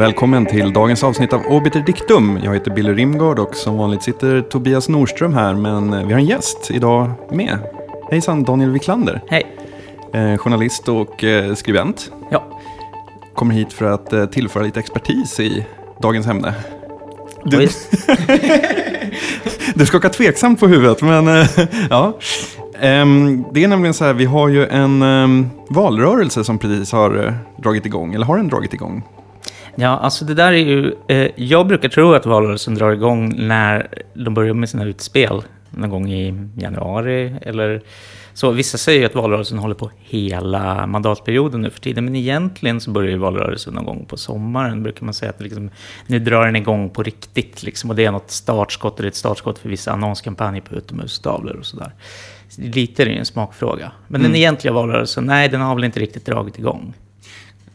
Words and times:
och 0.00 0.04
välkommen 0.04 0.46
till 0.46 0.72
dagens 0.72 1.04
avsnitt 1.04 1.32
av 1.32 1.46
Obiter 1.46 1.80
Dictum. 1.80 2.40
Jag 2.42 2.54
heter 2.54 2.70
Billy 2.70 2.92
Rimgard 2.92 3.38
och 3.38 3.54
som 3.54 3.76
vanligt 3.76 4.02
sitter 4.02 4.42
Tobias 4.42 4.88
Norström 4.88 5.34
här, 5.34 5.54
men 5.54 6.06
vi 6.06 6.12
har 6.12 6.20
en 6.20 6.26
gäst 6.26 6.70
idag 6.70 7.10
med. 7.30 7.58
Hejsan, 8.10 8.44
Daniel 8.44 8.70
Wiklander. 8.70 9.20
Hej. 9.28 9.46
Eh, 10.12 10.36
journalist 10.36 10.88
och 10.88 11.24
eh, 11.24 11.54
skribent. 11.54 12.12
Ja. 12.30 12.44
Kommer 13.34 13.54
hit 13.54 13.72
för 13.72 13.84
att 13.84 14.12
eh, 14.12 14.26
tillföra 14.26 14.62
lite 14.62 14.80
expertis 14.80 15.40
i 15.40 15.66
dagens 16.02 16.26
ämne. 16.26 16.54
Du... 17.44 17.56
Du, 17.56 17.68
du 19.74 19.86
skakar 19.86 20.08
tveksamt 20.08 20.60
på 20.60 20.66
huvudet, 20.66 21.02
men 21.02 21.28
eh, 21.28 21.46
ja. 21.90 22.18
Ehm, 22.80 23.44
det 23.52 23.64
är 23.64 23.68
nämligen 23.68 23.94
så 23.94 24.04
här, 24.04 24.12
vi 24.12 24.24
har 24.24 24.48
ju 24.48 24.66
en 24.66 25.02
ehm, 25.02 25.50
valrörelse 25.68 26.44
som 26.44 26.58
precis 26.58 26.92
har 26.92 27.26
eh, 27.26 27.32
dragit 27.56 27.86
igång, 27.86 28.14
eller 28.14 28.26
har 28.26 28.36
den 28.36 28.48
dragit 28.48 28.74
igång? 28.74 29.02
Ja, 29.74 29.88
alltså 29.88 30.24
det 30.24 30.34
där 30.34 30.52
är 30.52 30.56
ju... 30.56 30.94
Eh, 31.08 31.30
jag 31.36 31.66
brukar 31.66 31.88
tro 31.88 32.12
att 32.14 32.26
valrörelsen 32.26 32.74
drar 32.74 32.92
igång 32.92 33.46
när 33.46 33.88
de 34.14 34.34
börjar 34.34 34.54
med 34.54 34.68
sina 34.68 34.84
utspel. 34.84 35.42
Någon 35.70 35.90
gång 35.90 36.10
i 36.12 36.48
januari 36.56 37.34
eller 37.42 37.82
så. 38.34 38.50
Vissa 38.50 38.78
säger 38.78 39.06
att 39.06 39.14
valrörelsen 39.14 39.58
håller 39.58 39.74
på 39.74 39.90
hela 39.98 40.86
mandatperioden 40.86 41.60
nu 41.60 41.70
för 41.70 41.80
tiden. 41.80 42.04
Men 42.04 42.16
egentligen 42.16 42.80
så 42.80 42.90
börjar 42.90 43.10
ju 43.10 43.16
valrörelsen 43.16 43.74
någon 43.74 43.84
gång 43.84 44.04
på 44.08 44.16
sommaren. 44.16 44.82
Brukar 44.82 45.04
man 45.04 45.14
säga 45.14 45.30
att 45.30 45.40
liksom, 45.40 45.70
nu 46.06 46.18
drar 46.18 46.46
den 46.46 46.56
igång 46.56 46.90
på 46.90 47.02
riktigt. 47.02 47.62
Liksom, 47.62 47.90
och 47.90 47.96
det 47.96 48.04
är 48.04 48.10
något 48.12 48.30
startskott, 48.30 48.98
eller 48.98 49.08
ett 49.08 49.14
startskott 49.14 49.58
för 49.58 49.68
vissa 49.68 49.92
annonskampanjer 49.92 50.62
på 50.62 50.74
utomhustavlor 50.74 51.56
och 51.56 51.66
sådär. 51.66 51.92
Lite 52.58 53.02
är 53.02 53.06
det 53.06 53.12
ju 53.12 53.18
en 53.18 53.26
smakfråga. 53.26 53.92
Men 54.08 54.20
Mm. 54.20 54.32
den 54.32 54.40
egentliga 54.40 54.72
valrörelsen, 54.72 55.24
nej 55.24 55.48
den 55.48 55.60
har 55.60 55.74
väl 55.74 55.84
inte 55.84 56.00
riktigt 56.00 56.26
dragit 56.26 56.58
igång. 56.58 56.94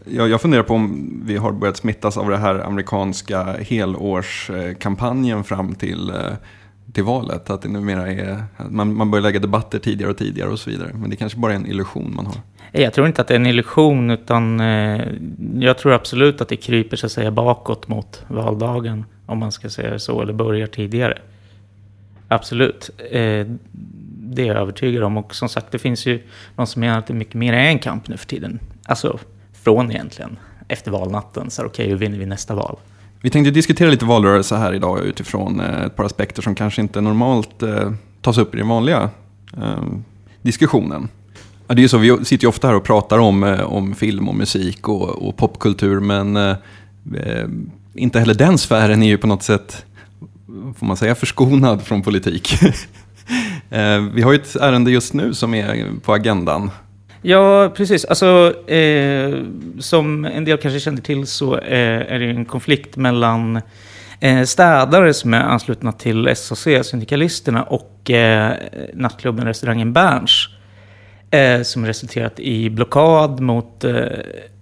Jag, 0.06 0.30
jag 0.30 0.42
funderar 0.42 0.64
på 0.64 0.74
om 0.74 1.22
vi 1.26 1.38
har 1.38 1.52
börjat 1.52 1.78
smittas 1.78 2.18
av 2.18 2.30
den 2.30 2.42
här 2.42 2.60
amerikanska 2.60 3.54
helårskampanjen 3.54 5.44
fram 5.44 5.76
till, 5.76 6.10
eh, 6.10 6.16
till 6.94 7.04
valet. 7.04 7.50
Att 7.50 7.62
det 7.62 7.70
numera 7.70 8.12
är, 8.12 8.44
att 8.58 8.72
man, 8.72 8.96
man 8.96 9.12
börjar 9.12 9.24
lägga 9.24 9.40
debatter 9.40 9.80
tidigare 9.80 10.12
och 10.12 10.18
tidigare 10.18 10.50
och 10.50 10.60
så 10.60 10.70
vidare. 10.70 10.92
Men 10.94 11.10
det 11.10 11.16
kanske 11.16 11.40
bara 11.40 11.52
är 11.52 11.56
en 11.56 11.66
illusion 11.66 12.16
man 12.16 12.26
har. 12.26 12.36
Jag 12.72 12.94
tror 12.94 13.08
inte 13.08 13.22
att 13.22 13.28
det 13.28 13.34
är 13.34 13.40
en 13.40 13.46
illusion, 13.46 14.12
utan 14.12 14.60
eh, 14.60 15.08
jag 15.60 15.78
tror 15.78 15.94
absolut 15.94 16.42
att 16.42 16.50
det 16.50 16.56
kryper 16.56 16.98
så 16.98 17.06
att 17.06 17.12
säga 17.12 17.32
bakåt 17.32 17.88
mot 17.88 18.24
valdagen, 18.28 19.06
om 19.26 19.38
man 19.38 19.52
ska 19.52 19.70
säga 19.70 19.90
det 19.90 20.00
så, 20.00 20.22
eller 20.22 20.34
börjar 20.34 20.68
tidigare. 20.68 21.18
Absolut. 22.28 22.90
Eh, 23.12 23.48
det 24.18 24.42
är 24.42 24.46
jag 24.46 24.58
övertygad 24.58 25.04
om. 25.04 25.18
Och 25.18 25.36
som 25.36 25.50
sagt, 25.50 25.72
det 25.72 25.80
finns 25.80 26.06
ju 26.06 26.24
de 26.56 26.68
som 26.68 26.80
menar 26.80 27.00
att 27.00 27.08
det 27.08 27.14
mycket 27.14 27.34
mer 27.34 27.54
är 27.54 27.68
en 27.68 27.80
kamp 27.80 28.08
nu 28.08 28.18
för 28.18 28.28
tiden. 28.28 28.60
Alltså, 28.86 29.20
från 29.66 29.92
egentligen, 29.92 30.38
efter 30.68 30.92
valnatten. 30.92 31.50
Så 31.50 31.62
okej, 31.62 31.70
okej, 31.70 31.88
hur 31.88 31.96
vinner 31.96 32.18
vi 32.18 32.26
nästa 32.26 32.56
val? 32.56 32.78
Vi 33.22 33.30
tänkte 33.30 33.52
diskutera 33.52 33.90
lite 33.90 34.06
valrörelse 34.06 34.56
här 34.56 34.74
idag 34.74 35.00
utifrån 35.00 35.60
eh, 35.60 35.82
ett 35.82 35.96
par 35.96 36.04
aspekter 36.04 36.42
som 36.42 36.56
kanske 36.56 36.82
inte 36.82 37.02
normalt 37.02 37.64
eh, 37.64 37.92
tas 38.22 38.38
upp 38.38 38.56
i 38.56 38.58
den 38.58 38.68
vanliga 38.68 39.10
ehm, 39.58 40.04
diskussionen. 40.42 41.08
Det 41.68 41.74
är 41.74 41.80
ju 41.80 41.88
så, 41.88 41.98
vi 41.98 42.26
sitter 42.26 42.44
ju 42.44 42.50
ofta 42.50 42.68
här 42.68 42.76
och 42.76 42.84
pratar 42.84 43.20
om, 43.20 43.44
eh, 43.44 43.62
om 43.62 43.96
film 43.96 44.30
och 44.30 44.36
musik 44.36 44.88
och, 44.88 45.10
och 45.28 45.38
popkultur, 45.38 46.00
men 46.00 46.38
eh, 46.38 46.56
inte 47.94 48.20
heller 48.20 48.34
den 48.34 48.58
sfären 48.58 49.04
är 49.04 49.08
ju 49.08 49.18
på 49.18 49.28
något 49.28 49.44
sätt, 49.44 49.86
får 50.78 50.86
man 50.86 50.98
säga, 50.98 51.16
förskonad 51.16 51.84
från 51.84 52.02
politik. 52.02 52.54
eh, 53.70 54.02
vi 54.14 54.22
har 54.22 54.32
ju 54.32 54.40
ett 54.40 54.56
ärende 54.56 54.92
just 54.92 55.14
nu 55.14 55.34
som 55.34 55.54
är 55.54 55.88
på 56.04 56.14
agendan. 56.14 56.72
Ja, 57.28 57.70
precis. 57.76 58.06
Alltså, 58.06 58.54
eh, 58.70 59.44
som 59.80 60.26
en 60.26 60.46
del 60.46 60.58
kanske 60.58 60.80
känner 60.80 61.02
till 61.02 61.28
så 61.28 61.58
eh, 61.58 62.14
är 62.14 62.20
det 62.20 62.26
en 62.26 62.46
konflikt 62.46 62.98
mellan 62.98 63.62
eh, 64.20 64.44
städare 64.44 65.14
som 65.14 65.34
är 65.34 65.42
anslutna 65.42 65.92
till 65.92 66.36
SAC, 66.36 66.68
Syndikalisterna, 66.84 67.64
och 67.64 68.12
eh, 68.12 68.54
nattklubben 68.94 69.46
restaurangen 69.46 69.94
Berns. 69.94 70.50
Eh, 71.32 71.62
som 71.62 71.86
resulterat 71.86 72.40
i 72.40 72.70
blockad 72.70 73.40
mot, 73.40 73.84
eh, 73.84 74.04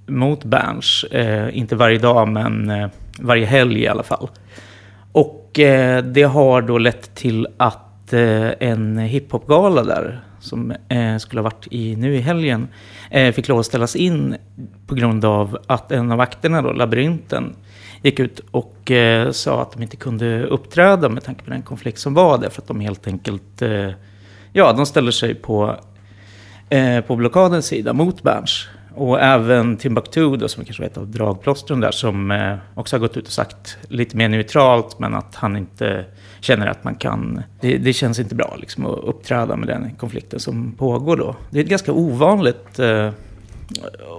mot 0.08 0.44
Berns. 0.44 1.04
Eh, 1.04 1.58
inte 1.58 1.76
varje 1.76 1.98
dag, 1.98 2.28
men 2.28 2.70
eh, 2.70 2.88
varje 3.20 3.46
helg 3.46 3.82
i 3.82 3.88
alla 3.88 4.04
fall. 4.04 4.30
Och 5.12 5.60
eh, 5.60 6.04
det 6.04 6.24
har 6.24 6.62
då 6.62 6.78
lett 6.78 7.16
till 7.16 7.48
att 7.58 8.14
eh, 8.14 8.50
en 8.60 8.98
hiphopgala 8.98 9.84
där, 9.84 10.22
som 10.44 10.74
eh, 10.90 11.18
skulle 11.18 11.40
ha 11.40 11.44
varit 11.44 11.68
i, 11.72 11.96
nu 11.96 12.16
i 12.16 12.20
helgen, 12.20 12.68
eh, 13.10 13.34
fick 13.34 13.48
lov 13.48 13.60
att 13.60 13.66
ställas 13.66 13.96
in 13.96 14.36
på 14.88 14.96
grund 14.96 15.26
av 15.26 15.58
att 15.68 15.92
en 15.92 16.12
av 16.12 16.18
vakterna, 16.18 16.62
då, 16.62 16.72
Labyrinten, 16.72 17.56
gick 18.02 18.20
ut 18.20 18.42
och 18.52 18.92
eh, 18.92 19.32
sa 19.32 19.62
att 19.62 19.72
de 19.72 19.84
inte 19.84 19.98
kunde 19.98 20.44
uppträda 20.44 21.10
med 21.10 21.24
tanke 21.24 21.44
på 21.44 21.50
den 21.50 21.62
konflikt 21.62 22.00
som 22.00 22.14
var 22.14 22.38
där, 22.38 22.50
för 22.50 22.62
att 22.62 22.68
de 22.68 22.80
helt 22.80 23.08
enkelt, 23.08 23.62
eh, 23.62 23.90
ja, 24.54 24.74
de 24.74 24.86
ställer 24.86 25.12
sig 25.12 25.36
på, 25.36 25.76
eh, 26.70 27.02
på 27.02 27.16
blockadens 27.16 27.66
sida 27.66 27.94
mot 27.94 28.24
Berns. 28.24 28.68
Och 28.96 29.22
även 29.22 29.78
Timbuktu, 29.78 30.38
då, 30.38 30.48
som 30.48 30.66
kanske 30.66 30.84
var 30.84 30.88
ett 30.88 30.98
av 30.98 31.08
dragplåstren 31.08 31.80
där, 31.80 31.92
som 31.92 32.32
eh, 32.32 32.56
också 32.76 32.96
har 32.96 33.00
gått 33.00 33.18
ut 33.18 33.26
och 33.28 33.32
sagt 33.34 33.78
lite 33.88 34.18
mer 34.18 34.30
neutralt, 34.30 35.00
men 35.00 35.14
att 35.16 35.36
han 35.36 35.58
inte 35.58 36.06
känner 36.40 36.68
att 36.68 36.84
man 36.84 36.96
kan... 36.96 37.42
Det, 37.62 37.78
det 37.78 37.94
känns 37.94 38.20
inte 38.20 38.36
bra 38.36 38.56
liksom, 38.60 38.86
att 38.86 39.00
uppträda 39.04 39.56
med 39.56 39.68
den 39.68 39.96
konflikten 39.96 40.40
som 40.40 40.72
pågår 40.72 41.18
då. 41.18 41.36
Det 41.52 41.60
är 41.60 41.64
ett 41.64 41.70
ganska 41.70 41.94
ovanligt, 41.94 42.80
eh, 42.80 43.10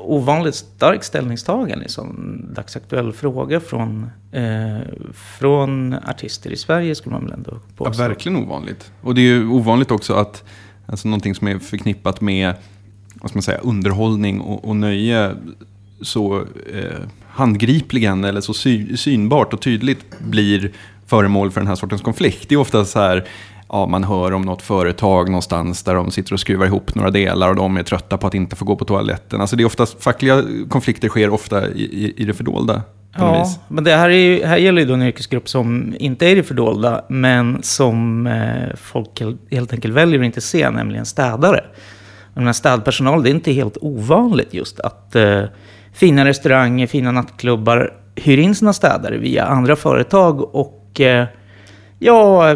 ovanligt 0.05 0.55
starkt 0.55 1.05
ställningstagande 1.05 1.85
i 1.85 1.87
en 1.87 1.89
sån 1.89 2.47
dagsaktuell 2.55 3.13
fråga 3.13 3.61
från, 3.61 4.11
eh, 4.33 4.79
från 5.39 5.95
artister 5.95 6.51
i 6.51 6.57
Sverige, 6.57 6.95
skulle 6.95 7.13
man 7.15 7.25
väl 7.25 7.33
ändå 7.33 7.51
Ja, 7.55 7.85
påstå. 7.85 8.03
verkligen 8.03 8.37
ovanligt. 8.39 8.93
Och 9.03 9.15
det 9.15 9.21
är 9.21 9.25
ju 9.25 9.49
ovanligt 9.49 9.91
också 9.91 10.15
att 10.15 10.45
alltså, 10.87 11.09
någonting 11.09 11.35
som 11.35 11.49
är 11.49 11.59
förknippat 11.59 12.21
med 12.21 12.55
vad 13.25 13.31
ska 13.31 13.37
man 13.37 13.43
säga, 13.43 13.59
underhållning 13.59 14.41
och, 14.41 14.69
och 14.69 14.77
nöje 14.77 15.31
så 16.03 16.37
eh, 16.75 17.01
handgripligen 17.29 18.25
eller 18.25 18.41
så 18.41 18.55
sy 18.55 18.97
synbart 18.97 19.53
och 19.53 19.61
tydligt 19.61 20.19
blir 20.19 20.71
föremål 21.07 21.51
för 21.51 21.61
den 21.61 21.69
här 21.69 21.75
sortens 21.75 22.03
konflikt. 22.03 22.49
Det 22.49 22.55
är 22.55 22.59
ofta 22.59 22.85
så 22.85 22.99
här, 22.99 23.25
ja, 23.69 23.87
man 23.87 24.05
hör 24.05 24.33
om 24.33 24.43
något 24.43 24.63
företag 24.63 25.29
någonstans 25.29 25.83
där 25.83 25.95
de 25.95 26.11
sitter 26.11 26.33
och 26.33 26.41
skruvar 26.41 26.67
ihop 26.67 26.95
några 26.95 27.11
delar 27.11 27.49
och 27.49 27.57
de 27.57 27.77
är 27.77 27.83
trötta 27.83 28.19
på 28.19 28.27
att 28.27 28.35
inte 28.35 28.57
få 28.57 28.65
gå 28.65 28.77
på 28.77 28.85
toaletten. 28.85 29.41
Alltså 29.41 29.57
det 29.57 29.63
är 29.63 29.67
oftast, 29.67 30.03
fackliga 30.03 30.43
konflikter 30.69 31.09
sker 31.09 31.31
ofta 31.31 31.69
i, 31.69 31.83
i, 31.83 32.15
i 32.17 32.25
det 32.25 32.35
fördolda. 32.35 32.83
Ja, 33.17 33.55
men 33.69 33.85
det 33.85 33.97
här, 33.97 34.11
är 34.11 34.15
ju, 34.15 34.45
här 34.45 34.57
gäller 34.57 34.83
ju 34.83 34.89
då 34.89 34.95
en 34.95 35.03
yrkesgrupp 35.03 35.49
som 35.49 35.95
inte 35.99 36.27
är 36.27 36.31
i 36.31 36.35
det 36.35 36.43
fördolda, 36.43 37.05
men 37.09 37.63
som 37.63 38.27
eh, 38.27 38.77
folk 38.77 39.23
helt 39.51 39.73
enkelt 39.73 39.95
väljer 39.95 40.21
att 40.21 40.27
inte 40.27 40.41
se, 40.41 40.71
nämligen 40.71 41.07
städare. 41.07 41.65
Menar, 42.35 42.53
städpersonal, 42.53 43.23
det 43.23 43.29
är 43.29 43.35
inte 43.35 43.53
helt 43.53 43.77
ovanligt 43.81 44.55
just 44.55 44.81
att 44.81 45.17
eh, 45.17 45.43
fina 45.93 46.25
restauranger, 46.25 46.87
fina 46.87 47.13
nattklubbar 47.13 47.93
hyr 48.15 48.39
in 48.39 48.55
sina 48.55 48.73
städare 48.73 49.17
via 49.17 49.45
andra 49.45 49.77
företag 49.77 50.55
och 50.55 51.01
eh, 51.01 51.27
ja, 51.99 52.55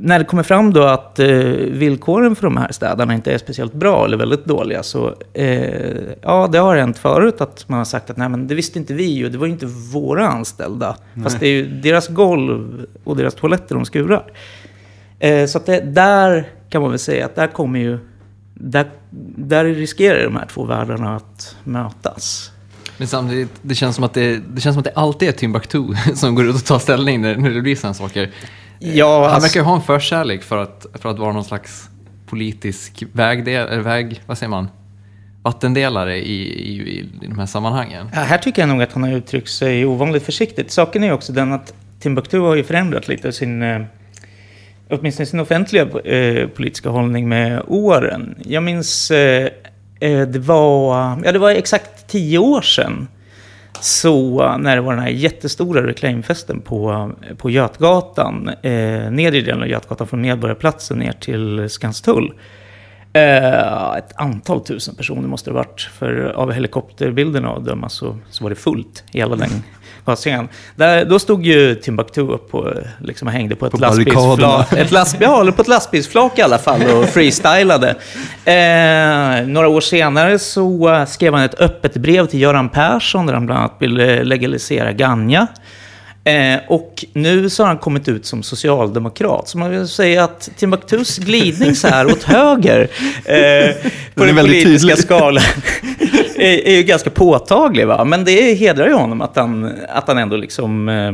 när 0.00 0.18
det 0.18 0.24
kommer 0.24 0.42
fram 0.42 0.72
då 0.72 0.82
att 0.82 1.18
eh, 1.18 1.28
villkoren 1.68 2.36
för 2.36 2.42
de 2.42 2.56
här 2.56 2.72
städarna 2.72 3.14
inte 3.14 3.32
är 3.32 3.38
speciellt 3.38 3.72
bra 3.72 4.04
eller 4.04 4.16
väldigt 4.16 4.44
dåliga 4.44 4.82
så 4.82 5.14
eh, 5.34 5.96
ja, 6.22 6.48
det 6.52 6.58
har 6.58 6.76
hänt 6.76 6.98
förut 6.98 7.40
att 7.40 7.68
man 7.68 7.78
har 7.78 7.84
sagt 7.84 8.10
att 8.10 8.16
nej 8.16 8.28
men 8.28 8.46
det 8.46 8.54
visste 8.54 8.78
inte 8.78 8.94
vi 8.94 9.26
och 9.26 9.30
det 9.30 9.38
var 9.38 9.46
ju 9.46 9.52
inte 9.52 9.66
våra 9.66 10.28
anställda. 10.28 10.96
Fast 11.22 11.40
det 11.40 11.46
är 11.46 11.50
ju 11.50 11.66
deras 11.66 12.08
golv 12.08 12.86
och 13.04 13.16
deras 13.16 13.34
toaletter 13.34 13.74
de 13.74 13.84
skurar. 13.84 14.32
Eh, 15.18 15.46
så 15.46 15.58
att 15.58 15.66
det, 15.66 15.80
där 15.80 16.48
kan 16.68 16.82
man 16.82 16.90
väl 16.90 16.98
säga 16.98 17.26
att 17.26 17.34
där 17.34 17.46
kommer 17.46 17.80
ju, 17.80 17.98
där, 18.62 18.90
där 19.36 19.64
riskerar 19.64 20.24
de 20.24 20.36
här 20.36 20.46
två 20.46 20.64
världarna 20.64 21.16
att 21.16 21.56
mötas. 21.64 22.50
Men 22.98 23.08
samtidigt, 23.08 23.50
det 23.62 23.74
känns 23.74 23.96
som 23.96 24.04
att 24.04 24.14
det, 24.14 24.40
det, 24.48 24.60
känns 24.60 24.74
som 24.74 24.78
att 24.80 24.84
det 24.84 24.92
alltid 24.94 25.28
är 25.28 25.32
Timbuktu 25.32 25.82
som 26.14 26.34
går 26.34 26.46
ut 26.48 26.54
och 26.54 26.64
tar 26.64 26.78
ställning 26.78 27.20
när, 27.20 27.36
när 27.36 27.50
det 27.50 27.60
blir 27.62 27.76
sådana 27.76 27.94
saker. 27.94 28.30
Ja, 28.78 29.22
Han 29.22 29.24
alltså- 29.24 29.40
verkar 29.40 29.60
ju 29.60 29.64
ha 29.64 29.74
en 29.76 29.82
förkärlek 29.82 30.42
för 30.42 30.58
att, 30.58 30.86
för 30.94 31.08
att 31.08 31.18
vara 31.18 31.32
någon 31.32 31.44
slags 31.44 31.88
politisk 32.26 33.02
vägdel, 33.12 33.68
eller 33.68 33.82
väg, 33.82 34.20
vad 34.26 34.38
säger 34.38 34.50
man? 34.50 34.68
Vattendelare 35.42 36.16
i, 36.16 36.42
i, 36.42 36.98
i 36.98 37.28
de 37.28 37.38
här 37.38 37.46
sammanhangen. 37.46 38.06
Ja, 38.14 38.20
här 38.20 38.38
tycker 38.38 38.62
jag 38.62 38.68
nog 38.68 38.82
att 38.82 38.92
han 38.92 39.02
har 39.02 39.10
uttryckt 39.10 39.50
sig 39.50 39.86
ovanligt 39.86 40.22
försiktigt. 40.22 40.70
Saken 40.72 41.02
är 41.02 41.06
ju 41.06 41.12
också 41.12 41.32
den 41.32 41.52
att 41.52 41.74
Timbuktu 42.00 42.38
har 42.38 42.56
ju 42.56 42.64
förändrat 42.64 43.08
lite 43.08 43.32
sin, 43.32 43.62
eh, 43.62 43.82
åtminstone 44.92 45.26
sin 45.26 45.40
offentliga 45.40 45.82
eh, 46.04 46.48
politiska 46.48 46.88
hållning 46.88 47.28
med 47.28 47.62
åren. 47.66 48.34
Jag 48.44 48.62
minns, 48.62 49.10
eh, 49.10 49.48
eh, 50.00 50.28
det 50.28 50.38
var, 50.38 50.94
ja 51.24 51.32
det 51.32 51.38
var 51.38 51.50
exakt 51.50 52.06
tio 52.08 52.38
år 52.38 52.62
sedan. 52.62 53.08
Så 53.80 54.56
när 54.58 54.76
det 54.76 54.82
var 54.82 54.92
den 54.92 55.02
här 55.02 55.10
jättestora 55.10 55.86
reklamfesten 55.86 56.60
på, 56.60 57.10
på 57.36 57.50
Götgatan, 57.50 58.48
eh, 58.48 59.10
nedre 59.10 59.40
delen 59.40 59.62
av 59.62 59.68
Götgatan 59.68 60.06
från 60.06 60.20
Medborgarplatsen 60.20 60.98
ner 60.98 61.12
till 61.12 61.70
Skanstull. 61.70 62.32
Eh, 63.12 63.96
ett 63.96 64.12
antal 64.16 64.64
tusen 64.64 64.94
personer 64.94 65.28
måste 65.28 65.50
det 65.50 65.54
ha 65.54 65.62
varit. 65.62 65.80
För 65.80 66.32
av 66.32 66.52
helikopterbilderna 66.52 67.50
att 67.50 67.64
döma 67.64 67.88
så, 67.88 68.18
så 68.30 68.44
var 68.44 68.50
det 68.50 68.56
fullt 68.56 69.04
i 69.12 69.18
hela 69.18 69.36
den 69.36 69.50
passningen. 70.04 70.48
Där, 70.76 71.04
då 71.04 71.18
stod 71.18 71.46
ju 71.46 71.74
Timbuktu 71.74 72.20
upp 72.20 72.54
och 72.54 72.72
liksom 73.00 73.28
hängde 73.28 73.56
på 73.56 73.66
ett 73.66 73.72
På 73.72 73.78
lastbilsflak. 73.78 74.72
Ett 74.72 74.90
lastbil, 74.90 75.28
ja, 75.30 75.52
på 75.56 75.62
ett 75.62 75.68
lastbilsflak 75.68 76.38
i 76.38 76.42
alla 76.42 76.58
fall 76.58 76.82
och 76.82 77.04
freestylade. 77.08 77.88
Eh, 78.44 79.46
några 79.46 79.68
år 79.68 79.80
senare 79.80 80.38
så 80.38 81.04
skrev 81.08 81.34
han 81.34 81.42
ett 81.42 81.60
öppet 81.60 81.96
brev 81.96 82.26
till 82.26 82.40
Göran 82.40 82.68
Persson 82.68 83.26
där 83.26 83.34
han 83.34 83.46
bland 83.46 83.60
annat 83.60 83.76
ville 83.78 84.24
legalisera 84.24 84.92
ganja. 84.92 85.46
Eh, 86.24 86.60
och 86.68 87.04
nu 87.12 87.50
så 87.50 87.62
har 87.62 87.68
han 87.68 87.78
kommit 87.78 88.08
ut 88.08 88.26
som 88.26 88.42
socialdemokrat. 88.42 89.48
Så 89.48 89.58
man 89.58 89.70
vill 89.70 89.88
säga 89.88 90.24
att 90.24 90.50
Timbuktus 90.56 91.18
glidning 91.18 91.74
så 91.74 91.88
här 91.88 92.06
åt 92.06 92.22
höger 92.22 92.88
eh, 93.24 93.74
på 94.14 94.24
den 94.24 94.36
väldigt 94.36 94.64
politiska 94.64 94.88
tydlig. 94.88 95.04
skalan 95.04 95.42
är, 96.42 96.66
är 96.66 96.76
ju 96.76 96.82
ganska 96.82 97.10
påtaglig. 97.10 97.86
Va? 97.86 98.04
Men 98.04 98.24
det 98.24 98.54
hedrar 98.54 98.86
ju 98.86 98.92
honom 98.94 99.20
att 99.20 99.36
han, 99.36 99.72
att 99.88 100.08
han 100.08 100.18
ändå 100.18 100.36
liksom... 100.36 100.88
Eh, 100.88 101.12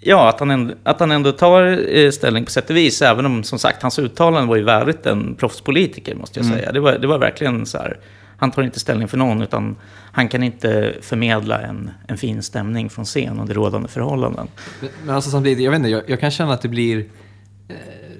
Ja, 0.00 0.28
att 0.28 0.40
han, 0.40 0.50
ändå, 0.50 0.74
att 0.82 1.00
han 1.00 1.10
ändå 1.12 1.32
tar 1.32 1.94
eh, 1.96 2.10
ställning 2.10 2.44
på 2.44 2.50
sätt 2.50 2.70
och 2.70 2.76
vis. 2.76 3.02
Även 3.02 3.26
om, 3.26 3.42
som 3.44 3.58
sagt, 3.58 3.82
hans 3.82 3.98
uttalande 3.98 4.48
var 4.48 4.56
ju 4.56 4.62
värdigt 4.62 5.06
en 5.06 5.34
proffspolitiker, 5.34 6.14
måste 6.14 6.38
jag 6.40 6.46
säga. 6.46 6.72
Det 6.72 6.80
var, 6.80 6.92
det 6.98 7.06
var 7.06 7.18
verkligen 7.18 7.66
så 7.66 7.78
här, 7.78 7.98
han 8.38 8.50
tar 8.50 8.62
inte 8.62 8.80
ställning 8.80 9.08
för 9.08 9.16
någon, 9.16 9.42
utan 9.42 9.76
han 10.12 10.28
kan 10.28 10.42
inte 10.42 10.94
förmedla 11.02 11.60
en, 11.60 11.90
en 12.08 12.16
fin 12.18 12.42
stämning 12.42 12.90
från 12.90 13.04
scen 13.04 13.40
under 13.40 13.54
rådande 13.54 13.88
förhållanden. 13.88 14.46
Men- 14.80 14.90
Men 15.06 15.14
alltså 15.14 15.30
samtidigt, 15.30 15.64
jag 15.64 15.70
vet 15.70 15.78
inte, 15.78 15.90
jag, 15.90 16.02
jag 16.06 16.20
kan 16.20 16.30
känna 16.30 16.52
att 16.52 16.62
det 16.62 16.68
blir 16.68 16.98
eh, 17.68 17.74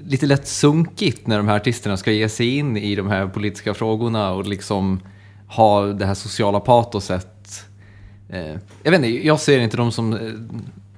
lite 0.07 0.27
lätt 0.27 0.47
sunkigt 0.47 1.27
när 1.27 1.37
de 1.37 1.49
här 1.49 1.57
artisterna 1.57 1.97
ska 1.97 2.13
ge 2.13 2.29
sig 2.29 2.57
in 2.57 2.77
i 2.77 2.95
de 2.97 3.09
här 3.09 3.27
politiska 3.27 3.75
frågorna 3.75 4.33
och 4.33 4.47
liksom 4.47 5.01
ha 5.49 5.83
det 5.87 6.07
här 6.07 6.15
sociala 6.15 6.61
patoset. 6.61 7.65
Eh, 8.29 8.47
jag 8.83 8.91
vet 8.91 8.95
inte, 8.95 9.27
jag 9.27 9.41
ser 9.41 9.59
inte 9.61 9.77
dem 9.77 9.93
som, 9.93 10.13
eh, 10.13 10.19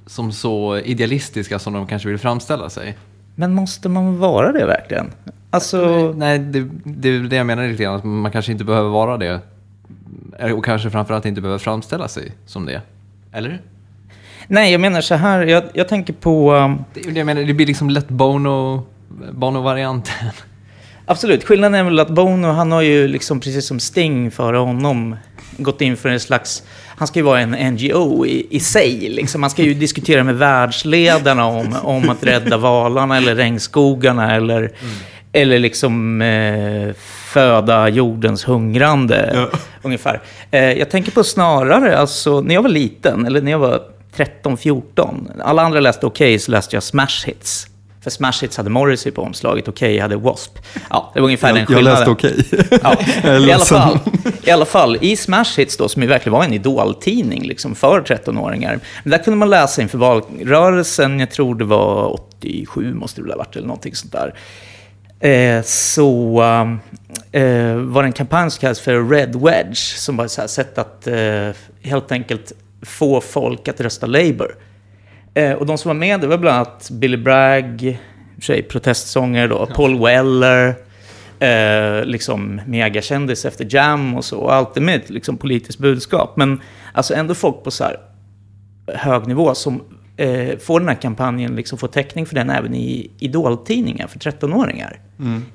som 0.07 0.33
så 0.33 0.79
idealistiska 0.79 1.59
som 1.59 1.73
de 1.73 1.87
kanske 1.87 2.09
vill 2.09 2.19
framställa 2.19 2.71
sig. 2.71 2.97
Men 3.35 3.55
måste 3.55 3.89
man 3.89 4.19
vara 4.19 4.53
det 4.53 4.67
verkligen? 4.67 5.11
Alltså, 5.51 6.13
Nej, 6.17 6.39
det, 6.39 6.69
det 6.85 7.09
är 7.09 7.21
det 7.21 7.37
jag 7.37 7.47
menar 7.47 7.69
lite 7.69 7.83
grann, 7.83 7.95
att 7.95 8.05
man 8.05 8.33
kanske 8.33 8.53
inte 8.53 8.65
behöver 8.65 8.89
vara 8.91 9.17
det. 9.17 9.41
Eh, 10.39 10.53
Och 10.53 10.65
kanske 10.65 10.91
framförallt 10.91 11.27
inte 11.27 11.41
behöver 11.41 11.59
framställa 11.59 12.09
sig 12.09 12.33
som 12.47 12.67
det. 12.67 12.83
Eller? 13.33 13.61
nej, 14.49 14.73
jag 14.73 14.81
menar 14.81 15.01
så 15.01 15.15
här, 15.15 15.47
jag, 15.47 15.63
jag 15.75 15.89
tänker 15.89 16.13
på... 16.13 16.53
um, 16.55 16.85
Det, 16.95 17.11
jag 17.19 17.27
menar, 17.27 17.43
det 17.43 17.55
blir 17.55 17.67
liksom 17.67 17.91
lätt 17.91 18.09
Bono, 18.09 18.87
Bono-varianten. 19.33 20.15
Absolut, 21.11 21.45
skillnaden 21.45 21.75
är 21.75 21.85
väl 21.85 22.01
att 22.01 22.11
Bono, 22.11 22.47
han 22.47 22.73
har 22.73 22.83
ju 22.83 23.09
liksom 23.09 23.41
precis 23.41 23.67
som 23.67 23.81
Sting 23.81 24.31
före 24.31 24.57
honom 24.57 25.17
gått 25.57 25.81
in 25.81 25.97
för 25.97 26.09
en 26.09 26.21
slags... 26.21 26.63
Han 26.97 27.09
ska 27.09 27.19
ju 27.19 27.25
vara 27.25 27.41
en 27.41 27.75
NGO 27.75 28.27
i, 28.27 28.47
i 28.51 28.61
sig. 28.61 29.09
Liksom. 29.09 29.43
Han 29.43 29.51
ska 29.51 29.63
ju 29.63 29.75
diskutera 29.75 30.25
med 30.25 30.35
världsledarna 30.35 31.47
om, 31.47 31.77
om 31.83 32.11
att 32.11 32.25
rädda 32.25 32.57
valarna 32.57 33.17
eller 33.17 33.35
regnskogarna 33.35 34.35
eller, 34.37 34.73
eller 35.33 35.59
liksom 35.59 36.23
eh, 36.23 36.95
föda 37.33 37.89
jordens 37.89 38.49
hungrande. 38.49 39.49
Ungefär. 39.83 40.21
Eh, 40.51 40.73
jag 40.73 40.91
tänker 40.91 41.13
på 41.13 41.25
snarare, 41.25 41.99
alltså 41.99 42.41
när 42.41 42.55
jag 42.55 42.63
var 42.63 42.71
liten, 42.71 43.27
eller 43.27 43.41
när 43.41 43.51
jag 43.51 43.59
var 43.59 43.83
13-14. 44.17 45.41
Alla 45.43 45.63
andra 45.63 45.81
läste 45.81 46.07
Okej, 46.07 46.39
så 46.39 46.51
läste 46.51 46.77
jag 46.77 46.83
Smash 46.83 47.27
Hits. 47.27 47.67
För 48.09 48.13
Smash 48.13 48.33
Hits 48.43 48.57
hade 48.57 48.71
Morrissey 48.71 49.13
på 49.13 49.23
omslaget, 49.23 49.69
Okej 49.69 49.99
hade 49.99 50.15
W.A.S.P. 50.15 50.81
Ja, 50.91 51.11
det 51.15 51.21
var 51.21 51.27
ungefär 51.27 51.49
den 51.49 51.57
Jag, 51.57 51.63
jag 51.71 51.77
skillnaden. 51.77 51.99
läste 51.99 52.11
okej. 52.11 52.45
Ja, 52.83 52.97
Jag 53.23 53.35
är 53.35 53.49
i, 53.49 53.53
alla 53.53 53.65
fall, 53.65 53.99
I 54.43 54.51
alla 54.51 54.65
fall, 54.65 54.99
i 55.01 55.17
Smash 55.17 55.57
Hits 55.57 55.77
då, 55.77 55.89
som 55.89 56.03
ju 56.03 56.09
verkligen 56.09 56.33
var 56.33 56.45
en 56.45 56.53
idoltidning 56.53 57.43
liksom, 57.47 57.75
för 57.75 58.01
13-åringar. 58.01 58.81
Men 59.03 59.11
där 59.11 59.19
kunde 59.19 59.37
man 59.37 59.51
läsa 59.51 59.83
inför 59.83 59.99
valrörelsen, 59.99 61.21
jag 61.21 61.31
tror 61.31 61.55
det 61.55 61.65
var 61.65 62.13
87 62.13 62.95
måste 62.95 63.21
det 63.21 63.23
väl 63.23 63.31
ha 63.33 63.39
varit, 63.39 63.57
eller 63.57 63.67
någonting 63.67 63.95
sånt 63.95 64.13
där. 64.13 64.35
Eh, 65.31 65.63
så 65.63 66.43
eh, 67.33 67.75
var 67.75 68.03
det 68.03 68.09
en 68.09 68.13
kampanj 68.13 68.51
som 68.51 68.61
kallades 68.61 68.81
för 68.81 69.09
Red 69.11 69.37
Wedge, 69.37 69.79
som 69.79 70.17
var 70.17 70.25
ett 70.25 70.51
sätt 70.51 70.79
att 70.79 71.07
eh, 71.07 71.51
helt 71.83 72.13
enkelt 72.13 72.53
få 72.83 73.21
folk 73.21 73.69
att 73.69 73.81
rösta 73.81 74.07
Labour. 74.07 74.55
Eh, 75.39 75.53
och 75.53 75.67
de 75.67 75.79
som 75.79 75.89
var 75.89 75.95
med, 75.95 76.21
det 76.21 76.27
var 76.27 76.39
bland 76.39 76.57
annat 76.57 76.91
Billy 76.91 77.17
Bragg, 77.17 78.01
sig 78.43 78.63
protestsångare 78.63 79.47
då, 79.47 79.67
Paul 79.67 80.05
Weller, 80.05 80.75
eh, 81.39 82.05
liksom 82.05 82.61
megakändis 82.67 83.45
efter 83.45 83.67
Jam 83.71 84.15
och 84.15 84.25
så. 84.25 84.39
Och 84.39 84.55
alltid 84.55 84.83
med 84.83 84.97
ett 84.97 85.11
liksom, 85.11 85.37
politiskt 85.37 85.79
budskap. 85.79 86.37
Men 86.37 86.61
alltså 86.93 87.15
ändå 87.15 87.35
folk 87.35 87.65
på 87.65 87.71
så 87.71 87.85
här 87.85 87.97
hög 88.95 89.27
nivå 89.27 89.55
som 89.55 89.83
eh, 90.17 90.59
får 90.59 90.81
den 90.81 90.89
här 90.89 90.97
kampanjen, 90.97 91.57
liksom 91.57 91.79
får 91.79 91.89
täckning 91.89 92.27
för 92.27 92.35
den 92.35 92.51
även 92.51 92.75
i 92.75 93.11
idoltidningar 93.19 94.07
för 94.07 94.19
13-åringar. 94.19 95.01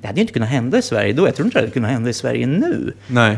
Det 0.01 0.07
hade 0.07 0.19
ju 0.19 0.21
inte 0.21 0.33
kunnat 0.33 0.50
hända 0.50 0.77
i 0.77 0.81
Sverige 0.81 1.13
då. 1.13 1.27
Jag 1.27 1.36
tror 1.36 1.45
inte 1.45 1.57
det 1.57 1.62
hade 1.62 1.74
kunnat 1.74 1.91
hända 1.91 2.09
i 2.09 2.13
Sverige 2.13 2.47
nu. 2.47 2.94
Nej. 3.07 3.38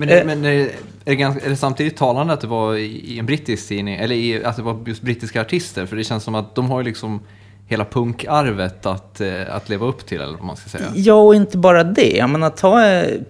Men, 0.00 0.08
Eh. 0.08 0.24
men 0.26 0.44
är, 0.44 0.70
det 1.04 1.16
ganska, 1.16 1.44
är 1.44 1.50
det 1.50 1.56
samtidigt 1.56 1.96
talande 1.96 2.32
att 2.32 2.40
det 2.40 2.46
var 2.46 2.74
i, 2.76 3.18
en 3.18 3.26
brittisk 3.26 3.68
tidning, 3.68 3.94
eller 3.94 4.14
i, 4.14 4.44
att 4.44 4.56
det 4.56 4.62
var 4.62 4.82
just 4.86 5.02
brittiska 5.02 5.40
artister? 5.40 5.86
För 5.86 5.96
det 5.96 6.04
känns 6.04 6.24
som 6.24 6.34
att 6.34 6.54
de 6.54 6.70
har 6.70 6.80
ju 6.80 6.84
liksom 6.84 7.20
hela 7.66 7.84
punkarvet 7.84 8.86
att, 8.86 9.20
eh, 9.20 9.54
att 9.56 9.68
leva 9.68 9.86
upp 9.86 10.06
till, 10.06 10.20
eller 10.20 10.32
vad 10.32 10.44
man 10.44 10.56
ska 10.56 10.68
säga. 10.68 10.84
Ja, 10.94 11.14
och 11.14 11.34
inte 11.34 11.58
bara 11.58 11.84
det. 11.84 12.16
Jag 12.16 12.30
menar, 12.30 12.50
ta 12.50 12.86
eh, 12.86 13.20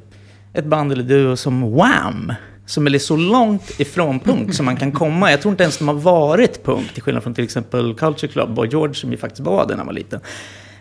ett 0.52 0.64
band 0.64 0.92
eller 0.92 1.02
duo 1.02 1.36
som 1.36 1.72
Wham! 1.72 2.32
Som 2.66 2.86
är 2.86 2.98
så 2.98 3.16
långt 3.16 3.80
ifrån 3.80 4.20
punk 4.20 4.54
som 4.54 4.66
man 4.66 4.76
kan 4.76 4.92
komma. 4.92 5.30
Jag 5.30 5.40
tror 5.42 5.52
inte 5.52 5.62
ens 5.62 5.78
de 5.78 5.88
har 5.88 5.94
varit 5.94 6.64
punk, 6.64 6.94
till 6.94 7.02
skillnad 7.02 7.22
från 7.22 7.34
till 7.34 7.44
exempel 7.44 7.94
Culture 7.94 8.32
Club 8.32 8.58
och 8.58 8.66
George 8.66 8.94
som 8.94 9.10
ju 9.10 9.16
faktiskt 9.16 9.40
var 9.40 9.66
det 9.66 9.70
när 9.70 9.76
man 9.76 9.86
var 9.86 9.92
liten. 9.92 10.20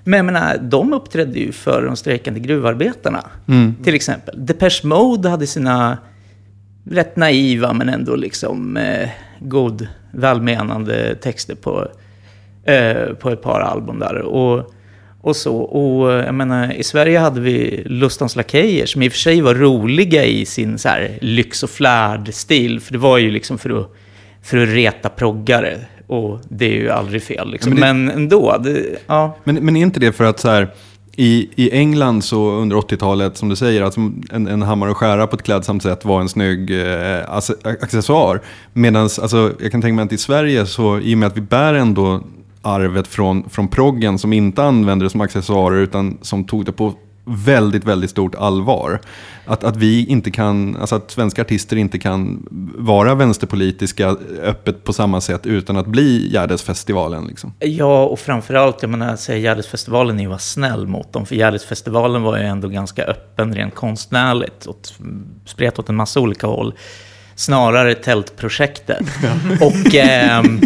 Men 0.04 0.18
jag 0.18 0.26
menar, 0.26 0.58
de 0.58 0.94
uppträdde 0.94 1.40
ju 1.40 1.52
för 1.52 1.86
de 1.86 1.96
strejkande 1.96 2.40
gruvarbetarna, 2.40 3.26
till 3.84 3.96
exempel. 3.96 4.46
Depeche 4.46 4.82
Mode 4.84 5.30
hade 5.30 5.48
sina 5.48 5.98
rätt 6.92 7.16
naiva 7.16 7.74
men 7.74 7.90
ändå 7.90 8.16
liksom 8.16 8.78
eh, 8.78 9.10
god, 9.40 9.88
välmenande 10.12 11.16
texter 11.16 11.56
på, 11.56 11.88
eh, 12.64 13.14
på 13.14 13.30
ett 13.30 13.42
par 13.42 13.60
album 13.60 14.00
där. 14.00 14.16
Och, 14.16 14.74
och 15.22 15.36
så. 15.36 15.58
Och 15.58 16.12
jag 16.12 16.36
menar, 16.36 16.74
i 16.74 16.84
Sverige 16.84 17.20
hade 17.20 17.42
vi 17.42 17.84
Lustans 17.86 18.36
Lakejer 18.36 18.86
som 18.86 19.02
i 19.02 19.08
och 19.08 19.12
för 19.12 19.20
sig 19.20 19.42
var 19.42 19.56
roliga 19.56 20.26
i 20.26 20.46
sin 20.46 20.78
så 20.78 20.90
här 20.90 21.18
lyx 21.22 21.64
och 21.64 21.70
flärd-stil. 21.70 22.80
För 22.80 22.94
det 22.94 23.00
var 23.00 23.18
ju 23.18 23.32
liksom 23.32 23.58
för 23.58 23.80
att, 23.82 23.92
för 24.42 24.58
att 24.58 24.70
reta 24.70 25.10
proggare. 25.10 25.78
Och 26.10 26.40
det 26.50 26.66
är 26.66 26.74
ju 26.82 26.90
aldrig 26.90 27.24
fel. 27.24 27.52
Liksom. 27.52 27.74
Men, 27.74 27.80
men 27.80 28.06
det- 28.06 28.14
ändå, 28.14 28.58
det, 28.64 28.86
ja. 29.08 29.38
Men, 29.44 29.56
men 29.56 29.76
är 29.76 29.82
inte 29.82 30.00
det 30.00 30.12
för 30.12 30.24
att 30.24 30.40
så 30.40 30.50
här, 30.50 30.68
i, 31.16 31.50
i 31.56 31.72
England 31.72 32.24
så 32.24 32.52
under 32.52 32.76
80-talet, 32.76 33.38
som 33.38 33.50
du 33.50 33.56
säger, 33.56 33.82
att 33.82 33.98
en, 33.98 34.48
en 34.48 34.62
hammare 34.62 34.92
och 34.92 34.98
skära 34.98 35.28
på 35.28 35.36
ett 35.36 35.44
klädsamt 35.44 35.84
sätt 35.84 36.06
var 36.06 36.22
en 36.22 36.30
snygg 36.30 36.72
eh, 36.72 37.20
accessoar. 37.64 38.42
Medan, 38.74 39.02
alltså, 39.04 39.52
jag 39.60 39.72
kan 39.72 39.82
tänka 39.82 39.96
mig 39.96 40.06
att 40.06 40.14
i 40.14 40.18
Sverige, 40.18 40.66
så 40.66 41.00
i 41.00 41.14
och 41.14 41.18
med 41.18 41.28
att 41.28 41.38
vi 41.38 41.42
bär 41.42 41.74
ändå 41.74 42.22
arvet 42.62 43.08
från, 43.08 43.50
från 43.50 43.68
proggen 43.68 44.20
som 44.20 44.34
inte 44.34 44.64
använde 44.64 45.06
det 45.06 45.10
som 45.10 45.22
accessoarer 45.22 45.78
utan 45.78 46.18
som 46.22 46.44
tog 46.44 46.66
det 46.66 46.72
på 46.72 46.94
väldigt, 47.26 47.84
väldigt 47.84 48.10
stort 48.10 48.36
allvar. 48.36 49.02
Att, 49.46 49.64
att 49.64 49.76
vi 49.76 50.06
inte 50.06 50.32
kan, 50.32 50.76
alltså 50.76 50.96
att 50.96 51.12
svenska 51.12 51.42
artister 51.42 51.76
inte 51.76 52.00
kan 52.00 52.48
vara 52.78 53.16
vänsterpolitiska 53.16 54.18
öppet 54.44 54.84
på 54.84 54.94
samma 54.94 55.22
sätt 55.22 55.46
utan 55.46 55.78
att 55.78 55.88
bli 55.88 56.30
Gärdesfestivalen. 56.34 57.26
Liksom. 57.26 57.54
Ja, 57.60 58.06
och 58.06 58.20
framförallt, 58.20 58.82
jag 58.82 58.90
menar, 58.90 59.16
säga 59.16 59.38
Gärdesfestivalen 59.38 60.20
är 60.20 60.24
ju 60.24 60.30
var 60.30 60.38
snäll 60.38 60.88
mot 60.88 61.14
dem. 61.14 61.26
För 61.26 61.36
Gärdesfestivalen 61.36 62.22
var 62.22 62.38
ju 62.38 62.44
ändå 62.44 62.68
ganska 62.68 63.04
öppen 63.04 63.56
rent 63.56 63.76
konstnärligt. 63.76 64.66
Och 64.66 64.80
spret 65.46 65.80
åt 65.80 65.90
en 65.90 65.96
massa 65.96 66.20
olika 66.20 66.48
håll. 66.48 66.74
Snarare 67.36 67.96
tältprojektet. 67.96 69.06
och 69.62 69.96
ehm, 69.96 70.62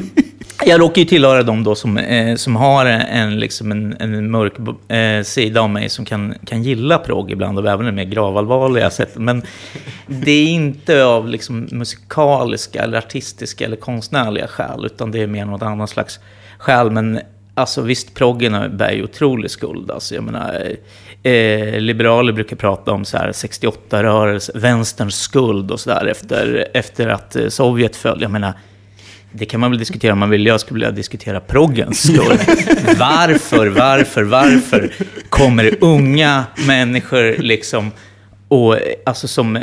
jag 0.65 0.81
råkar 0.81 1.01
ju 1.01 1.05
tillhöra 1.05 1.43
de 1.43 1.63
då 1.63 1.75
som, 1.75 1.97
eh, 1.97 2.35
som 2.35 2.55
har 2.55 2.85
en, 2.85 3.39
liksom 3.39 3.71
en, 3.71 3.95
en 3.99 4.31
mörk 4.31 4.53
eh, 4.91 5.23
sida 5.23 5.61
av 5.61 5.69
mig 5.69 5.89
som 5.89 6.05
kan, 6.05 6.35
kan 6.45 6.63
gilla 6.63 6.97
progg 6.97 7.31
ibland 7.31 7.59
och 7.59 7.69
även 7.69 7.85
det 7.85 7.91
mer 7.91 8.03
gravallvarliga 8.03 8.89
sätt. 8.89 9.11
Men 9.15 9.43
det 10.07 10.31
är 10.31 10.47
inte 10.47 11.03
av 11.03 11.27
liksom 11.27 11.67
musikaliska 11.71 12.83
eller 12.83 12.97
artistiska 12.97 13.65
eller 13.65 13.75
konstnärliga 13.75 14.47
skäl, 14.47 14.85
utan 14.85 15.11
det 15.11 15.21
är 15.21 15.27
mer 15.27 15.45
något 15.45 15.61
annat 15.61 15.89
slags 15.89 16.19
skäl. 16.57 16.91
Men 16.91 17.19
alltså 17.53 17.81
visst, 17.81 18.13
proggen 18.15 18.77
bär 18.77 18.91
ju 18.91 19.03
otrolig 19.03 19.51
skuld. 19.51 19.91
Alltså, 19.91 20.15
jag 20.15 20.23
menar, 20.23 20.75
eh, 21.23 21.79
liberaler 21.79 22.33
brukar 22.33 22.55
prata 22.55 22.91
om 22.91 23.03
68-rörelsen, 23.03 24.59
vänsterns 24.59 25.15
skuld 25.15 25.71
och 25.71 25.79
sådär 25.79 26.05
efter, 26.05 26.67
efter 26.73 27.07
att 27.07 27.35
eh, 27.35 27.47
Sovjet 27.47 27.95
föll. 27.95 28.21
Jag 28.21 28.31
menar, 28.31 28.53
det 29.33 29.45
kan 29.45 29.59
man 29.59 29.71
väl 29.71 29.79
diskutera 29.79 30.13
om 30.13 30.19
man 30.19 30.29
vill. 30.29 30.45
Jag 30.45 30.59
skulle 30.59 30.75
vilja 30.75 30.91
diskutera 30.91 31.39
proggens 31.39 32.03
skull. 32.03 32.37
varför, 32.99 33.67
varför, 33.67 34.23
varför 34.23 34.91
kommer 35.29 35.63
det 35.63 35.81
unga 35.81 36.43
människor 36.67 37.37
liksom 37.37 37.91
och, 38.47 38.77
alltså 39.05 39.27
som, 39.27 39.55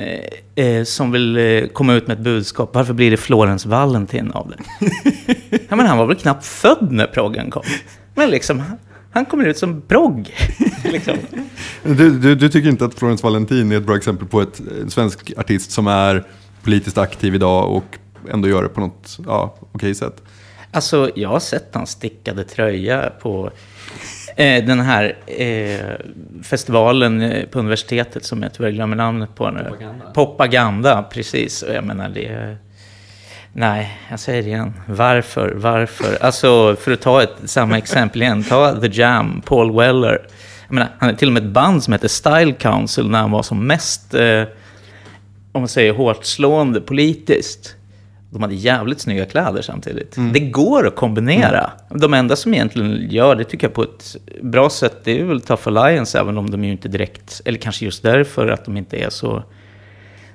eh, 0.54 0.84
som 0.84 1.12
vill 1.12 1.36
eh, 1.36 1.66
komma 1.66 1.94
ut 1.94 2.06
med 2.06 2.16
ett 2.16 2.24
budskap. 2.24 2.70
Varför 2.74 2.94
blir 2.94 3.10
det 3.10 3.16
Florence 3.16 3.68
Valentin 3.68 4.30
av 4.30 4.50
det? 4.50 4.90
ja, 5.68 5.76
men 5.76 5.86
han 5.86 5.98
var 5.98 6.06
väl 6.06 6.16
knappt 6.16 6.46
född 6.46 6.88
när 6.90 7.06
proggen 7.06 7.50
kom. 7.50 7.62
Men 8.14 8.30
liksom, 8.30 8.62
han 9.12 9.24
kommer 9.24 9.44
ut 9.44 9.58
som 9.58 9.82
progg. 9.82 10.34
liksom. 10.84 11.16
du, 11.82 12.10
du, 12.18 12.34
du, 12.34 12.48
tycker 12.48 12.68
inte 12.68 12.84
att 12.84 12.94
Florence 12.94 13.22
Valentin 13.22 13.72
är 13.72 13.76
ett 13.76 13.86
bra 13.86 13.96
exempel 13.96 14.28
på 14.28 14.40
ett, 14.40 14.60
en 14.82 14.90
svensk 14.90 15.32
artist 15.36 15.70
som 15.70 15.86
är 15.86 16.24
politiskt 16.62 16.98
aktiv 16.98 17.34
idag 17.34 17.76
och 17.76 17.98
ändå 18.32 18.48
gör 18.48 18.62
det 18.62 18.68
på 18.68 18.80
något 18.80 19.18
ja, 19.26 19.54
okej 19.72 19.94
sätt? 19.94 20.22
Alltså, 20.72 21.10
jag 21.14 21.28
har 21.28 21.40
sett 21.40 21.74
hans 21.74 21.90
stickade 21.90 22.44
tröja 22.44 23.12
på 23.20 23.50
eh, 24.36 24.64
den 24.64 24.80
här 24.80 25.16
eh, 25.26 26.06
festivalen 26.42 27.22
eh, 27.22 27.46
på 27.46 27.58
universitetet 27.58 28.24
som 28.24 28.42
jag 28.42 28.54
tyvärr 28.54 28.70
glömmer 28.70 28.96
namnet 28.96 29.34
på 29.34 29.50
nu. 29.50 29.62
Propaganda. 29.62 30.10
Propaganda, 30.14 31.02
precis. 31.02 31.62
Och 31.62 31.74
jag 31.74 31.84
menar, 31.84 32.08
det... 32.08 32.56
Nej, 33.52 33.98
jag 34.10 34.20
säger 34.20 34.42
det 34.42 34.48
igen. 34.48 34.72
Varför? 34.86 35.52
Varför? 35.56 36.18
Alltså, 36.20 36.76
för 36.76 36.92
att 36.92 37.00
ta 37.00 37.22
ett, 37.22 37.36
samma 37.44 37.78
exempel 37.78 38.22
igen. 38.22 38.44
Ta 38.44 38.80
The 38.80 38.88
Jam, 38.92 39.42
Paul 39.44 39.76
Weller. 39.76 40.26
Jag 40.66 40.74
menar, 40.74 40.88
han 40.98 41.08
är 41.08 41.14
till 41.14 41.28
och 41.28 41.32
med 41.32 41.42
ett 41.42 41.52
band 41.52 41.84
som 41.84 41.92
heter 41.92 42.08
Style 42.08 42.52
Council 42.52 43.10
när 43.10 43.18
han 43.18 43.30
var 43.30 43.42
som 43.42 43.66
mest, 43.66 44.14
eh, 44.14 44.42
om 45.52 45.60
man 45.60 45.68
säger 45.68 45.92
hårt 45.92 46.24
slående 46.24 46.80
politiskt. 46.80 47.76
De 48.30 48.42
hade 48.42 48.54
jävligt 48.54 49.00
snygga 49.00 49.26
kläder 49.26 49.62
samtidigt. 49.62 50.16
Mm. 50.16 50.32
Det 50.32 50.40
går 50.40 50.86
att 50.86 50.96
kombinera. 50.96 51.70
Mm. 51.90 52.00
De 52.00 52.14
enda 52.14 52.36
som 52.36 52.54
egentligen 52.54 53.10
gör 53.10 53.34
det, 53.34 53.44
tycker 53.44 53.66
jag, 53.66 53.74
på 53.74 53.82
ett 53.82 54.16
bra 54.42 54.70
sätt, 54.70 54.96
det 55.04 55.20
är 55.20 55.24
väl 55.24 55.40
Tough 55.40 55.68
Alliance, 55.68 56.18
även 56.20 56.38
om 56.38 56.50
de 56.50 56.64
ju 56.64 56.72
inte 56.72 56.88
direkt, 56.88 57.40
eller 57.44 57.58
kanske 57.58 57.84
just 57.84 58.02
därför 58.02 58.48
att 58.48 58.64
de 58.64 58.76
inte 58.76 58.96
är 58.96 59.10
så, 59.10 59.42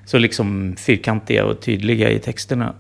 så 0.06 0.18
liksom 0.18 0.76
fyrkantiga 0.78 1.46
och 1.46 1.62
tydliga 1.62 2.10
i 2.10 2.20
texterna. 2.20 2.74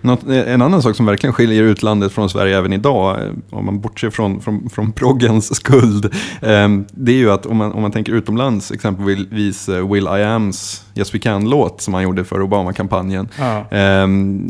Något, 0.00 0.26
en 0.26 0.62
annan 0.62 0.82
sak 0.82 0.96
som 0.96 1.06
verkligen 1.06 1.32
skiljer 1.32 1.62
utlandet 1.62 2.12
från 2.12 2.30
Sverige 2.30 2.58
även 2.58 2.72
idag, 2.72 3.20
eh, 3.20 3.32
om 3.50 3.64
man 3.64 3.80
bortser 3.80 4.10
från, 4.10 4.40
från, 4.40 4.70
från 4.70 4.92
proggens 5.00 5.54
skuld, 5.54 6.04
eh, 6.42 6.68
det 6.92 7.12
är 7.12 7.16
ju 7.16 7.30
att 7.30 7.46
om 7.46 7.56
man, 7.56 7.72
om 7.72 7.82
man 7.82 7.92
tänker 7.92 8.12
utomlands, 8.12 8.72
exempelvis 8.72 9.68
eh, 9.68 9.92
Will 9.92 10.04
I 10.04 10.22
Ams 10.24 10.84
Yes 10.94 11.14
We 11.14 11.18
Can-låt 11.18 11.80
som 11.80 11.94
han 11.94 12.02
gjorde 12.02 12.24
för 12.24 12.42
Obama-kampanjen. 12.42 13.28
Ja. 13.38 13.78
Eh, 13.78 14.06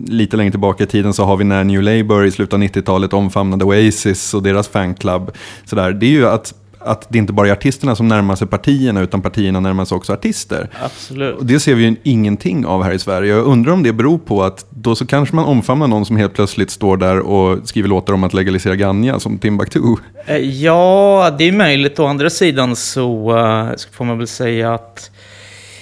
lite 0.07 0.37
längre 0.37 0.50
tillbaka 0.50 0.85
i 0.85 0.87
tiden 0.87 1.12
så 1.12 1.25
har 1.25 1.37
vi 1.37 1.45
när 1.45 1.65
New 1.65 1.83
Labour 1.83 2.25
i 2.27 2.31
slutet 2.31 2.55
av 2.55 2.61
90-talet 2.61 3.12
omfamnade 3.12 3.65
Oasis 3.65 4.35
och 4.35 4.43
deras 4.43 4.69
fanclub. 4.69 5.31
Sådär. 5.65 5.93
Det 5.93 6.07
är 6.07 6.11
ju 6.11 6.29
att 6.29 6.55
att 6.80 7.06
det 7.08 7.18
inte 7.18 7.32
bara 7.32 7.49
är 7.49 7.52
artisterna 7.52 7.96
som 7.96 8.08
närmar 8.08 8.37
sig 8.37 8.46
partierna, 8.46 9.00
utan 9.00 9.22
partierna 9.22 9.60
närmar 9.60 9.84
sig 9.84 9.96
också 9.96 10.12
artister. 10.12 10.68
Absolut. 10.84 11.38
Och 11.38 11.46
det 11.46 11.60
ser 11.60 11.75
vi 11.75 11.84
ju 11.84 11.96
ingenting 12.02 12.66
av 12.66 12.82
här 12.82 12.92
i 12.92 12.99
Sverige. 12.99 13.34
Jag 13.34 13.44
undrar 13.44 13.72
om 13.72 13.82
det 13.82 13.92
beror 13.92 14.18
på 14.18 14.42
att 14.42 14.66
då 14.70 14.94
så 14.94 15.06
kanske 15.06 15.37
man 15.37 15.44
omfamnar 15.44 15.87
någon 15.87 16.06
som 16.06 16.16
helt 16.16 16.34
plötsligt 16.34 16.70
står 16.70 16.96
där 16.96 17.18
och 17.18 17.68
skriver 17.68 17.88
låtar 17.88 18.14
om 18.14 18.25
att 18.25 18.34
legalisera 18.34 18.76
ganja, 18.76 19.20
som 19.20 19.38
Timbuktu. 19.38 19.80
Eh, 20.26 20.37
ja, 20.37 21.34
det 21.38 21.44
är 21.44 21.52
möjligt. 21.52 21.99
Å 21.99 22.06
andra 22.06 22.30
sidan 22.30 22.76
så 22.76 23.38
uh, 23.38 23.72
får 23.92 24.04
man 24.04 24.18
väl 24.18 24.26
säga 24.26 24.75
att 24.75 25.10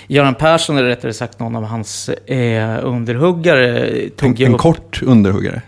Göran 0.07 0.35
Persson, 0.35 0.79
eller 0.79 0.89
rättare 0.89 1.13
sagt 1.13 1.41
någon 1.41 1.57
av 1.57 1.65
hans 1.65 2.09
eh, 2.09 2.79
underhuggare, 2.83 3.91
tog 4.17 4.41
en, 4.41 4.47
en 4.47 4.55
upp... 4.55 4.61
kort 4.61 5.03
underhuggare? 5.03 5.63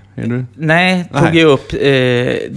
Nej, 0.55 1.05
tog 1.13 1.23
Nej. 1.23 1.37
ju 1.37 1.45
upp 1.45 1.73
eh, 1.73 2.53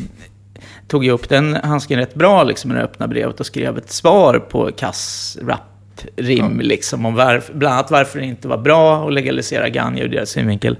tog 0.87 1.05
jag 1.05 1.13
upp 1.13 1.29
den 1.29 1.57
handsken 1.63 1.99
rätt 1.99 2.15
bra 2.15 2.43
liksom, 2.43 2.71
i 2.71 2.73
det 2.73 2.81
öppna 2.81 3.07
brevet 3.07 3.39
och 3.39 3.45
skrev 3.45 3.77
ett 3.77 3.91
svar 3.91 4.39
på 4.39 4.71
kass 4.71 5.37
rap-rim. 5.41 6.59
Ja. 6.59 6.67
Liksom, 6.67 7.05
om 7.05 7.15
varför, 7.15 7.53
bland 7.53 7.73
annat 7.73 7.91
varför 7.91 8.19
det 8.19 8.25
inte 8.25 8.47
var 8.47 8.57
bra 8.57 9.07
att 9.07 9.13
legalisera 9.13 9.69
ganja 9.69 10.03
ur 10.03 10.09
deras 10.09 10.29
synvinkel. 10.29 10.77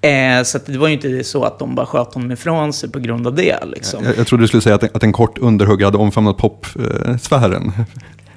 Eh, 0.00 0.42
så 0.42 0.58
det 0.66 0.78
var 0.78 0.88
ju 0.88 0.94
inte 0.94 1.24
så 1.24 1.44
att 1.44 1.58
de 1.58 1.74
bara 1.74 1.86
sköt 1.86 2.14
honom 2.14 2.32
ifrån 2.32 2.72
sig 2.72 2.90
på 2.90 2.98
grund 2.98 3.26
av 3.26 3.34
det. 3.34 3.56
Liksom. 3.66 4.04
Jag, 4.04 4.18
jag 4.18 4.26
trodde 4.26 4.44
du 4.44 4.48
skulle 4.48 4.60
säga 4.60 4.74
att, 4.74 4.82
en, 4.82 4.88
att 4.94 5.02
en 5.02 5.12
kort 5.12 5.38
underhugg 5.38 5.82
hade 5.82 5.98
omfamnat 5.98 6.36
popsfären. 6.36 7.72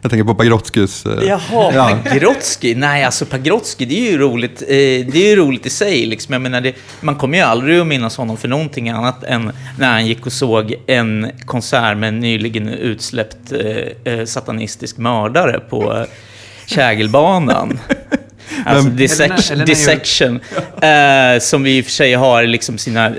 Jag 0.03 0.11
tänker 0.11 0.23
på 0.23 0.35
Pagrotskys... 0.35 1.05
Eh, 1.05 1.23
Jaha, 1.23 1.71
ja. 1.73 1.97
Pagrotsky. 2.09 2.75
Nej, 2.75 3.03
alltså 3.03 3.25
Pagrotsky, 3.25 3.85
det 3.85 4.07
är 4.07 4.11
ju 4.11 4.17
roligt, 4.17 4.61
eh, 4.61 4.67
det 4.67 5.15
är 5.15 5.29
ju 5.29 5.35
roligt 5.35 5.65
i 5.65 5.69
sig. 5.69 6.05
Liksom. 6.05 6.33
Jag 6.33 6.41
menar, 6.41 6.61
det, 6.61 6.75
man 7.01 7.15
kommer 7.15 7.37
ju 7.37 7.43
aldrig 7.43 7.79
att 7.79 7.87
minnas 7.87 8.17
honom 8.17 8.37
för 8.37 8.47
någonting 8.47 8.89
annat 8.89 9.23
än 9.23 9.51
när 9.79 9.91
han 9.91 10.05
gick 10.05 10.25
och 10.25 10.33
såg 10.33 10.75
en 10.87 11.31
konsert 11.45 11.97
med 11.97 12.07
en 12.07 12.19
nyligen 12.19 12.69
utsläppt 12.69 13.51
eh, 14.03 14.25
satanistisk 14.25 14.97
mördare 14.97 15.59
på 15.59 16.05
Kägelbanan. 16.65 17.79
Alltså 18.65 18.89
dissection, 18.89 19.53
Elena, 19.53 19.65
dissection 19.65 20.39
eh, 20.81 21.39
som 21.39 21.63
vi 21.63 21.77
i 21.77 21.81
och 21.81 21.85
för 21.85 21.91
sig 21.91 22.13
har 22.13 22.43
liksom 22.43 22.77
sina, 22.77 23.13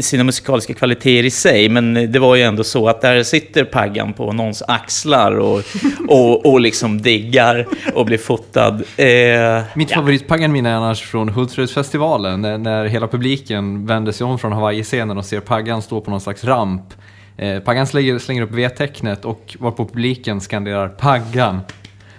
sina 0.00 0.24
musikaliska 0.24 0.74
kvaliteter 0.74 1.24
i 1.24 1.30
sig. 1.30 1.68
Men 1.68 2.12
det 2.12 2.18
var 2.18 2.34
ju 2.34 2.42
ändå 2.42 2.64
så 2.64 2.88
att 2.88 3.00
där 3.00 3.22
sitter 3.22 3.64
Paggan 3.64 4.12
på 4.12 4.32
någons 4.32 4.62
axlar 4.62 5.32
och, 5.32 5.62
och, 6.08 6.46
och 6.46 6.60
liksom 6.60 7.02
diggar 7.02 7.66
och 7.94 8.06
blir 8.06 8.18
fotad. 8.18 8.82
Eh, 8.96 9.62
Mitt 9.74 9.90
ja. 9.90 9.96
favoritpaggan 9.96 10.66
är 10.66 10.70
annars 10.70 11.02
från 11.02 11.28
Hultsfredsfestivalen, 11.28 12.40
när, 12.40 12.58
när 12.58 12.84
hela 12.84 13.08
publiken 13.08 13.86
vänder 13.86 14.12
sig 14.12 14.24
om 14.24 14.38
från 14.38 14.52
Hawaii-scenen 14.52 15.18
och 15.18 15.24
ser 15.24 15.40
Paggan 15.40 15.82
stå 15.82 16.00
på 16.00 16.10
någon 16.10 16.20
slags 16.20 16.44
ramp. 16.44 16.94
Eh, 17.36 17.60
Paggan 17.60 17.86
slänger, 17.86 18.18
slänger 18.18 18.42
upp 18.42 18.52
V-tecknet 18.52 19.24
och 19.24 19.56
var 19.60 19.70
på 19.70 19.86
publiken 19.86 20.40
skanderar 20.40 20.88
Paggan. 20.88 21.60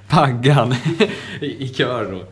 Paggan 0.07 0.75
i 1.41 1.67
kör 1.67 2.11
då. 2.11 2.23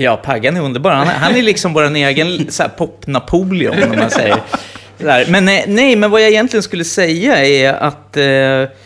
Ja, 0.00 0.16
Paggan 0.16 0.56
är 0.56 0.60
underbar. 0.60 0.90
Han, 0.90 1.06
han 1.06 1.36
är 1.36 1.42
liksom 1.42 1.72
vår 1.72 1.96
egen 1.96 2.48
pop-Napoleon, 2.76 3.82
om 3.82 3.98
man 3.98 4.10
säger. 4.10 4.40
Men 5.30 5.44
nej, 5.44 5.64
nej, 5.68 5.96
men 5.96 6.10
vad 6.10 6.20
jag 6.22 6.28
egentligen 6.28 6.62
skulle 6.62 6.84
säga 6.84 7.44
är 7.44 7.72
att 7.72 8.16
eh, 8.16 8.76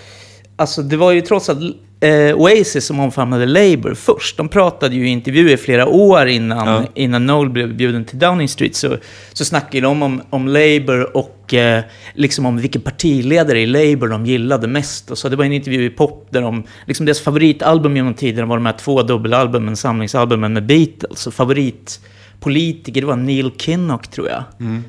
alltså, 0.56 0.82
det 0.82 0.96
var 0.96 1.12
ju 1.12 1.20
trots 1.20 1.48
allt 1.48 1.76
eh, 2.02 2.36
Oasis 2.36 2.86
som 2.86 3.00
omfamnade 3.00 3.46
Labour 3.46 3.94
först. 3.94 4.36
De 4.36 4.48
pratade 4.48 4.94
ju 4.94 5.08
i 5.08 5.10
intervjuer 5.10 5.56
flera 5.56 5.86
år 5.86 6.26
innan, 6.26 6.68
ja. 6.68 6.84
innan 6.94 7.26
Noel 7.26 7.50
blev 7.50 7.76
bjuden 7.76 8.04
till 8.04 8.18
Downing 8.18 8.48
Street. 8.48 8.74
Så, 8.74 8.96
så 9.32 9.44
snackade 9.44 9.80
de 9.80 10.02
om, 10.02 10.22
om 10.30 10.48
Labour 10.48 11.16
och 11.16 11.54
eh, 11.54 11.82
liksom 12.14 12.46
om 12.46 12.56
vilken 12.56 12.82
partiledare 12.82 13.60
i 13.60 13.66
Labour 13.66 14.08
de 14.08 14.26
gillade 14.26 14.68
mest. 14.68 15.10
Och 15.10 15.18
så 15.18 15.28
det 15.28 15.36
var 15.36 15.44
en 15.44 15.52
intervju 15.52 15.84
i 15.84 15.90
Pop 15.90 16.26
där 16.30 16.42
de, 16.42 16.64
liksom 16.86 17.06
deras 17.06 17.20
favoritalbum 17.20 17.96
genom 17.96 18.14
tiden 18.14 18.48
var 18.48 18.56
de 18.56 18.66
här 18.66 18.76
två 18.78 19.02
dubbelalbumen, 19.02 19.76
samlingsalbumen 19.76 20.52
med 20.52 20.66
Beatles. 20.66 21.26
Och 21.26 21.34
favoritpolitiker, 21.34 23.00
det 23.00 23.06
var 23.06 23.16
Neil 23.16 23.50
Kinnock 23.58 24.08
tror 24.08 24.28
jag. 24.28 24.44
Mm. 24.60 24.84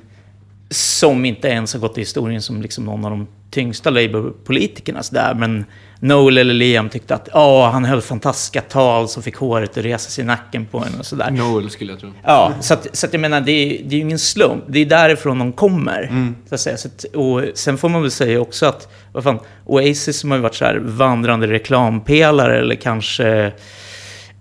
Som 0.70 1.26
inte 1.26 1.48
ens 1.48 1.74
har 1.74 1.80
gått 1.80 1.98
i 1.98 2.02
historien 2.02 2.42
som 2.42 2.62
liksom 2.62 2.86
någon 2.86 3.06
av 3.06 3.12
de 3.12 3.28
tyngsta 3.52 3.90
Labour-politikerna. 3.90 5.02
Där. 5.12 5.34
Men 5.34 5.66
Noel 6.04 6.38
eller 6.38 6.54
Liam 6.54 6.90
tyckte 6.90 7.16
att 7.16 7.30
oh, 7.30 7.70
han 7.70 7.86
höll 7.86 8.02
fantastiska 8.02 8.62
tal 8.62 9.08
som 9.08 9.24
fick 9.24 9.36
håret 9.36 9.78
att 9.78 9.86
resa 9.86 10.10
sig 10.10 10.24
i 10.24 10.28
nacken 10.28 10.66
på 10.66 10.78
en 10.78 11.00
och 11.00 11.06
sådär. 11.06 11.32
Noel 11.32 11.70
skulle 11.70 11.92
jag 11.92 12.00
tro. 12.00 12.12
Ja, 12.24 12.54
så, 12.62 12.74
att, 12.74 12.88
så 12.94 13.06
att 13.06 13.14
jag 13.14 13.20
menar, 13.20 13.42
det 13.42 13.52
är, 13.52 13.84
det 13.84 13.96
är 13.96 13.98
ju 13.98 14.02
ingen 14.02 14.20
slump. 14.20 14.64
Det 14.68 14.80
är 14.80 14.86
därifrån 14.86 15.40
de 15.40 15.54
kommer. 15.54 16.02
Mm. 16.02 16.36
Så 16.50 16.56
att 16.56 16.62
säga. 16.62 16.78
Så 16.78 16.88
att, 16.88 17.04
och 17.04 17.42
sen 17.54 17.78
får 17.78 17.90
man 17.90 18.02
väl 18.02 18.12
säga 18.12 18.42
också 18.42 18.66
att, 18.66 18.94
vad 19.12 19.24
fan, 19.24 19.40
Oasis 19.66 20.20
som 20.20 20.32
har 20.32 20.38
ju 20.38 20.42
varit 20.42 20.56
så 20.56 20.66
här 20.66 20.78
vandrande 20.84 21.48
reklampelare 21.48 22.60
eller 22.60 22.76
kanske 22.76 23.52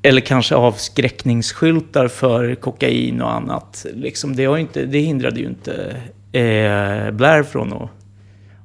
eller 0.03 0.21
kanske 0.21 0.55
avskräckningsskyltar 0.55 2.09
för 2.09 2.55
kokain 2.55 3.23
och 3.23 3.35
annat. 3.35 3.87
Liksom, 3.95 4.37
det, 4.37 4.45
har 4.45 4.59
inte, 4.59 4.85
det 4.85 4.99
hindrade 4.99 5.41
ju 5.41 5.47
inte 5.47 5.97
eh, 6.33 7.11
Blair 7.11 7.43
från 7.43 7.73
att 7.73 7.91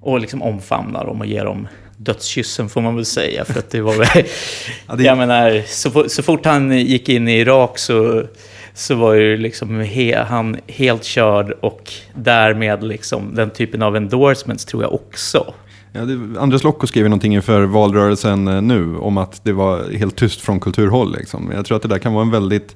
och 0.02 0.20
liksom 0.20 0.42
omfamna 0.42 1.04
dem 1.04 1.22
och 1.22 1.28
ge 1.28 1.44
dem 1.44 1.68
dödskyssen 1.98 2.70
får 2.70 2.82
man 2.82 2.96
väl 2.96 3.06
säga. 3.06 3.46
För 3.46 3.60
att 3.60 3.70
det 3.70 3.82
var 3.82 3.94
väl, 3.94 4.08
ja, 4.88 4.96
det... 4.96 5.04
Jag 5.04 5.18
menar, 5.18 5.64
så, 5.68 6.10
så 6.10 6.24
fort 6.24 6.46
han 6.46 6.78
gick 6.78 7.10
in 7.10 7.28
i 7.28 7.40
Irak 7.40 7.78
så, 7.80 8.24
så 8.74 8.96
var 8.96 9.14
ju 9.14 9.38
liksom 9.38 9.80
he, 9.80 10.24
han 10.30 10.58
helt 10.68 11.04
körd 11.04 11.52
och 11.52 11.94
därmed 12.14 12.84
liksom 12.84 13.36
den 13.36 13.50
typen 13.50 13.82
av 13.82 13.96
endorsements 13.96 14.66
tror 14.66 14.84
jag 14.84 14.94
också. 14.94 15.54
Ja, 15.92 16.06
det, 16.06 16.40
Andres 16.40 16.64
Lokko 16.64 16.88
skrev 16.88 17.04
någonting 17.04 17.36
inför 17.36 17.62
valrörelsen 17.62 18.48
eh, 18.48 18.62
nu 18.62 18.98
om 18.98 19.18
att 19.18 19.44
det 19.44 19.54
var 19.54 19.98
helt 19.98 20.16
tyst 20.16 20.42
från 20.42 20.60
kulturhåll. 20.60 21.16
Liksom. 21.18 21.52
Jag 21.56 21.66
tror 21.66 21.76
att 21.76 21.82
det 21.82 21.88
där 21.88 22.00
kan 22.00 22.14
vara 22.14 22.26
en 22.26 22.32
väldigt 22.32 22.76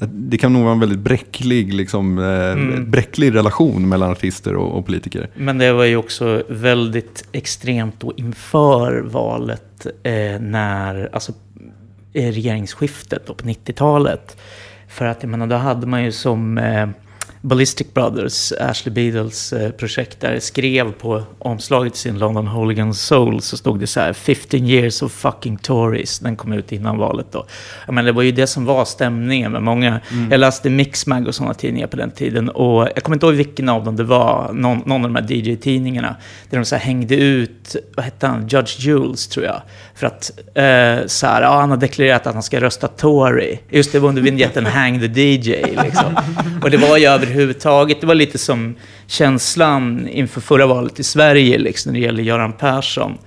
det 0.00 0.38
kan 0.38 0.52
nog 0.52 0.62
vara 0.62 0.72
en 0.72 0.80
väldigt 0.80 0.98
bräcklig, 0.98 1.74
liksom, 1.74 2.18
eh, 2.18 2.52
mm. 2.52 2.90
bräcklig 2.90 3.34
relation 3.34 3.88
mellan 3.88 4.10
artister 4.10 4.56
och, 4.56 4.78
och, 4.78 4.86
politiker. 4.86 5.30
Men 5.34 5.58
det 5.58 5.72
var 5.72 5.84
ju 5.84 5.96
också 5.96 6.42
väldigt 6.48 7.28
extremt 7.32 8.00
då 8.00 8.12
inför 8.16 9.00
valet 9.00 9.86
eh, 10.02 10.40
när, 10.40 11.08
alltså 11.12 11.32
eh, 12.12 12.32
regeringsskiftet 12.32 13.26
på 13.26 13.34
90-talet. 13.34 14.36
För 14.88 15.04
att 15.04 15.22
jag 15.22 15.30
menar, 15.30 15.46
då 15.46 15.56
hade 15.56 15.86
man 15.86 16.04
ju 16.04 16.12
som, 16.12 16.58
eh, 16.58 16.88
Ballistic 17.44 17.94
Brothers, 17.94 18.52
Ashley 18.52 18.94
Beadles 18.94 19.52
eh, 19.52 19.70
projekt 19.70 20.20
där, 20.20 20.38
skrev 20.40 20.92
på 20.92 21.22
omslaget 21.38 21.96
sin 21.96 22.18
London 22.18 22.46
Hooligan 22.46 22.94
Soul 22.94 23.42
så 23.42 23.56
stod 23.56 23.80
det 23.80 23.86
så 23.86 24.00
här 24.00 24.12
15 24.12 24.60
years 24.60 25.02
of 25.02 25.12
fucking 25.12 25.56
Tories. 25.56 26.18
Den 26.18 26.36
kom 26.36 26.52
ut 26.52 26.72
innan 26.72 26.98
valet 26.98 27.26
då. 27.30 27.46
Men 27.88 28.04
det 28.04 28.12
var 28.12 28.22
ju 28.22 28.32
det 28.32 28.46
som 28.46 28.64
var 28.64 28.84
stämningen 28.84 29.52
med 29.52 29.62
många. 29.62 30.00
Mm. 30.10 30.30
Jag 30.30 30.40
läste 30.40 30.70
Mixmag 30.70 31.28
och 31.28 31.34
sådana 31.34 31.54
tidningar 31.54 31.86
på 31.86 31.96
den 31.96 32.10
tiden 32.10 32.48
och 32.48 32.88
jag 32.94 33.02
kommer 33.02 33.16
inte 33.16 33.26
ihåg 33.26 33.34
vilken 33.34 33.68
av 33.68 33.84
dem 33.84 33.96
det 33.96 34.04
var, 34.04 34.52
någon, 34.52 34.78
någon 34.78 35.04
av 35.04 35.12
de 35.12 35.14
här 35.14 35.32
DJ-tidningarna, 35.32 36.16
där 36.50 36.58
de 36.58 36.64
så 36.64 36.76
hängde 36.76 37.14
ut, 37.14 37.76
vad 37.96 38.04
hette 38.04 38.26
han, 38.26 38.48
Judge 38.48 38.80
Jules 38.80 39.28
tror 39.28 39.46
jag, 39.46 39.62
för 39.94 40.06
att 40.06 40.30
eh, 40.54 41.06
så 41.06 41.26
här, 41.26 41.42
ja, 41.42 41.60
han 41.60 41.70
har 41.70 41.76
deklarerat 41.76 42.26
att 42.26 42.34
han 42.34 42.42
ska 42.42 42.60
rösta 42.60 42.88
Tory. 42.88 43.58
Just 43.70 43.92
det 43.92 43.98
var 43.98 44.08
under 44.08 44.22
vinjetten 44.22 44.66
Hang 44.66 45.00
the 45.00 45.20
DJ 45.20 45.64
liksom. 45.82 46.16
Och 46.62 46.70
det 46.70 46.76
var 46.76 46.96
ju 46.96 47.06
överhuvudtaget, 47.32 48.00
det 48.00 48.06
var 48.06 48.14
lite 48.14 48.38
som 48.38 48.74
känslan 49.06 50.08
inför 50.08 50.40
förra 50.40 50.66
valet 50.66 51.00
i 51.00 51.02
Sverige, 51.02 51.58
liksom, 51.58 51.92
när 51.92 52.00
det 52.00 52.06
gäller 52.06 52.22
Göran 52.22 52.52
Persson. 52.52 53.18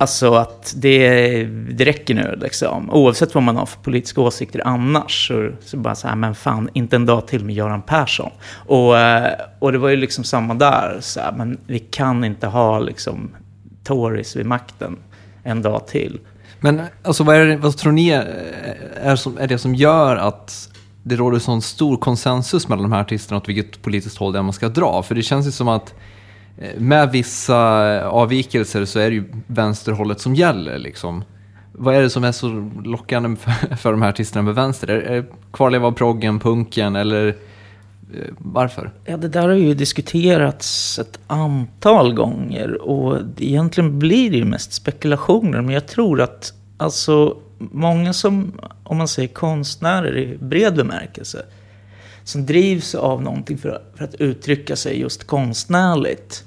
Alltså 0.00 0.34
att 0.34 0.74
det, 0.76 1.44
det 1.44 1.84
räcker 1.84 2.14
nu, 2.14 2.38
liksom. 2.42 2.90
oavsett 2.90 3.34
vad 3.34 3.42
man 3.42 3.56
har 3.56 3.66
för 3.66 3.80
politiska 3.80 4.20
åsikter 4.20 4.62
annars. 4.64 5.28
Så, 5.28 5.50
så 5.60 5.76
bara 5.76 5.94
så 5.94 6.08
här, 6.08 6.16
men 6.16 6.34
fan, 6.34 6.68
inte 6.72 6.96
en 6.96 7.06
dag 7.06 7.26
till 7.26 7.44
med 7.44 7.54
Göran 7.54 7.82
Persson. 7.82 8.30
Och, 8.66 8.98
eh, 8.98 9.32
och 9.58 9.72
det 9.72 9.78
var 9.78 9.88
ju 9.88 9.96
liksom 9.96 10.24
samma 10.24 10.54
där, 10.54 10.98
så 11.00 11.20
här, 11.20 11.32
men 11.32 11.58
vi 11.66 11.78
kan 11.78 12.24
inte 12.24 12.46
ha 12.46 12.78
liksom 12.78 13.30
Tories 13.84 14.36
vid 14.36 14.46
makten 14.46 14.96
en 15.42 15.62
dag 15.62 15.86
till. 15.86 16.20
Men 16.60 16.82
alltså, 17.02 17.24
vad, 17.24 17.36
är 17.36 17.46
det, 17.46 17.56
vad 17.56 17.76
tror 17.76 17.92
ni 17.92 18.08
är, 18.08 18.20
eh, 19.00 19.10
är, 19.10 19.16
som, 19.16 19.38
är 19.38 19.46
det 19.46 19.58
som 19.58 19.74
gör 19.74 20.16
att 20.16 20.68
det 21.08 21.16
råder 21.16 21.38
sån 21.38 21.62
stor 21.62 21.96
konsensus 21.96 22.68
mellan 22.68 22.82
de 22.82 22.92
här 22.92 23.00
artisterna 23.00 23.38
åt 23.38 23.48
vilket 23.48 23.82
politiskt 23.82 24.18
håll 24.18 24.32
det 24.32 24.38
är 24.38 24.42
man 24.42 24.52
ska 24.52 24.68
dra? 24.68 25.02
För 25.02 25.14
det 25.14 25.22
känns 25.22 25.46
ju 25.46 25.50
som 25.50 25.68
att 25.68 25.94
eh, 26.58 26.80
med 26.80 27.10
vissa 27.10 27.90
eh, 27.94 28.06
avvikelser 28.06 28.84
så 28.84 28.98
är 28.98 29.10
det 29.10 29.14
ju 29.14 29.24
vänsterhållet 29.46 30.20
som 30.20 30.34
gäller. 30.34 30.78
Liksom. 30.78 31.24
Vad 31.72 31.94
är 31.94 32.02
det 32.02 32.10
som 32.10 32.24
är 32.24 32.32
så 32.32 32.70
lockande 32.84 33.36
för, 33.36 33.76
för 33.76 33.90
de 33.90 34.02
här 34.02 34.08
artisterna 34.08 34.42
med 34.42 34.54
vänster? 34.54 34.88
Är 34.88 35.16
det 35.16 35.26
kvarleva 35.52 35.86
av 35.86 35.92
proggen, 35.92 36.40
punken 36.40 36.96
eller 36.96 37.26
eh, 37.26 37.34
varför? 38.38 38.90
Ja, 39.04 39.16
det 39.16 39.28
där 39.28 39.48
har 39.48 39.54
ju 39.54 39.74
diskuterats 39.74 40.98
ett 40.98 41.18
antal 41.26 42.14
gånger 42.14 42.82
och 42.82 43.16
egentligen 43.38 43.98
blir 43.98 44.30
det 44.30 44.36
ju 44.36 44.44
mest 44.44 44.72
spekulationer. 44.72 45.62
Men 45.62 45.74
jag 45.74 45.88
tror 45.88 46.20
att 46.20 46.52
alltså 46.78 47.36
många 47.58 48.12
som, 48.12 48.60
om 48.84 48.96
man 48.96 49.08
säger 49.08 49.28
konstnärer 49.28 50.16
i 50.16 50.38
bred 50.38 50.74
bemärkelse, 50.74 51.44
som 52.24 52.46
drivs 52.46 52.94
av 52.94 53.22
någonting 53.22 53.58
för, 53.58 53.82
för 53.94 54.04
att 54.04 54.14
uttrycka 54.14 54.76
sig 54.76 55.00
just 55.00 55.26
konstnärligt, 55.26 56.44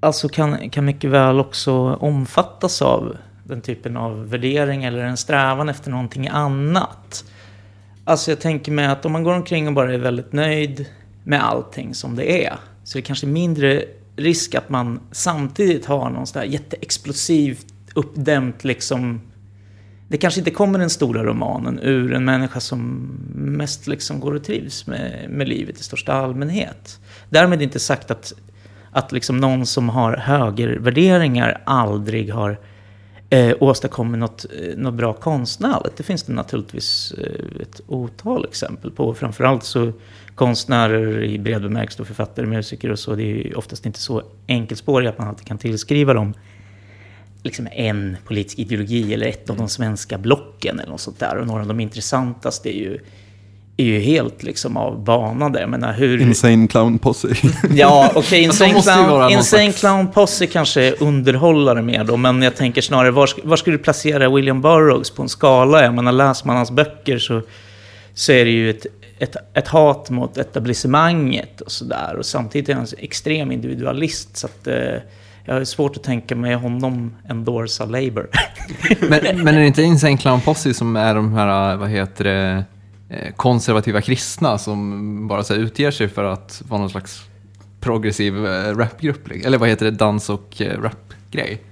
alltså 0.00 0.28
kan, 0.28 0.70
kan 0.70 0.84
mycket 0.84 1.10
väl 1.10 1.40
också 1.40 1.72
omfattas 1.94 2.82
av 2.82 3.16
den 3.44 3.60
typen 3.60 3.96
av 3.96 4.28
värdering 4.28 4.84
eller 4.84 4.98
en 4.98 5.16
strävan 5.16 5.68
efter 5.68 5.90
någonting 5.90 6.28
annat. 6.28 7.24
Alltså 8.04 8.30
jag 8.30 8.40
tänker 8.40 8.72
mig 8.72 8.86
att 8.86 9.04
om 9.04 9.12
man 9.12 9.22
går 9.22 9.34
omkring 9.34 9.68
och 9.68 9.74
bara 9.74 9.94
är 9.94 9.98
väldigt 9.98 10.32
nöjd 10.32 10.86
med 11.24 11.44
allting 11.44 11.94
som 11.94 12.16
det 12.16 12.44
är, 12.46 12.56
så 12.84 12.98
är 12.98 13.02
det 13.02 13.06
kanske 13.06 13.26
mindre 13.26 13.84
risk 14.16 14.54
att 14.54 14.68
man 14.68 15.00
samtidigt 15.12 15.86
har 15.86 16.10
någon 16.10 16.26
sån 16.26 16.40
där 16.40 16.48
jätteexplosivt 16.48 17.69
uppdämt 17.94 18.64
liksom 18.64 19.20
det 20.10 20.18
kanske 20.18 20.40
inte 20.40 20.50
kommer 20.50 20.78
den 20.78 20.90
stora 20.90 21.24
romanen 21.24 21.80
ur 21.82 22.14
en 22.14 22.24
människa 22.24 22.60
som 22.60 23.10
mest 23.34 23.86
liksom 23.86 24.20
går 24.20 24.34
och 24.34 24.44
trivs 24.44 24.86
med, 24.86 25.26
med 25.30 25.48
livet 25.48 25.80
i 25.80 25.82
största 25.82 26.12
allmänhet. 26.12 27.00
Därmed 27.28 27.62
inte 27.62 27.78
sagt 27.78 28.10
att, 28.10 28.32
att 28.92 29.12
liksom 29.12 29.36
någon 29.36 29.66
som 29.66 29.88
har 29.88 30.16
högervärderingar 30.16 31.62
aldrig 31.64 32.32
har 32.32 32.58
eh, 33.30 33.56
åstadkommit 33.60 34.18
något, 34.18 34.44
eh, 34.44 34.76
något 34.76 34.94
bra 34.94 35.12
konstnärligt. 35.12 35.96
Det 35.96 36.02
finns 36.02 36.22
det 36.22 36.32
naturligtvis 36.32 37.12
eh, 37.18 37.62
ett 37.62 37.80
otal 37.86 38.44
exempel 38.44 38.90
på. 38.90 39.14
Framförallt 39.14 39.64
så 39.64 39.92
konstnärer 40.34 41.22
i 41.22 41.38
bred 41.38 41.62
bemärkelse, 41.62 42.04
författare, 42.04 42.46
musiker 42.46 42.90
och 42.90 42.98
så, 42.98 43.14
det 43.14 43.22
är 43.22 43.58
oftast 43.58 43.86
inte 43.86 43.98
så 43.98 44.22
enkelspårigt 44.46 45.10
att 45.10 45.18
man 45.18 45.28
alltid 45.28 45.46
kan 45.46 45.58
tillskriva 45.58 46.14
dem 46.14 46.34
liksom 47.42 47.68
en 47.72 48.16
politisk 48.24 48.58
ideologi 48.58 49.14
eller 49.14 49.26
ett 49.26 49.50
av 49.50 49.56
de 49.56 49.68
svenska 49.68 50.18
blocken 50.18 50.80
eller 50.80 50.90
något 50.90 51.00
sånt 51.00 51.18
där. 51.18 51.36
Och 51.36 51.46
några 51.46 51.60
av 51.60 51.68
de 51.68 51.80
intressantaste 51.80 52.76
är 52.76 52.78
ju 52.78 52.98
är 53.80 53.84
ju 53.84 54.00
helt 54.00 54.42
liksom 54.42 54.76
avbanade. 54.76 55.60
Jag 55.60 55.70
menar, 55.70 55.92
hur... 55.92 56.20
Insane 56.20 56.68
Clown 56.68 56.98
Posse. 56.98 57.28
ja, 57.74 58.10
okej, 58.14 58.20
okay, 58.20 58.42
Insane, 58.42 58.82
clown, 58.82 59.30
insane 59.30 59.72
clown 59.72 60.08
Posse 60.08 60.46
kanske 60.46 60.82
är 60.82 61.02
underhållare 61.02 61.82
mer 61.82 62.04
då, 62.04 62.16
men 62.16 62.42
jag 62.42 62.56
tänker 62.56 62.82
snarare, 62.82 63.10
var, 63.10 63.30
var 63.44 63.56
skulle 63.56 63.76
du 63.76 63.82
placera 63.82 64.30
William 64.30 64.62
Burroughs 64.62 65.10
på 65.10 65.22
en 65.22 65.28
skala? 65.28 65.82
Jag 65.82 65.94
menar, 65.94 66.12
läser 66.12 66.46
man 66.46 66.56
hans 66.56 66.70
böcker 66.70 67.18
så, 67.18 67.42
så 68.14 68.32
är 68.32 68.44
det 68.44 68.50
ju 68.50 68.70
ett, 68.70 68.86
ett, 69.18 69.36
ett 69.54 69.68
hat 69.68 70.10
mot 70.10 70.38
etablissemanget 70.38 71.60
och 71.60 71.72
sådär. 71.72 72.16
Och 72.18 72.26
samtidigt 72.26 72.68
är 72.68 72.74
han 72.74 72.82
en 72.82 73.04
extrem 73.04 73.52
individualist, 73.52 74.36
så 74.36 74.46
att... 74.46 74.66
Eh, 74.66 74.96
jag 75.44 75.54
har 75.54 75.64
svårt 75.64 75.96
att 75.96 76.02
tänka 76.02 76.36
mig 76.36 76.54
honom 76.54 77.14
endorsa 77.28 77.84
Labour. 77.84 78.28
men, 79.00 79.44
men 79.44 79.54
är 79.54 79.60
det 79.60 79.66
inte 79.66 79.82
Insane 79.82 80.16
Clown 80.16 80.40
Posse 80.40 80.74
som 80.74 80.96
är 80.96 81.14
de 81.14 81.32
här, 81.32 81.76
vad 81.76 81.88
heter 81.88 82.24
det, 82.24 82.64
Eh, 83.12 83.32
konservativa 83.36 84.00
kristna 84.00 84.58
som 84.58 85.28
bara 85.28 85.42
så 85.42 85.54
här, 85.54 85.60
utger 85.60 85.90
sig 85.90 86.08
för 86.08 86.24
att 86.24 86.62
vara 86.68 86.80
någon 86.80 86.90
slags 86.90 87.22
progressiv 87.80 88.46
eh, 88.46 88.76
rapgrupp. 88.76 89.28
Liksom. 89.28 89.46
Eller 89.46 89.58
vad 89.58 89.68
heter 89.68 89.84
det, 89.84 89.90
dans 89.90 90.30
och 90.30 90.62
eh, 90.62 90.80
rapgrej. 90.82 91.62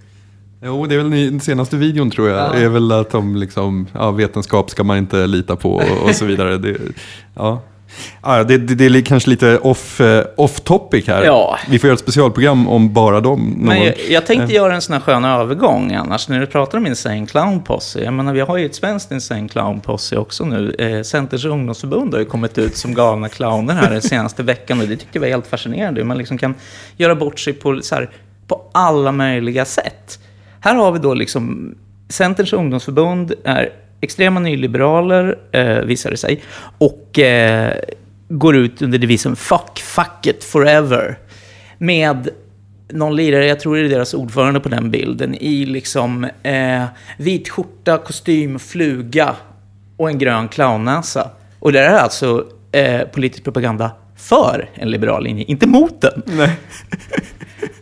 Jo, 0.63 0.87
det 0.87 0.95
är 0.95 0.99
väl 0.99 1.11
den 1.11 1.41
senaste 1.41 1.77
videon 1.77 2.11
tror 2.11 2.29
jag. 2.29 2.39
Ja. 2.39 2.55
är 2.55 2.69
väl 2.69 2.93
att 2.93 3.11
de 3.11 3.37
liksom, 3.37 3.87
ja, 3.93 4.11
vetenskap 4.11 4.71
ska 4.71 4.85
man 4.85 4.99
inte 4.99 5.27
lita 5.27 5.57
på 5.57 5.75
och, 5.75 6.09
och 6.09 6.15
så 6.15 6.25
vidare. 6.25 6.59
Det, 6.59 6.77
ja. 7.35 7.63
Ah, 8.21 8.45
det, 8.45 8.59
det, 8.59 8.75
det, 8.75 8.99
är 8.99 9.03
kanske 9.03 9.31
lite 9.31 9.59
off, 9.59 10.01
uh, 10.01 10.23
off 10.37 10.61
topic 10.61 11.07
här. 11.07 11.25
Ja. 11.25 11.59
Vi 11.71 11.79
får 11.79 11.89
göra 11.89 11.95
ett 11.95 12.01
specialprogram 12.01 12.69
om 12.69 12.93
bara 12.93 13.21
dem. 13.21 13.55
Men 13.59 13.85
jag, 13.85 13.95
jag 14.09 14.27
tänkte 14.27 14.47
uh. 14.47 14.55
göra 14.55 14.75
en 14.75 14.83
sån 14.83 14.93
här 14.93 15.01
skön 15.01 15.25
övergång 15.25 15.93
annars. 15.93 16.29
När 16.29 16.41
du 16.41 16.47
pratar 16.47 16.79
om 16.79 16.87
Insane 16.87 17.27
Clown 17.27 17.63
Posse. 17.63 18.05
Jag 18.05 18.15
menar, 18.15 18.33
vi 18.33 18.41
har 18.41 18.57
ju 18.57 18.67
ett 18.67 18.75
svenskt 18.75 19.13
Insane 19.13 19.49
Clown 19.49 19.81
Posse 19.81 20.17
också 20.17 20.45
nu. 20.45 20.75
Eh, 20.79 21.03
Centers 21.03 21.45
ungdomsförbund 21.45 22.13
har 22.13 22.21
ju 22.21 22.27
kommit 22.27 22.59
ut 22.59 22.77
som 22.77 22.95
galna 22.95 23.29
clowner 23.29 23.75
här 23.75 23.91
den 23.91 24.03
senaste 24.03 24.43
veckan. 24.43 24.81
Och 24.81 24.89
det 24.89 24.97
tyckte 24.97 25.19
jag 25.19 25.21
var 25.21 25.29
helt 25.29 25.47
fascinerande. 25.47 26.05
Man 26.05 26.19
liksom 26.19 26.39
kan 26.39 26.55
göra 26.97 27.15
bort 27.15 27.41
sig 27.41 27.53
på, 27.53 27.81
här, 27.93 28.11
på 28.47 28.71
alla 28.75 29.13
möjliga 29.13 29.65
sätt. 29.65 30.19
Här 30.61 30.75
har 30.75 30.93
vi 30.93 30.99
då 30.99 31.15
liksom 31.15 31.75
Centerns 32.09 32.53
ungdomsförbund 32.53 33.33
är 33.45 33.73
extrema 34.01 34.41
nyliberaler, 34.41 35.39
eh, 35.53 35.79
visar 35.79 36.11
det 36.11 36.17
sig. 36.17 36.43
Och 36.79 37.19
eh, 37.19 37.75
går 38.29 38.57
ut 38.57 38.83
under 38.83 38.99
devisen 38.99 39.37
Fuck, 39.37 39.79
fuck 39.79 40.27
it 40.27 40.45
forever. 40.45 41.19
Med 41.79 42.29
någon 42.91 43.17
lirare, 43.17 43.47
jag 43.47 43.61
tror 43.61 43.77
det 43.77 43.83
är 43.83 43.89
deras 43.89 44.15
ordförande 44.15 44.61
på 44.61 44.69
den 44.69 44.91
bilden, 44.91 45.35
i 45.35 45.67
liksom 45.67 46.25
eh, 46.43 46.85
vit 47.17 47.49
skjorta, 47.49 47.99
kostym, 47.99 48.59
fluga 48.59 49.37
och 49.97 50.11
en 50.11 50.19
grön 50.19 50.49
clownnäsa. 50.49 51.31
Och 51.59 51.73
det 51.73 51.81
är 51.81 51.99
alltså 51.99 52.47
eh, 52.73 53.01
politisk 53.01 53.45
propaganda 53.45 53.91
för 54.17 54.71
en 54.75 54.91
liberal 54.91 55.25
linje, 55.25 55.45
inte 55.45 55.67
mot 55.67 56.01
den. 56.01 56.23
Nej. 56.27 56.51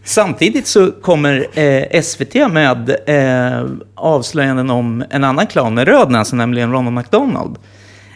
Samtidigt 0.06 0.66
så 0.66 0.90
kommer 0.90 1.46
eh, 1.58 2.02
SVT 2.02 2.34
med 2.34 2.96
eh, 3.06 3.64
avslöjanden 3.94 4.70
om 4.70 5.04
en 5.10 5.24
annan 5.24 5.46
clown 5.46 5.74
med 5.74 5.88
röd 5.88 6.10
näsa, 6.10 6.36
nämligen 6.36 6.72
Ronald 6.72 6.94
McDonald. 6.96 7.56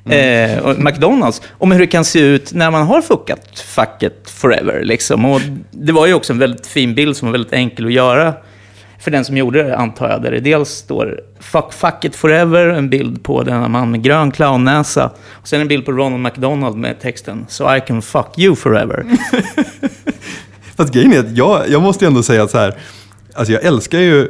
Mm. 0.05 0.50
Eh, 0.50 0.64
och 0.64 0.79
McDonalds, 0.79 1.42
om 1.59 1.72
hur 1.72 1.81
det 1.81 1.87
kan 1.87 2.05
se 2.05 2.20
ut 2.20 2.53
när 2.53 2.70
man 2.70 2.87
har 2.87 3.03
fuckat 3.03 3.61
facket 3.61 4.31
forever. 4.31 4.83
Liksom. 4.85 5.24
Och 5.24 5.40
det 5.70 5.92
var 5.92 6.07
ju 6.07 6.14
också 6.14 6.33
en 6.33 6.38
väldigt 6.38 6.66
fin 6.66 6.94
bild 6.94 7.16
som 7.16 7.29
var 7.29 7.33
väldigt 7.33 7.53
enkel 7.53 7.87
att 7.87 7.92
göra 7.92 8.35
för 9.00 9.11
den 9.11 9.24
som 9.24 9.37
gjorde 9.37 9.62
det, 9.62 9.76
antar 9.76 10.11
jag. 10.11 10.22
Där 10.22 10.31
det 10.31 10.40
dels 10.40 10.68
står 10.68 11.20
Fuck 11.40 11.72
fucket 11.72 12.16
forever, 12.16 12.66
en 12.66 12.90
bild 12.90 13.22
på 13.22 13.42
denna 13.42 13.68
man 13.68 13.90
med 13.90 14.03
grön 14.03 14.31
clownnäsa. 14.31 15.11
Och 15.33 15.48
sen 15.48 15.61
en 15.61 15.68
bild 15.68 15.85
på 15.85 15.92
Ronald 15.92 16.22
McDonald 16.22 16.76
med 16.76 17.00
texten 17.00 17.46
So 17.48 17.76
I 17.76 17.81
can 17.81 18.03
fuck 18.03 18.38
you 18.38 18.57
forever. 18.57 19.05
Fast 20.81 20.93
grejen 20.93 21.12
är 21.12 21.19
att 21.19 21.37
jag, 21.37 21.69
jag 21.69 21.83
måste 21.83 22.07
ändå 22.07 22.23
säga 22.23 22.43
att 22.43 22.51
så 22.51 22.59
här, 22.59 22.75
alltså 23.35 23.53
jag 23.53 23.64
älskar 23.64 23.99
ju, 23.99 24.29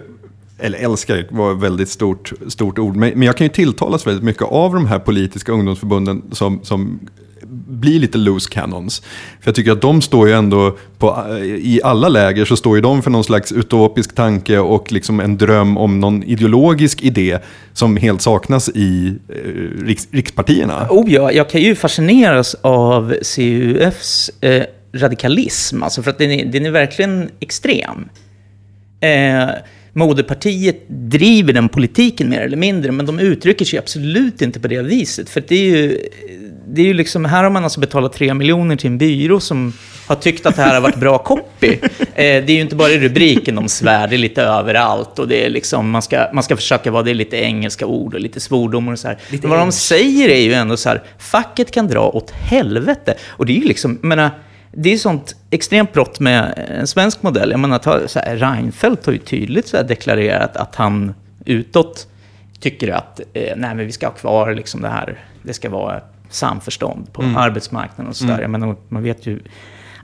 eller 0.59 0.79
älskar 0.79 1.27
var 1.31 1.53
ett 1.53 1.59
väldigt 1.59 1.89
stort, 1.89 2.33
stort 2.49 2.79
ord, 2.79 2.97
men, 2.97 3.13
men 3.15 3.23
jag 3.23 3.37
kan 3.37 3.45
ju 3.45 3.53
tilltalas 3.53 4.07
väldigt 4.07 4.25
mycket 4.25 4.43
av 4.43 4.75
de 4.75 4.87
här 4.87 4.99
politiska 4.99 5.53
ungdomsförbunden 5.53 6.23
som, 6.33 6.61
som 6.63 7.01
blir 7.69 8.01
lite 8.01 8.19
loose 8.19 8.51
cannons. 8.51 9.01
För 9.41 9.49
jag 9.49 9.55
tycker 9.55 9.73
att 9.73 9.81
de 9.81 10.03
står 10.03 10.29
ju 10.29 10.35
ändå, 10.35 10.77
på, 10.99 11.39
i 11.45 11.81
alla 11.85 12.09
läger 12.09 12.45
så 12.45 12.57
står 12.57 12.77
ju 12.77 12.83
de 12.83 13.03
för 13.03 13.11
någon 13.11 13.25
slags 13.25 13.53
utopisk 13.53 14.15
tanke 14.15 14.59
och 14.59 14.93
liksom 14.93 15.21
en 15.21 15.37
dröm 15.37 15.77
om 15.77 16.01
någon 16.01 16.23
ideologisk 16.23 17.03
idé 17.03 17.39
som 17.73 17.97
helt 17.97 18.23
saknas 18.23 18.69
i 18.69 19.15
eh, 19.29 19.85
riks, 19.85 20.09
rikspartierna. 20.11 20.87
Oh 20.91 21.13
ja, 21.13 21.33
jag 21.33 21.51
kan 21.51 21.61
ju 21.61 21.75
fascineras 21.75 22.57
av 22.63 23.15
CUFs 23.37 24.31
eh, 24.41 24.65
radikalism, 24.92 25.83
alltså 25.83 26.03
för 26.03 26.11
att 26.11 26.18
den 26.18 26.31
är, 26.31 26.44
den 26.44 26.66
är 26.66 26.70
verkligen 26.70 27.31
extrem. 27.40 28.09
Eh, 29.00 29.48
moderpartiet 29.92 30.88
driver 30.88 31.53
den 31.53 31.68
politiken 31.68 32.31
mer 32.31 32.40
eller 32.40 32.57
mindre, 32.57 32.92
men 32.92 33.07
de 33.07 33.18
uttrycker 33.18 33.64
sig 33.64 33.79
absolut 33.79 34.42
inte 34.42 34.61
på 34.61 34.68
det 34.68 34.83
viset. 34.83 35.31
För 35.31 35.42
det 35.48 35.55
är 35.55 35.76
ju, 35.76 35.98
det 36.68 36.83
är 36.83 36.87
ju 36.87 36.94
liksom, 36.94 37.24
här 37.24 37.44
har 37.44 37.50
man 37.50 37.64
alltså 37.64 37.81
betalat 37.81 38.12
tre 38.12 38.35
miljoner 38.35 38.76
till 38.76 38.87
en 38.87 38.98
byrå 38.98 39.40
som 39.40 39.72
har 40.07 40.16
tyckt 40.16 40.46
att 40.46 40.57
det 40.57 40.62
här 40.62 40.74
har 40.74 40.81
varit 40.81 40.96
bra 40.96 41.18
copy. 41.18 41.76
Eh, 42.14 42.44
det 42.44 42.53
är 42.53 42.55
ju 42.55 42.61
inte 42.61 42.76
bara 42.76 42.90
i 42.90 42.98
rubriken 42.98 43.55
de 43.55 43.68
svär, 43.68 44.09
det 44.09 44.16
är 44.16 44.18
lite 44.18 44.42
överallt 44.42 45.18
och 45.18 45.29
det 45.29 45.44
är 45.44 45.50
liksom, 45.50 45.90
man 45.90 46.03
ska, 46.03 46.26
man 46.33 46.42
ska 46.42 46.57
försöka 46.57 46.90
vara, 46.90 47.03
det 47.03 47.11
är 47.11 47.14
lite 47.14 47.37
engelska 47.37 47.87
ord 47.87 48.14
och 48.14 48.20
lite 48.20 48.40
svordomar 48.40 48.92
och 48.92 48.98
så 48.98 49.09
här. 49.09 49.18
Lite 49.29 49.46
Men 49.46 49.57
vad 49.57 49.66
de 49.66 49.72
säger 49.72 50.29
är 50.29 50.40
ju 50.40 50.53
ändå 50.53 50.76
så 50.76 50.88
här, 50.88 51.03
facket 51.18 51.70
kan 51.70 51.87
dra 51.87 52.09
åt 52.09 52.31
helvete. 52.31 53.14
Och 53.29 53.46
det 53.46 53.53
är 53.53 53.57
ju 53.57 53.64
liksom, 53.64 53.98
menar, 54.03 54.31
det 54.73 54.93
är 54.93 54.97
sånt 54.97 55.37
extremt 55.51 55.93
brott 55.93 56.21
med 56.21 56.67
en 56.81 56.87
svensk 56.87 57.23
modell. 57.23 57.51
Jag 57.51 57.61
menar, 57.61 57.79
ta, 57.79 58.09
så 58.09 58.19
här, 58.19 58.37
Reinfeldt 58.37 59.07
har 59.07 59.13
ju 59.13 59.19
tydligt 59.19 59.69
så 59.69 59.83
deklarerat 59.83 60.57
att 60.57 60.75
han 60.75 61.15
utåt 61.45 62.07
tycker 62.61 62.93
att 62.93 63.21
eh, 63.33 63.43
nej, 63.57 63.75
men 63.75 63.87
vi 63.87 63.93
ska 63.93 64.07
ha 64.07 64.15
kvar 64.15 64.55
liksom 64.55 64.83
det 64.83 64.89
här, 64.89 65.19
det 65.43 65.53
ska 65.53 65.71
vara 65.71 66.01
samförstånd 66.31 67.13
på 67.13 67.23
mm. 67.23 67.37
arbetsmarknaden 67.37 68.11
och 68.11 68.17
sådär. 68.17 68.43
Mm. 68.43 68.77
Man 68.89 69.03
vet 69.03 69.27
ju, 69.27 69.41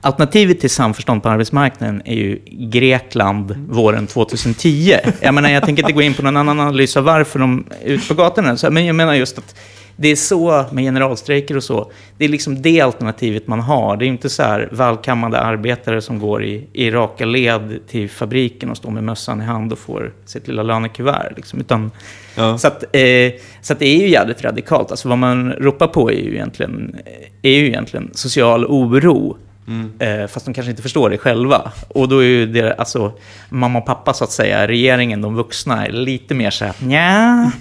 alternativet 0.01 0.59
till 0.59 0.69
samförstånd 0.69 1.23
på 1.23 1.29
arbetsmarknaden 1.29 2.01
är 2.05 2.15
ju 2.15 2.39
Grekland 2.45 3.67
våren 3.69 4.07
2010. 4.07 4.95
Jag 5.21 5.33
menar, 5.33 5.49
jag 5.49 5.63
tänker 5.63 5.83
inte 5.83 5.93
gå 5.93 6.01
in 6.01 6.13
på 6.13 6.23
någon 6.23 6.37
annan 6.37 6.59
analys 6.59 6.97
av 6.97 7.03
varför 7.03 7.39
de 7.39 7.65
är 7.83 7.89
ute 7.89 8.07
på 8.07 8.13
gatorna, 8.13 8.69
men 8.69 8.85
jag 8.85 8.95
menar 8.95 9.13
just 9.13 9.37
att 9.37 9.55
det 9.99 10.07
är 10.07 10.15
så 10.15 10.65
med 10.71 10.83
generalstrejker 10.83 11.57
och 11.57 11.63
så. 11.63 11.91
Det 12.17 12.25
är 12.25 12.29
liksom 12.29 12.61
det 12.61 12.81
alternativet 12.81 13.47
man 13.47 13.59
har. 13.59 13.97
Det 13.97 14.05
är 14.05 14.07
inte 14.07 14.29
så 14.29 14.43
här 14.43 14.69
vallkammade 14.71 15.39
arbetare 15.39 16.01
som 16.01 16.19
går 16.19 16.43
i, 16.43 16.67
i 16.73 16.91
raka 16.91 17.25
led 17.25 17.79
till 17.87 18.09
fabriken 18.09 18.69
och 18.69 18.77
står 18.77 18.91
med 18.91 19.03
mössan 19.03 19.41
i 19.41 19.43
hand 19.43 19.71
och 19.71 19.79
får 19.79 20.13
sitt 20.25 20.47
lilla 20.47 20.63
lönekuvert. 20.63 21.33
Liksom. 21.35 21.59
Utan, 21.59 21.91
ja. 22.35 22.57
så, 22.57 22.67
att, 22.67 22.83
eh, 22.83 23.31
så 23.61 23.73
att 23.73 23.79
det 23.79 23.85
är 23.85 24.01
ju 24.01 24.09
jävligt 24.09 24.43
radikalt. 24.43 24.91
Alltså 24.91 25.09
vad 25.09 25.17
man 25.17 25.53
ropar 25.53 25.87
på 25.87 26.11
är 26.11 26.21
ju 26.21 26.33
egentligen, 26.33 26.95
är 27.41 27.51
ju 27.51 27.67
egentligen 27.67 28.09
social 28.13 28.65
oro. 28.65 29.37
Mm. 29.67 29.91
Eh, 29.99 30.27
fast 30.27 30.45
de 30.45 30.53
kanske 30.53 30.71
inte 30.71 30.81
förstår 30.81 31.09
det 31.09 31.17
själva. 31.17 31.71
Och 31.87 32.09
då 32.09 32.19
är 32.19 32.27
ju 32.27 32.45
det, 32.45 32.73
alltså, 32.73 33.11
mamma 33.49 33.79
och 33.79 33.85
pappa 33.85 34.13
så 34.13 34.23
att 34.23 34.31
säga, 34.31 34.67
regeringen, 34.67 35.21
de 35.21 35.35
vuxna, 35.35 35.85
är 35.85 35.91
lite 35.91 36.33
mer 36.33 36.49
så 36.49 36.65
här, 36.65 36.75
nja. 36.79 37.51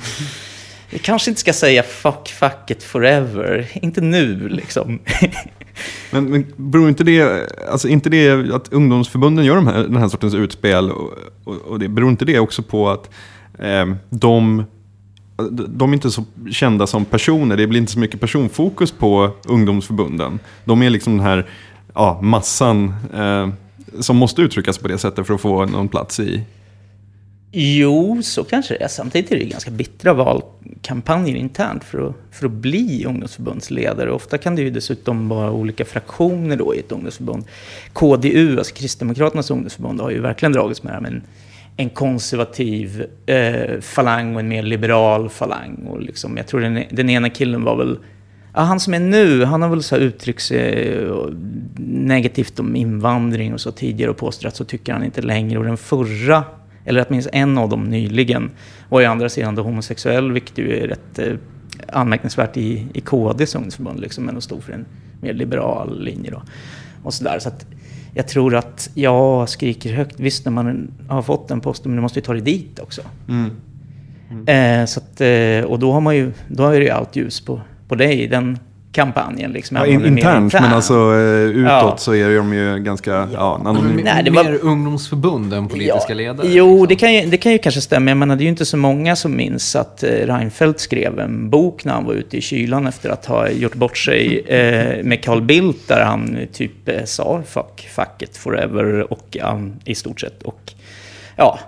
Vi 0.91 0.99
kanske 0.99 1.31
inte 1.31 1.41
ska 1.41 1.53
säga 1.53 1.83
fuck 1.83 2.29
facket 2.29 2.83
forever. 2.83 3.69
Inte 3.75 4.01
nu 4.01 4.49
liksom. 4.49 4.99
Men, 6.11 6.25
men 6.25 6.47
beror 6.57 6.89
inte 6.89 7.05
det, 7.05 7.49
alltså 7.71 7.89
inte 7.89 8.11
det 8.11 8.55
att 8.55 8.73
ungdomsförbunden 8.73 9.45
gör 9.45 9.57
de 9.57 9.67
här, 9.67 9.83
den 9.83 9.97
här 9.97 10.09
sortens 10.09 10.35
utspel, 10.35 10.91
och, 10.91 11.13
och, 11.45 11.57
och 11.57 11.79
det, 11.79 11.89
beror 11.89 12.11
inte 12.11 12.25
det 12.25 12.39
också 12.39 12.63
på 12.63 12.91
att 12.91 13.11
eh, 13.59 13.87
de, 14.11 14.65
de 15.69 15.91
är 15.91 15.95
inte 15.95 16.11
så 16.11 16.25
kända 16.51 16.87
som 16.87 17.05
personer, 17.05 17.57
det 17.57 17.67
blir 17.67 17.81
inte 17.81 17.93
så 17.93 17.99
mycket 17.99 18.21
personfokus 18.21 18.93
på 18.93 19.31
ungdomsförbunden. 19.45 20.39
De 20.65 20.83
är 20.83 20.91
liksom 20.91 21.17
den 21.17 21.27
här 21.27 21.47
ja, 21.95 22.21
massan 22.23 22.95
eh, 23.15 23.49
som 24.01 24.17
måste 24.17 24.43
uttryckas 24.43 24.79
på 24.79 24.89
det 24.89 24.99
sättet 24.99 25.27
för 25.27 25.35
att 25.35 25.41
få 25.41 25.65
någon 25.65 25.89
plats 25.89 26.21
i, 26.21 26.43
Jo, 27.53 28.23
så 28.23 28.45
kanske 28.45 28.75
det 28.75 28.85
är. 28.85 28.89
Samtidigt 28.89 29.33
är 29.33 29.37
det 29.37 29.45
ganska 29.45 29.71
bittra 29.71 30.13
valkampanjer 30.15 31.37
internt 31.37 31.85
för 31.85 32.09
att, 32.09 32.15
för 32.31 32.47
att 32.47 32.53
bli 32.53 33.05
ungdomsförbundsledare. 33.07 34.11
Ofta 34.11 34.39
kan 34.39 34.57
det 34.57 34.63
ju 34.63 34.71
dessutom 34.71 35.29
vara 35.29 35.51
olika 35.51 35.85
fraktioner 35.85 36.57
då 36.57 36.75
i 36.75 36.79
ett 36.79 36.93
ungdomsförbund. 36.93 37.45
KDU, 37.93 38.59
alltså 38.59 38.75
Kristdemokraternas 38.75 39.51
ungdomsförbund, 39.51 40.01
har 40.01 40.11
ju 40.11 40.21
verkligen 40.21 40.53
dragits 40.53 40.83
med 40.83 40.93
det 40.93 40.95
här. 40.95 41.01
med 41.01 41.23
en 41.77 41.91
konservativ 41.91 43.07
eh, 43.27 43.81
falang 43.81 44.35
och 44.35 44.41
en 44.41 44.49
mer 44.49 44.63
liberal 44.63 45.29
falang. 45.29 45.87
Och 45.89 46.01
liksom, 46.01 46.37
jag 46.37 46.47
tror 46.47 46.61
den, 46.61 46.83
den 46.91 47.11
ena 47.11 47.31
killen 47.31 47.65
var 47.65 47.77
väl 47.77 47.99
Ja, 48.55 48.63
han 48.63 48.81
som 48.81 48.95
är 48.95 49.01
nu, 49.01 49.45
han 49.45 49.63
har 49.63 49.69
väl 49.69 49.83
så 49.83 49.97
uttryckt 49.97 50.43
sig 50.43 50.93
eh, 50.93 51.15
negativt 51.79 52.61
om 52.61 52.77
invandring 52.77 53.55
och 53.55 53.61
så 53.61 53.73
tidigare 53.73 54.11
och 54.11 54.17
påstått 54.17 54.49
att 54.49 54.57
så 54.57 54.65
tycker 54.65 54.93
han 54.93 55.05
inte 55.05 55.23
längre. 55.23 55.59
Och 55.59 55.65
den 55.65 55.77
förra 55.77 56.45
eller 56.87 57.07
åtminstone 57.09 57.39
en 57.39 57.59
av 57.59 57.69
dem 57.69 57.85
nyligen, 57.85 58.51
var 58.89 59.01
ju 59.01 59.07
andra 59.07 59.29
sidan 59.29 59.55
då 59.55 59.63
homosexuell, 59.63 60.33
vilket 60.33 60.59
ju 60.59 60.77
är 60.77 60.89
rätt 60.89 61.19
eh, 61.19 61.35
anmärkningsvärt 61.93 62.57
i, 62.57 62.87
i 62.95 63.01
KDs 63.01 63.55
ungdomsförbund, 63.55 64.01
liksom, 64.01 64.25
men 64.25 64.35
de 64.35 64.41
stod 64.41 64.63
för 64.63 64.73
en 64.73 64.85
mer 65.21 65.33
liberal 65.33 66.03
linje. 66.03 66.31
Då. 66.31 66.43
Och 67.03 67.15
så 67.15 67.25
där, 67.25 67.39
så 67.39 67.49
att 67.49 67.67
jag 68.15 68.29
tror 68.29 68.55
att 68.55 68.91
jag 68.95 69.49
skriker 69.49 69.93
högt, 69.93 70.21
visst 70.21 70.45
när 70.45 70.53
man 70.53 70.91
har 71.09 71.23
fått 71.23 71.49
den 71.49 71.61
posten, 71.61 71.91
men 71.91 71.97
du 71.97 72.03
måste 72.03 72.19
ju 72.19 72.25
ta 72.25 72.33
dig 72.33 72.43
dit 72.43 72.79
också. 72.79 73.03
Mm. 73.29 73.51
Mm. 74.31 74.81
Eh, 74.81 74.87
så 74.87 75.01
att, 75.01 75.21
eh, 75.21 75.71
och 75.71 75.79
då 75.79 75.93
har 75.93 76.01
man 76.01 76.17
ju, 76.17 76.33
då 76.49 76.67
är 76.67 76.79
det 76.81 76.85
ju 76.85 76.91
allt 76.91 77.17
ljus 77.17 77.41
på, 77.41 77.61
på 77.89 77.95
dig, 77.95 78.29
den 78.29 78.59
kampanjen. 78.97 79.53
Liksom, 79.53 79.77
ja, 79.77 79.87
in, 79.87 80.07
internt, 80.07 80.45
intern. 80.45 80.63
men 80.63 80.73
alltså 80.73 80.95
eh, 80.95 81.61
utåt 81.61 81.71
ja. 81.71 81.95
så 81.99 82.15
är 82.15 82.37
de 82.37 82.55
ju 82.55 82.79
ganska 82.79 83.11
ja. 83.11 83.27
Ja, 83.33 83.61
anonyma. 83.65 84.01
Nej, 84.05 84.25
det 84.25 84.31
var... 84.31 84.45
Mer 84.45 84.59
ungdomsförbund 84.63 85.53
än 85.53 85.69
politiska 85.69 86.13
ja, 86.13 86.15
ledare? 86.15 86.49
Jo, 86.49 86.73
liksom. 86.73 86.89
det, 86.89 86.97
kan 86.97 87.15
ju, 87.15 87.27
det 87.27 87.37
kan 87.37 87.53
ju 87.53 87.59
kanske 87.59 87.81
stämma. 87.81 88.11
Jag 88.11 88.17
menar, 88.17 88.37
det 88.37 88.43
är 88.43 88.45
ju 88.45 88.51
inte 88.51 88.65
så 88.65 88.77
många 88.77 89.17
som 89.17 89.37
minns 89.37 89.77
att 89.77 90.03
eh, 90.03 90.09
Reinfeldt 90.09 90.81
skrev 90.81 91.21
en 91.21 91.51
bok 91.51 91.85
när 91.85 91.93
han 91.93 92.05
var 92.05 92.15
ute 92.15 92.37
i 92.37 92.41
kylan 92.41 92.87
efter 92.87 93.11
att 93.11 93.27
ha 93.27 93.51
gjort 93.51 93.75
bort 93.75 93.99
sig 93.99 94.39
eh, 94.39 95.05
med 95.05 95.25
Carl 95.25 95.43
Bildt, 95.43 95.89
där 95.89 96.05
han 96.05 96.39
typ 96.53 96.89
eh, 96.89 97.05
sa 97.05 97.43
fuck 97.47 97.89
facket 97.95 98.37
forever 98.37 99.13
och 99.13 99.37
um, 99.53 99.75
i 99.85 99.95
stort 99.95 100.21
sett. 100.21 100.43
Och 100.43 100.73
ja, 101.37 101.59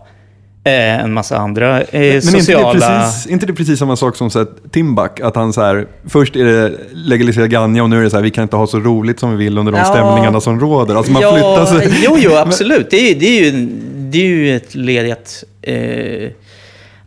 Eh, 0.68 1.04
en 1.04 1.12
massa 1.12 1.37
andra 1.37 1.83
eh, 1.83 2.00
men, 2.00 2.22
sociala... 2.22 2.66
Men 2.66 2.74
inte, 2.74 2.88
precis, 2.88 3.26
inte 3.26 3.46
det 3.46 3.52
precis 3.52 3.78
samma 3.78 3.96
sak 3.96 4.16
som 4.16 4.31
så 4.31 4.38
här, 4.38 4.48
Timbuk? 4.70 5.20
Att 5.20 5.37
han 5.37 5.52
så 5.52 5.61
här, 5.61 5.87
först 6.07 6.37
är 6.37 6.44
det 6.44 6.72
legalisera 6.92 7.46
ganja 7.46 7.83
och 7.83 7.90
nu 7.90 7.98
är 7.98 8.02
det 8.02 8.11
så 8.11 8.16
här, 8.16 8.24
vi 8.24 8.31
kan 8.31 8.42
inte 8.42 8.57
ha 8.57 8.66
så 8.66 8.81
roligt 8.81 9.20
som 9.20 9.31
vi 9.31 9.37
vill 9.37 9.59
under 9.59 9.72
de 9.72 9.78
ja, 9.78 9.85
stämningarna 9.85 10.40
som 10.40 10.61
råder. 10.61 10.94
Alltså 10.94 11.12
man 11.12 11.22
ja, 11.22 11.33
flyttar 11.33 11.66
sig. 11.66 11.98
Jo, 12.04 12.16
jo, 12.18 12.35
absolut. 12.35 12.90
Det 12.90 12.96
är, 12.96 13.14
det 13.14 13.26
är, 13.26 13.44
ju, 13.44 13.68
det 14.11 14.18
är 14.18 14.26
ju 14.26 14.57
ett 14.57 14.74
led 14.74 15.07
i 15.07 15.12
att... 15.12 15.44
Eh, 15.62 16.31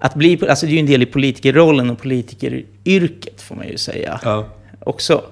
att 0.04 0.16
bli, 0.16 0.40
alltså 0.50 0.66
det 0.66 0.72
är 0.72 0.74
ju 0.74 0.80
en 0.80 0.86
del 0.86 1.04
i 1.04 1.06
politikerrollen 1.06 1.90
och 1.90 2.00
politikeryrket, 2.02 3.42
får 3.42 3.56
man 3.56 3.68
ju 3.68 3.78
säga. 3.78 4.20
Ja. 4.24 4.46
Också. 4.80 5.24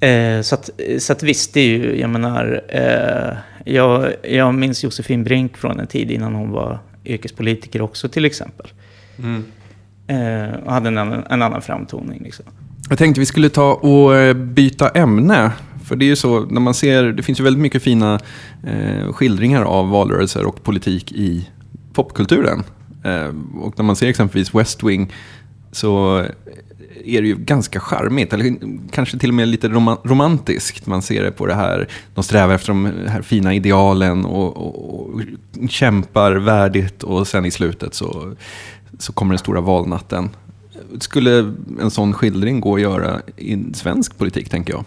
Eh, 0.00 0.40
så, 0.40 0.54
att, 0.54 0.70
så 0.98 1.12
att 1.12 1.22
visst, 1.22 1.54
det 1.54 1.60
är 1.60 1.66
ju, 1.66 2.00
jag 2.00 2.10
menar, 2.10 2.62
eh, 2.68 3.36
jag, 3.64 4.12
jag 4.22 4.54
minns 4.54 4.84
Josefin 4.84 5.24
Brink 5.24 5.56
från 5.56 5.80
en 5.80 5.86
tid 5.86 6.10
innan 6.10 6.34
hon 6.34 6.50
var 6.50 6.78
yrkespolitiker 7.04 7.82
också 7.82 8.08
till 8.08 8.24
exempel. 8.24 8.66
Mm. 9.18 9.44
Eh, 10.06 10.54
och 10.64 10.72
hade 10.72 10.88
en 10.88 10.98
annan, 10.98 11.24
en 11.30 11.42
annan 11.42 11.62
framtoning. 11.62 12.22
Liksom. 12.22 12.44
Jag 12.88 12.98
tänkte 12.98 13.20
vi 13.20 13.26
skulle 13.26 13.48
ta 13.48 13.74
och 13.74 14.16
eh, 14.16 14.34
byta 14.34 14.88
ämne. 14.88 15.52
För 15.84 15.96
det 15.96 16.04
är 16.04 16.06
ju 16.06 16.16
så, 16.16 16.40
när 16.40 16.60
man 16.60 16.74
ser, 16.74 17.04
det 17.04 17.22
finns 17.22 17.40
ju 17.40 17.44
väldigt 17.44 17.62
mycket 17.62 17.82
fina 17.82 18.20
eh, 18.66 19.12
skildringar 19.12 19.62
av 19.62 19.88
valrörelser 19.88 20.46
och 20.46 20.62
politik 20.62 21.12
i 21.12 21.48
popkulturen. 21.92 22.62
Eh, 23.04 23.34
och 23.60 23.78
när 23.78 23.82
man 23.82 23.96
ser 23.96 24.08
exempelvis 24.08 24.54
West 24.54 24.82
Wing 24.82 25.12
så 25.72 26.24
är 27.06 27.22
det 27.22 27.28
ju 27.28 27.36
ganska 27.36 27.80
charmigt, 27.80 28.32
eller 28.32 28.56
kanske 28.90 29.18
till 29.18 29.30
och 29.30 29.34
med 29.34 29.48
lite 29.48 29.68
rom 29.68 29.96
romantiskt. 30.04 30.86
Man 30.86 31.02
ser 31.02 31.22
det 31.22 31.30
på 31.30 31.46
det 31.46 31.54
här, 31.54 31.88
de 32.14 32.24
strävar 32.24 32.54
efter 32.54 32.68
de 32.68 32.92
här 33.08 33.22
fina 33.22 33.54
idealen 33.54 34.24
och, 34.24 34.56
och, 34.56 35.00
och 35.00 35.20
kämpar 35.68 36.32
värdigt 36.32 37.02
och 37.02 37.28
sen 37.28 37.44
i 37.44 37.50
slutet 37.50 37.94
så, 37.94 38.34
så 38.98 39.12
kommer 39.12 39.32
den 39.32 39.38
stora 39.38 39.60
valnatten. 39.60 40.30
Skulle 40.98 41.54
en 41.80 41.90
sån 41.90 42.12
skildring 42.12 42.60
gå 42.60 42.74
att 42.74 42.80
göra 42.80 43.20
i 43.36 43.64
svensk 43.74 44.18
politik, 44.18 44.48
tänker 44.48 44.72
jag? 44.72 44.84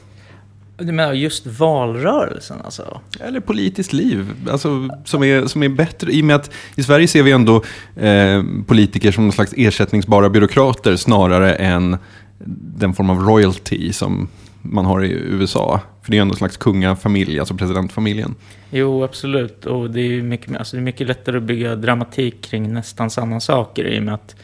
Du 0.78 0.92
menar 0.92 1.14
just 1.14 1.46
valrörelsen 1.46 2.58
alltså? 2.64 3.02
Eller 3.20 3.40
politiskt 3.40 3.94
liv, 3.94 4.34
alltså, 4.52 4.90
som, 5.06 5.24
är, 5.24 5.46
som 5.46 5.64
är 5.64 5.70
bättre. 5.70 6.12
I 6.12 6.22
och 6.22 6.26
med 6.26 6.36
att 6.36 6.52
i 6.76 6.84
Sverige 6.84 7.08
ser 7.08 7.24
vi 7.24 7.32
ändå 7.32 7.64
eh, 7.96 8.44
politiker 8.68 9.12
som 9.12 9.24
någon 9.24 9.34
slags 9.34 9.54
ersättningsbara 9.58 10.30
byråkrater 10.30 10.96
snarare 10.96 11.56
än 11.56 11.98
den 12.78 12.94
form 12.94 13.10
av 13.10 13.20
royalty 13.20 13.94
som 13.94 14.28
man 14.62 14.86
har 14.86 15.04
i 15.04 15.12
USA. 15.12 15.80
För 16.02 16.12
det 16.12 16.18
är 16.18 16.22
ändå 16.22 16.34
en 16.34 16.38
slags 16.38 16.58
kungafamilj, 16.58 17.40
alltså 17.40 17.56
presidentfamiljen. 17.56 18.36
Jo, 18.70 19.04
absolut. 19.04 19.66
Och 19.66 19.92
det 19.92 20.02
är, 20.02 20.22
mycket, 20.22 20.58
alltså 20.58 20.76
det 20.76 20.80
är 20.80 20.84
mycket 20.84 21.08
lättare 21.08 21.38
att 21.38 21.44
bygga 21.44 21.76
dramatik 21.76 22.42
kring 22.42 22.74
nästan 22.74 23.10
samma 23.10 23.40
saker 23.40 23.88
i 23.88 24.00
och 24.00 24.04
med 24.04 24.14
att 24.14 24.36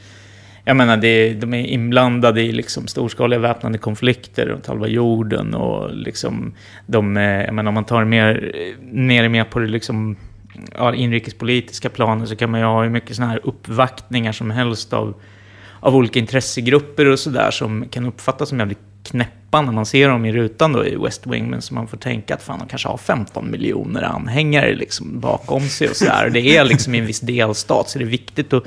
jag 0.65 0.76
menar, 0.76 0.97
det, 0.97 1.34
de 1.34 1.54
är 1.54 1.65
inblandade 1.65 2.41
i 2.41 2.52
liksom 2.52 2.88
storskaliga 2.88 3.39
väpnade 3.39 3.78
konflikter 3.78 4.45
runt 4.45 4.67
halva 4.67 4.88
jorden 4.88 5.54
och 5.54 5.95
liksom 5.95 6.54
de, 6.86 7.17
eh, 7.17 7.23
jag 7.23 7.54
menar, 7.54 7.69
om 7.69 7.73
man 7.73 7.86
tar 7.86 8.06
mer, 8.06 8.52
eh, 8.56 8.86
ner 8.91 9.30
mer 9.30 9.43
på 9.43 9.60
det 9.60 9.67
liksom, 9.67 10.15
ja, 10.78 10.93
inrikespolitiska 10.93 11.89
planet 11.89 12.30
så 12.30 12.36
kan 12.36 12.52
man 12.52 12.60
ju 12.60 12.65
ha 12.65 12.84
hur 12.84 12.89
mycket 12.89 13.15
sådana 13.15 13.32
här 13.32 13.41
uppvaktningar 13.43 14.32
som 14.32 14.52
helst 14.52 14.93
av, 14.93 15.13
av 15.80 15.95
olika 15.95 16.19
intressegrupper 16.19 17.08
och 17.08 17.19
sådär 17.19 17.52
som 17.52 17.86
kan 17.89 18.06
uppfattas 18.06 18.49
som 18.49 18.60
jävligt 18.60 18.80
knäppa 19.04 19.62
när 19.62 19.71
man 19.71 19.86
ser 19.86 20.10
dem 20.10 20.26
i 20.26 20.32
rutan 20.32 20.73
då 20.73 20.86
i 20.86 20.95
West 20.95 21.28
Wing, 21.28 21.49
men 21.49 21.62
som 21.62 21.76
man 21.76 21.88
får 21.88 21.97
tänka 21.97 22.36
att 22.36 22.43
fan, 22.43 22.60
de 22.60 22.67
kanske 22.67 22.88
har 22.88 22.97
15 22.97 23.52
miljoner 23.52 24.04
anhängare 24.04 24.76
liksom 24.76 25.19
bakom 25.19 25.62
sig 25.62 25.89
och 25.89 25.95
sådär. 25.95 26.30
Det 26.34 26.58
är 26.58 26.63
liksom 26.63 26.95
i 26.95 26.99
en 26.99 27.06
viss 27.06 27.19
delstat, 27.19 27.89
så 27.89 27.99
det 27.99 28.06
är 28.06 28.10
viktigt 28.10 28.54
att 28.54 28.63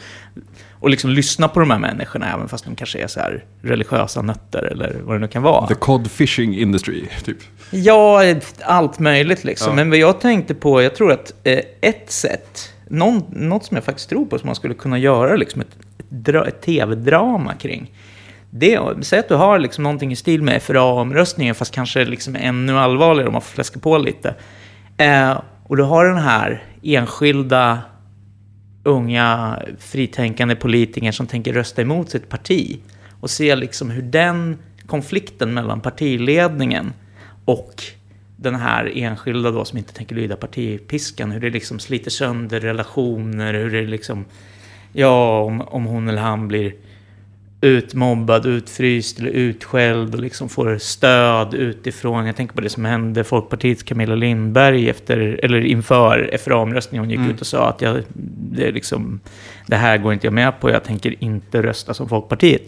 och 0.86 0.90
liksom 0.90 1.10
lyssna 1.10 1.48
på 1.48 1.60
de 1.60 1.70
här 1.70 1.78
människorna, 1.78 2.32
även 2.34 2.48
fast 2.48 2.64
de 2.64 2.76
kanske 2.76 2.98
är 2.98 3.06
så 3.06 3.20
här 3.20 3.44
religiösa 3.62 4.22
nötter 4.22 4.62
eller 4.62 4.96
vad 5.02 5.14
det 5.14 5.18
nu 5.18 5.28
kan 5.28 5.42
vara. 5.42 5.66
The 5.66 5.74
cod 5.74 6.10
fishing 6.10 6.58
industry, 6.58 7.04
typ. 7.24 7.38
Ja, 7.70 8.22
allt 8.64 8.98
möjligt 8.98 9.44
liksom. 9.44 9.68
Ja. 9.68 9.74
Men 9.74 9.90
vad 9.90 9.98
jag 9.98 10.20
tänkte 10.20 10.54
på, 10.54 10.82
jag 10.82 10.94
tror 10.94 11.12
att 11.12 11.32
eh, 11.44 11.60
ett 11.80 12.10
sätt, 12.10 12.72
någon, 12.88 13.22
något 13.30 13.64
som 13.64 13.74
jag 13.74 13.84
faktiskt 13.84 14.08
tror 14.08 14.26
på 14.26 14.38
som 14.38 14.46
man 14.46 14.54
skulle 14.56 14.74
kunna 14.74 14.98
göra 14.98 15.36
liksom 15.36 15.60
ett, 15.60 15.76
ett, 16.28 16.34
ett 16.34 16.62
tv-drama 16.62 17.54
kring. 17.54 17.92
Det, 18.50 18.80
säg 19.02 19.18
att 19.18 19.28
du 19.28 19.34
har 19.34 19.58
liksom 19.58 19.84
någonting 19.84 20.12
i 20.12 20.16
stil 20.16 20.42
med 20.42 20.62
FRA-omröstningen, 20.62 21.54
fast 21.54 21.74
kanske 21.74 22.04
liksom 22.04 22.36
ännu 22.36 22.78
allvarligare 22.78 23.28
om 23.28 23.32
man 23.32 23.42
får 23.42 23.54
fläska 23.54 23.78
på 23.78 23.98
lite. 23.98 24.34
Eh, 24.96 25.40
och 25.62 25.76
du 25.76 25.82
har 25.82 26.04
den 26.04 26.18
här 26.18 26.64
enskilda 26.82 27.78
unga 28.86 29.62
fritänkande 29.78 30.56
politiker 30.56 31.12
som 31.12 31.26
tänker 31.26 31.52
rösta 31.52 31.82
emot 31.82 32.10
sitt 32.10 32.28
parti 32.28 32.78
och 33.20 33.30
se 33.30 33.56
liksom 33.56 33.90
hur 33.90 34.02
den 34.02 34.58
konflikten 34.86 35.54
mellan 35.54 35.80
partiledningen 35.80 36.92
och 37.44 37.82
den 38.36 38.54
här 38.54 38.92
enskilda 38.94 39.50
då 39.50 39.64
som 39.64 39.78
inte 39.78 39.92
tänker 39.92 40.14
lyda 40.14 40.36
partipiskan, 40.36 41.32
hur 41.32 41.40
det 41.40 41.50
liksom 41.50 41.78
sliter 41.78 42.10
sönder 42.10 42.60
relationer, 42.60 43.54
hur 43.54 43.70
det 43.70 43.82
liksom, 43.82 44.24
ja, 44.92 45.40
om, 45.40 45.60
om 45.60 45.84
hon 45.84 46.08
eller 46.08 46.22
han 46.22 46.48
blir 46.48 46.74
utmobbad, 47.60 48.46
utfryst 48.46 49.18
eller 49.18 49.30
utskälld 49.30 50.14
och 50.14 50.20
liksom 50.20 50.48
får 50.48 50.78
stöd 50.78 51.54
utifrån. 51.54 52.26
Jag 52.26 52.36
tänker 52.36 52.54
på 52.54 52.60
det 52.60 52.68
som 52.68 52.84
hände 52.84 53.24
Folkpartiets 53.24 53.82
Camilla 53.82 54.14
Lindberg 54.14 54.90
efter, 54.90 55.40
eller 55.42 55.60
inför 55.60 56.38
FRA-omröstningen. 56.44 57.02
Hon 57.04 57.10
gick 57.10 57.18
Mm. 57.18 57.30
ut 57.30 57.40
och 57.40 57.46
sa 57.46 57.68
att 57.68 57.82
jag, 57.82 58.02
det, 58.52 58.70
liksom, 58.70 59.20
det 59.66 59.76
här 59.76 59.98
går 59.98 60.12
inte 60.12 60.26
jag 60.26 60.34
med 60.34 60.60
på, 60.60 60.70
jag 60.70 60.84
tänker 60.84 61.14
inte 61.24 61.62
rösta 61.62 61.94
som 61.94 62.08
Folkpartiet. 62.08 62.62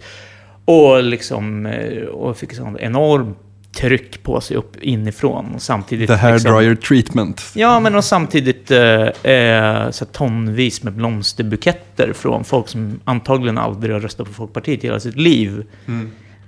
Och, 0.64 1.03
liksom, 1.03 1.66
eh, 1.66 2.03
och 2.03 2.37
fick 2.37 2.55
sån 2.55 2.79
enorm 2.79 3.35
tryck 3.81 4.23
på 4.23 4.41
sig 4.41 4.57
upp 4.57 4.77
inifrån. 4.83 5.55
Och 5.55 5.62
samtidigt 5.62 6.09
The 6.09 6.14
hair 6.14 6.33
liksom, 6.33 6.77
treatment. 6.77 7.43
Ja, 7.55 7.81
men 7.81 7.95
och 7.95 8.05
samtidigt 8.05 8.71
eh, 8.71 9.33
eh, 9.33 9.91
så 9.91 10.05
tonvis 10.05 10.83
med 10.83 10.93
blomsterbuketter 10.93 12.12
från 12.12 12.45
folk 12.45 12.69
som 12.69 13.01
antagligen 13.05 13.59
aldrig 13.59 13.95
har 13.95 14.01
röstat 14.01 14.27
på 14.27 14.33
Folkpartiet 14.33 14.85
i 14.85 14.87
hela 14.87 15.01
sitt 15.01 15.17
liv. 15.17 15.64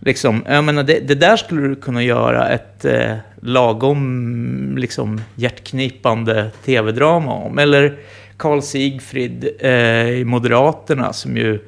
Liksom, 0.00 0.44
jag 0.48 0.64
menar, 0.64 0.82
det, 0.82 1.00
det 1.00 1.14
där 1.14 1.36
skulle 1.36 1.68
du 1.68 1.76
kunna 1.76 2.02
göra 2.02 2.48
ett 2.48 2.84
eh, 2.84 3.16
lagom 3.42 4.76
liksom, 4.78 5.20
hjärtknipande 5.34 6.50
tv-drama 6.64 7.32
om. 7.32 7.58
Eller 7.58 7.98
Carl 8.36 8.62
Sigfrid 8.62 9.48
eh, 9.58 10.08
i 10.08 10.24
Moderaterna 10.24 11.12
som 11.12 11.36
ju 11.36 11.58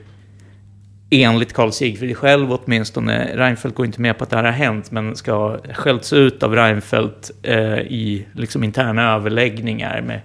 enligt 1.12 1.53
Carl 1.53 1.72
Sigfrid 1.72 2.16
själv 2.16 2.53
åtminstone, 2.53 3.37
Reinfeldt 3.37 3.77
går 3.77 3.87
inte 3.87 4.01
med 4.01 4.18
på 4.18 4.25
att 4.25 4.31
det 4.31 4.37
här 4.37 4.44
har 4.44 4.51
hänt, 4.51 4.90
men 4.90 5.16
ska 5.16 5.33
ha 5.33 5.59
skällts 5.75 6.12
ut 6.12 6.42
av 6.42 6.55
Reinfeldt 6.55 7.31
eh, 7.42 7.79
i 7.79 8.27
liksom 8.35 8.64
interna 8.64 9.14
överläggningar 9.14 10.01
med 10.01 10.20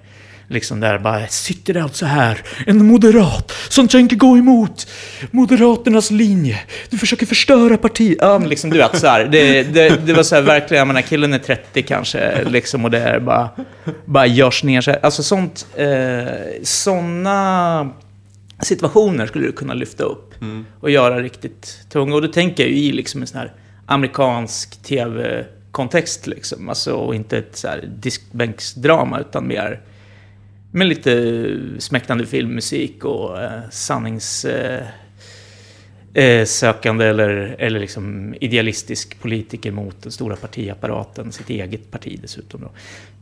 liksom 0.47 0.80
där 0.80 0.97
bara 1.00 1.28
sitter 1.28 1.73
det 1.73 1.84
alltså 1.84 2.06
här 2.06 2.41
en 2.67 2.86
moderat 2.86 3.54
som 3.69 3.88
tänker 3.88 4.15
gå 4.15 4.38
emot 4.38 4.88
Moderaternas 5.32 6.12
linje. 6.12 6.60
Du 6.89 6.97
försöker 6.97 7.26
förstöra 7.26 7.78
partiet. 7.78 8.17
Ja, 8.21 8.39
men 8.39 8.50
liksom 8.50 8.69
du 8.69 8.78
vet 8.78 9.00
så 9.00 9.08
här. 9.08 9.26
Det, 9.26 9.63
det, 9.63 10.06
det 10.06 10.13
var 10.13 10.23
så 10.23 10.36
här 10.36 10.41
verkligen, 10.41 10.80
jag 10.80 10.88
menar 10.88 11.02
killen 11.02 11.34
är 11.34 11.39
30 11.39 11.82
kanske 11.82 12.43
liksom 12.43 12.86
och 12.86 12.91
det 12.91 13.00
är 13.00 13.19
bara, 13.19 13.50
bara 14.06 14.26
görs 14.26 14.63
ner 14.63 14.82
så 14.82 14.91
här. 14.91 15.00
Alltså 15.04 15.23
sånt, 15.23 15.67
eh, 15.76 16.28
såna 16.63 17.89
situationer 18.65 19.28
skulle 19.28 19.46
du 19.46 19.52
kunna 19.52 19.74
lyfta 19.74 20.04
upp 20.04 20.34
och 20.80 20.89
göra 20.89 21.22
riktigt 21.22 21.80
tunga. 21.89 22.15
Och 22.15 22.22
då 22.22 22.28
tänker 22.28 22.63
jag 22.63 22.72
ju 22.72 22.78
i 22.78 22.91
liksom 22.91 23.22
en 23.22 23.28
sån 23.28 23.39
här 23.39 23.54
amerikansk 23.86 24.84
tv-kontext 24.84 26.28
liksom. 26.28 26.70
Alltså, 26.70 26.93
och 26.93 27.15
inte 27.15 27.38
ett 27.38 27.56
så 27.56 27.67
här 27.67 27.89
diskbänksdrama 27.98 29.20
utan 29.20 29.48
mer 29.48 29.82
med 30.72 30.88
lite 30.88 31.41
smäktande 31.80 32.26
filmmusik 32.26 33.06
och 33.06 33.41
eh, 33.41 33.62
sannings... 33.72 34.46
Eh, 34.46 34.88
eh, 36.17 36.46
sökande 36.46 37.06
eller, 37.06 37.56
eller 37.60 37.80
liksom 37.80 38.36
idealistisk 38.41 39.22
politiker 39.22 39.72
mot 39.72 40.04
den 40.04 40.12
stora 40.12 40.36
partiapparaten, 40.36 41.32
sitt 41.32 41.50
eget 41.50 41.91
parti 41.91 42.20
dessutom. 42.22 42.62
Då. 42.62 42.70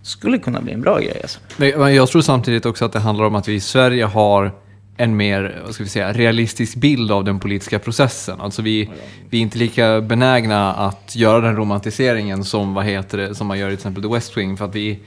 Skulle 0.02 0.38
kunna 0.38 0.62
bli 0.62 0.74
en 0.74 0.82
bra 0.82 1.00
grej 1.00 1.20
alltså. 1.22 1.40
Men 1.58 1.96
jag 1.96 2.10
tror 2.10 2.22
samtidigt 2.22 2.66
också 2.66 2.86
att 2.86 2.94
det 2.94 3.00
handlar 3.00 3.26
om 3.26 3.36
att 3.36 3.48
vi 3.48 3.54
i 3.54 3.60
Sverige 3.60 4.06
har 4.06 4.52
en 4.98 5.18
mer 5.18 5.62
vad 5.66 5.74
ska 5.74 5.84
vi 5.84 5.90
säga, 5.90 6.14
realistisk 6.14 6.76
bild 6.76 7.12
av 7.12 7.24
den 7.24 7.40
politiska 7.40 7.80
processen. 7.80 8.42
Alltså 8.42 8.62
vi, 8.62 8.90
vi 9.30 9.38
är 9.38 9.42
inte 9.42 9.58
lika 9.58 10.02
benägna 10.02 10.74
att 10.74 11.16
göra 11.16 11.42
den 11.42 11.56
romantiseringen 11.56 12.44
som, 12.44 12.74
vad 12.74 12.86
heter 12.86 13.18
det, 13.18 13.36
som 13.36 13.48
man 13.48 13.60
gör 13.60 13.68
i 13.68 13.72
till 13.72 13.76
exempel 13.76 14.04
The 14.04 14.10
West 14.10 14.38
Wing. 14.38 14.58
För 14.58 14.66
att 14.66 14.76
vi, 14.76 15.00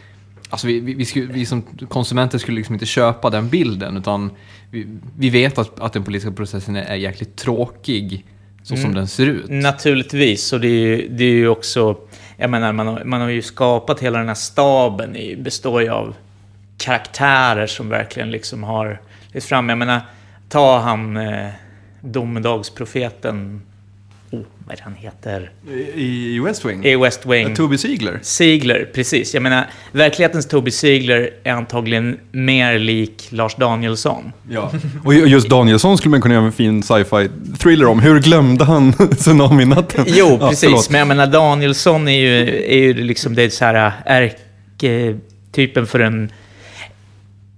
alltså 0.50 0.66
vi, 0.66 0.80
vi, 0.80 0.94
vi, 0.94 1.04
skulle, 1.04 1.32
vi 1.32 1.46
som 1.46 1.62
konsumenter 1.88 2.38
skulle 2.38 2.56
liksom 2.56 2.74
inte 2.74 2.86
köpa 2.86 3.30
den 3.30 3.48
bilden. 3.48 3.96
Utan 3.96 4.30
vi, 4.70 4.86
vi 5.18 5.30
vet 5.30 5.58
att, 5.58 5.80
att 5.80 5.92
den 5.92 6.04
politiska 6.04 6.32
processen 6.32 6.76
är, 6.76 6.84
är 6.84 6.96
jäkligt 6.96 7.36
tråkig 7.36 8.24
så 8.62 8.76
som 8.76 8.94
den 8.94 9.08
ser 9.08 9.26
ut. 9.26 9.44
Naturligtvis, 9.48 10.52
och 10.52 10.60
det 10.60 10.68
är 10.68 10.96
ju, 10.96 11.08
det 11.08 11.24
är 11.24 11.32
ju 11.32 11.48
också... 11.48 11.96
Jag 12.36 12.50
menar, 12.50 12.72
man 12.72 12.86
har, 12.86 13.04
man 13.04 13.20
har 13.20 13.28
ju 13.28 13.42
skapat 13.42 14.00
hela 14.00 14.18
den 14.18 14.28
här 14.28 14.34
staben, 14.34 15.16
i, 15.16 15.36
består 15.36 15.82
ju 15.82 15.88
av 15.88 16.14
karaktärer 16.78 17.66
som 17.66 17.88
verkligen 17.88 18.30
liksom 18.30 18.62
har 18.62 19.00
fram. 19.46 19.68
Jag 19.68 19.78
menar, 19.78 20.00
ta 20.48 20.78
han 20.80 21.16
eh, 21.16 21.46
domedagsprofeten, 22.00 23.62
oh, 24.30 24.40
vad 24.66 24.72
är 24.72 24.76
det 24.76 24.82
han 24.84 24.94
heter? 24.94 25.50
I, 25.94 26.34
i 26.36 26.40
West 26.40 26.64
Wing? 26.64 26.84
I 26.84 26.96
West 26.96 27.26
Wing. 27.26 27.48
Uh, 27.48 27.54
Toby 27.54 27.78
Ziegler? 27.78 28.18
Ziegler, 28.22 28.88
precis. 28.94 29.34
Jag 29.34 29.42
menar, 29.42 29.66
verklighetens 29.92 30.46
Toby 30.48 30.70
Ziegler 30.70 31.30
är 31.44 31.52
antagligen 31.52 32.18
mer 32.32 32.78
lik 32.78 33.28
Lars 33.30 33.54
Danielsson. 33.54 34.32
Ja. 34.50 34.72
Och 35.04 35.14
ju- 35.14 35.26
just 35.26 35.48
Danielsson 35.48 35.98
skulle 35.98 36.10
man 36.10 36.20
kunna 36.22 36.34
göra 36.34 36.44
en 36.44 36.52
fin 36.52 36.82
sci-fi 36.82 37.28
thriller 37.58 37.86
om. 37.86 38.00
Hur 38.00 38.20
glömde 38.20 38.64
han 38.64 38.92
tsunami-natten? 39.16 40.04
Jo, 40.08 40.38
Ja, 40.40 40.48
precis. 40.48 40.64
förlåt. 40.64 40.90
Men 40.90 40.98
jag 40.98 41.08
menar, 41.08 41.26
Danielsson 41.26 42.08
är 42.08 42.18
ju, 42.20 42.62
är 42.64 42.78
ju 42.78 42.94
liksom 42.94 43.34
det 43.34 43.50
så 43.50 43.64
här 43.64 43.92
ärketypen 44.06 45.86
för 45.86 46.00
en, 46.00 46.32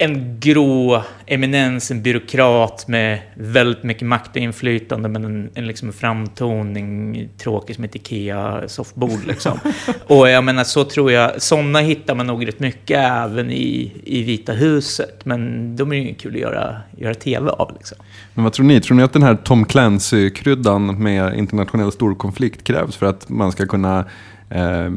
en 0.02 0.40
grå 0.40 1.02
eminens, 1.26 1.90
en 1.90 2.02
byråkrat 2.02 2.88
med 2.88 3.20
väldigt 3.34 3.82
mycket 3.82 4.08
makt 4.08 4.30
och 4.30 4.36
inflytande, 4.36 5.08
men 5.08 5.24
en, 5.24 5.50
en 5.54 5.66
liksom 5.66 5.92
framtoning 5.92 7.28
tråkig 7.38 7.76
som 7.76 7.84
ett 7.84 7.94
Ikea-soffbord. 7.94 9.26
Liksom. 9.26 9.58
och 10.06 10.28
jag 10.28 10.44
menar, 10.44 10.64
så 10.64 10.84
tror 10.84 11.12
jag, 11.12 11.42
sådana 11.42 11.80
hittar 11.80 12.14
man 12.14 12.26
nog 12.26 12.48
rätt 12.48 12.60
mycket 12.60 12.98
även 12.98 13.50
i, 13.50 13.92
i 14.04 14.22
Vita 14.22 14.52
huset, 14.52 15.24
men 15.24 15.76
de 15.76 15.92
är 15.92 15.96
ju 15.96 16.14
kul 16.14 16.34
att 16.34 16.40
göra, 16.40 16.76
göra 16.96 17.14
tv 17.14 17.50
av. 17.50 17.74
Liksom. 17.74 17.98
Men 18.34 18.44
vad 18.44 18.52
tror 18.52 18.66
ni? 18.66 18.80
Tror 18.80 18.96
ni 18.96 19.02
att 19.02 19.12
den 19.12 19.22
här 19.22 19.34
Tom 19.34 19.64
Clancy-kryddan 19.64 21.02
med 21.02 21.38
internationell 21.38 21.92
storkonflikt 21.92 22.64
krävs 22.64 22.96
för 22.96 23.06
att 23.06 23.28
man 23.28 23.52
ska 23.52 23.66
kunna 23.66 24.04
Eh, 24.50 24.90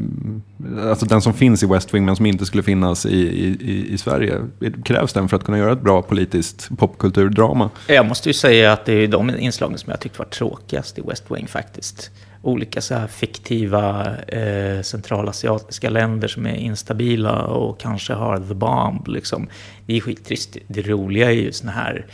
alltså 0.88 1.06
den 1.06 1.22
som 1.22 1.34
finns 1.34 1.62
i 1.62 1.66
West 1.66 1.94
Wing 1.94 2.04
men 2.04 2.16
som 2.16 2.26
inte 2.26 2.46
skulle 2.46 2.62
finnas 2.62 3.06
i, 3.06 3.18
i, 3.18 3.92
i 3.92 3.98
Sverige. 3.98 4.40
Krävs 4.84 5.12
den 5.12 5.28
för 5.28 5.36
att 5.36 5.44
kunna 5.44 5.58
göra 5.58 5.72
ett 5.72 5.80
bra 5.80 6.02
politiskt 6.02 6.68
popkulturdrama? 6.78 7.70
Jag 7.88 8.06
måste 8.06 8.28
ju 8.28 8.32
säga 8.32 8.72
att 8.72 8.84
det 8.84 8.92
är 8.92 9.08
de 9.08 9.30
inslagen 9.30 9.78
som 9.78 9.90
jag 9.90 10.00
tyckte 10.00 10.18
var 10.18 10.26
tråkigast 10.26 10.98
i 10.98 11.02
West 11.02 11.24
Wing 11.28 11.46
faktiskt. 11.46 12.10
Olika 12.42 12.80
så 12.80 12.94
här 12.94 13.06
fiktiva 13.06 14.16
eh, 14.16 14.82
centralasiatiska 14.82 15.90
länder 15.90 16.28
som 16.28 16.46
är 16.46 16.54
instabila 16.54 17.42
och 17.42 17.80
kanske 17.80 18.12
har 18.12 18.38
the 18.38 18.54
bomb. 18.54 19.08
Liksom. 19.08 19.48
Det 19.86 19.96
är 19.96 20.00
skittrist. 20.00 20.56
Det 20.66 20.82
roliga 20.82 21.30
är 21.30 21.34
ju 21.34 21.52
såna 21.52 21.72
här, 21.72 22.06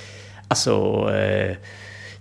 alltså, 0.48 1.07
eh, 1.14 1.57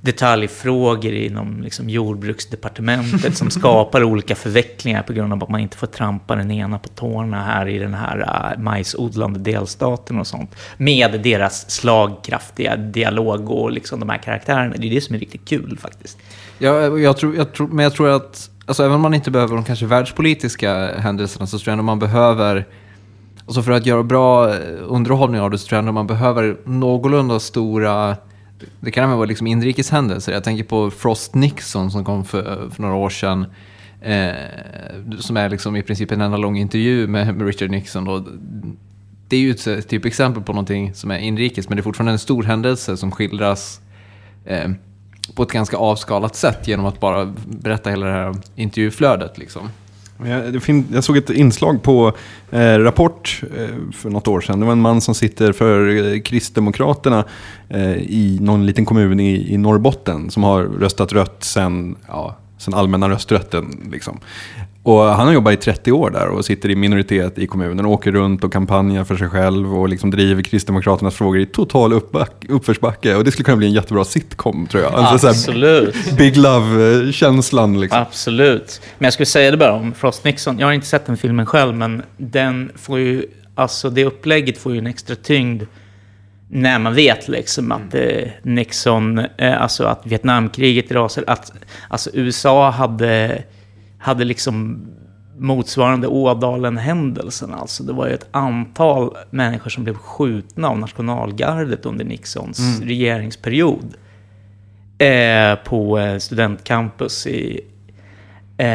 detaljfrågor 0.01 1.13
inom 1.13 1.62
liksom 1.62 1.89
jordbruksdepartementet 1.89 3.38
som 3.38 3.49
skapar 3.59 4.03
olika 4.03 4.35
förvecklingar 4.35 5.03
på 5.03 5.13
grund 5.13 5.33
av 5.33 5.43
att 5.43 5.49
man 5.49 5.59
inte 5.59 5.77
får 5.77 5.88
trampa 5.88 6.35
den 6.35 6.51
ena 6.51 6.79
på 6.79 6.89
tårna 6.89 7.43
här 7.43 7.67
i 7.67 7.77
den 7.77 7.93
här 7.93 8.19
uh, 8.19 8.63
majsodlande 8.63 9.39
delstaten 9.39 10.19
och 10.19 10.27
sånt. 10.27 10.55
Med 10.77 11.21
deras 11.21 11.71
slagkraftiga 11.71 12.75
dialog 12.75 13.49
och 13.49 13.71
liksom 13.71 13.99
de 13.99 14.09
här 14.09 14.17
karaktärerna. 14.17 14.75
Det 14.77 14.88
är 14.88 14.91
det 14.91 15.01
som 15.01 15.15
är 15.15 15.19
riktigt 15.19 15.47
kul 15.47 15.77
faktiskt. 15.81 16.17
Ja, 16.57 16.97
jag 16.97 17.17
tror, 17.17 17.35
jag 17.35 17.53
tror, 17.53 17.67
men 17.67 17.83
jag 17.83 17.93
tror 17.93 18.09
att, 18.09 18.49
alltså, 18.65 18.83
även 18.83 18.95
om 18.95 19.01
man 19.01 19.13
inte 19.13 19.31
behöver 19.31 19.55
de 19.55 19.63
kanske 19.63 19.85
världspolitiska 19.85 20.97
händelserna 20.97 21.47
så 21.47 21.59
tror 21.59 21.71
jag 21.71 21.73
ändå 21.73 21.83
man 21.83 21.99
behöver 21.99 22.65
Alltså 23.45 23.62
för 23.62 23.71
att 23.71 23.85
göra 23.85 24.03
bra 24.03 24.47
underhållning 24.88 25.41
av 25.41 25.51
det 25.51 25.57
så 25.57 25.67
tror 25.67 25.77
jag 25.77 25.79
ändå 25.79 25.91
man 25.91 26.07
behöver 26.07 26.57
någorlunda 26.65 27.39
stora 27.39 28.17
det 28.79 28.91
kan 28.91 29.03
även 29.03 29.17
vara 29.17 29.27
liksom 29.27 29.47
inrikeshändelser. 29.47 30.31
Jag 30.31 30.43
tänker 30.43 30.63
på 30.63 30.91
Frost 30.91 31.35
Nixon 31.35 31.91
som 31.91 32.05
kom 32.05 32.25
för, 32.25 32.69
för 32.69 32.81
några 32.81 32.95
år 32.95 33.09
sedan. 33.09 33.45
Eh, 34.01 34.33
som 35.19 35.37
är 35.37 35.49
liksom 35.49 35.75
i 35.75 35.83
princip 35.83 36.11
en 36.11 36.21
enda 36.21 36.37
lång 36.37 36.57
intervju 36.57 37.07
med, 37.07 37.35
med 37.35 37.47
Richard 37.47 37.71
Nixon. 37.71 38.05
Då. 38.05 38.25
Det 39.27 39.35
är 39.35 39.39
ju 39.39 39.51
ett 39.51 39.87
typ 39.87 40.05
exempel 40.05 40.43
på 40.43 40.53
någonting 40.53 40.93
som 40.93 41.11
är 41.11 41.17
inrikes, 41.17 41.69
men 41.69 41.75
det 41.75 41.81
är 41.81 41.83
fortfarande 41.83 42.11
en 42.11 42.19
stor 42.19 42.43
händelse 42.43 42.97
som 42.97 43.11
skildras 43.11 43.81
eh, 44.45 44.69
på 45.35 45.43
ett 45.43 45.51
ganska 45.51 45.77
avskalat 45.77 46.35
sätt 46.35 46.67
genom 46.67 46.85
att 46.85 46.99
bara 46.99 47.33
berätta 47.45 47.89
hela 47.89 48.05
det 48.05 48.11
här 48.11 48.35
intervjuflödet. 48.55 49.37
Liksom. 49.37 49.69
Jag, 50.25 50.62
jag 50.91 51.03
såg 51.03 51.17
ett 51.17 51.29
inslag 51.29 51.84
på 51.84 52.13
eh, 52.51 52.77
Rapport 52.77 53.41
eh, 53.58 53.91
för 53.93 54.10
något 54.10 54.27
år 54.27 54.41
sedan. 54.41 54.60
Det 54.60 54.65
var 54.65 54.73
en 54.73 54.82
man 54.82 55.01
som 55.01 55.15
sitter 55.15 55.51
för 55.53 56.05
eh, 56.13 56.21
Kristdemokraterna 56.21 57.25
eh, 57.69 57.93
i 57.93 58.38
någon 58.41 58.65
liten 58.65 58.86
kommun 58.86 59.19
i, 59.19 59.53
i 59.53 59.58
Norrbotten 59.58 60.32
som 60.32 60.43
har 60.43 60.63
röstat 60.63 61.13
rött 61.13 61.43
sen, 61.43 61.95
ja, 62.08 62.38
sen 62.58 62.73
allmänna 62.73 63.10
rösträtten. 63.10 63.89
Liksom. 63.91 64.19
Och 64.83 65.01
han 65.01 65.27
har 65.27 65.33
jobbat 65.33 65.53
i 65.53 65.57
30 65.57 65.91
år 65.91 66.09
där 66.09 66.27
och 66.27 66.45
sitter 66.45 66.69
i 66.69 66.75
minoritet 66.75 67.37
i 67.37 67.47
kommunen 67.47 67.85
och 67.85 67.91
åker 67.91 68.11
runt 68.11 68.43
och 68.43 68.53
kampanjar 68.53 69.03
för 69.03 69.15
sig 69.15 69.29
själv 69.29 69.75
och 69.75 69.89
liksom 69.89 70.11
driver 70.11 70.41
Kristdemokraternas 70.41 71.15
frågor 71.15 71.39
i 71.39 71.45
total 71.45 71.93
uppback, 71.93 72.45
uppförsbacke. 72.49 73.15
Och 73.15 73.23
det 73.23 73.31
skulle 73.31 73.43
kunna 73.43 73.57
bli 73.57 73.67
en 73.67 73.73
jättebra 73.73 74.03
sitcom 74.03 74.67
tror 74.67 74.83
jag. 74.83 74.93
Alltså, 74.93 75.27
Absolut. 75.27 76.17
Big 76.17 76.37
Love-känslan. 76.37 77.79
Liksom. 77.79 78.01
Absolut. 78.01 78.81
Men 78.97 79.05
jag 79.05 79.13
skulle 79.13 79.25
säga 79.25 79.51
det 79.51 79.57
bara 79.57 79.73
om 79.73 79.93
Frost 79.93 80.23
Nixon. 80.23 80.59
Jag 80.59 80.67
har 80.67 80.73
inte 80.73 80.87
sett 80.87 81.05
den 81.05 81.17
filmen 81.17 81.45
själv, 81.45 81.75
men 81.75 82.03
den 82.17 82.71
får 82.75 82.99
ju, 82.99 83.25
alltså 83.55 83.89
det 83.89 84.05
upplägget 84.05 84.57
får 84.57 84.71
ju 84.71 84.77
en 84.77 84.87
extra 84.87 85.15
tyngd 85.15 85.63
när 86.51 86.79
man 86.79 86.95
vet 86.95 87.27
liksom 87.27 87.71
att 87.71 87.93
eh, 87.93 88.27
Nixon, 88.43 89.19
eh, 89.37 89.61
alltså 89.61 89.83
att 89.83 90.01
Vietnamkriget 90.03 90.91
rasade, 90.91 91.31
att 91.31 91.51
alltså 91.89 92.09
USA 92.13 92.69
hade 92.69 93.43
hade 93.99 94.23
liksom 94.23 94.88
motsvarande 95.39 96.07
Ådalen-händelsen. 96.07 97.53
Alltså 97.53 97.83
det 97.83 97.93
var 97.93 98.07
ju 98.07 98.13
ett 98.13 98.27
antal 98.31 99.17
människor 99.29 99.69
som 99.69 99.83
blev 99.83 99.95
skjutna 99.95 100.69
av 100.69 100.79
nationalgardet 100.79 101.85
under 101.85 102.05
Nixons 102.05 102.59
mm. 102.59 102.88
regeringsperiod. 102.88 103.95
Eh, 104.97 105.55
på 105.55 105.99
eh, 105.99 106.17
studentcampus 106.17 107.27
i... 107.27 107.62
Eh, 108.57 108.67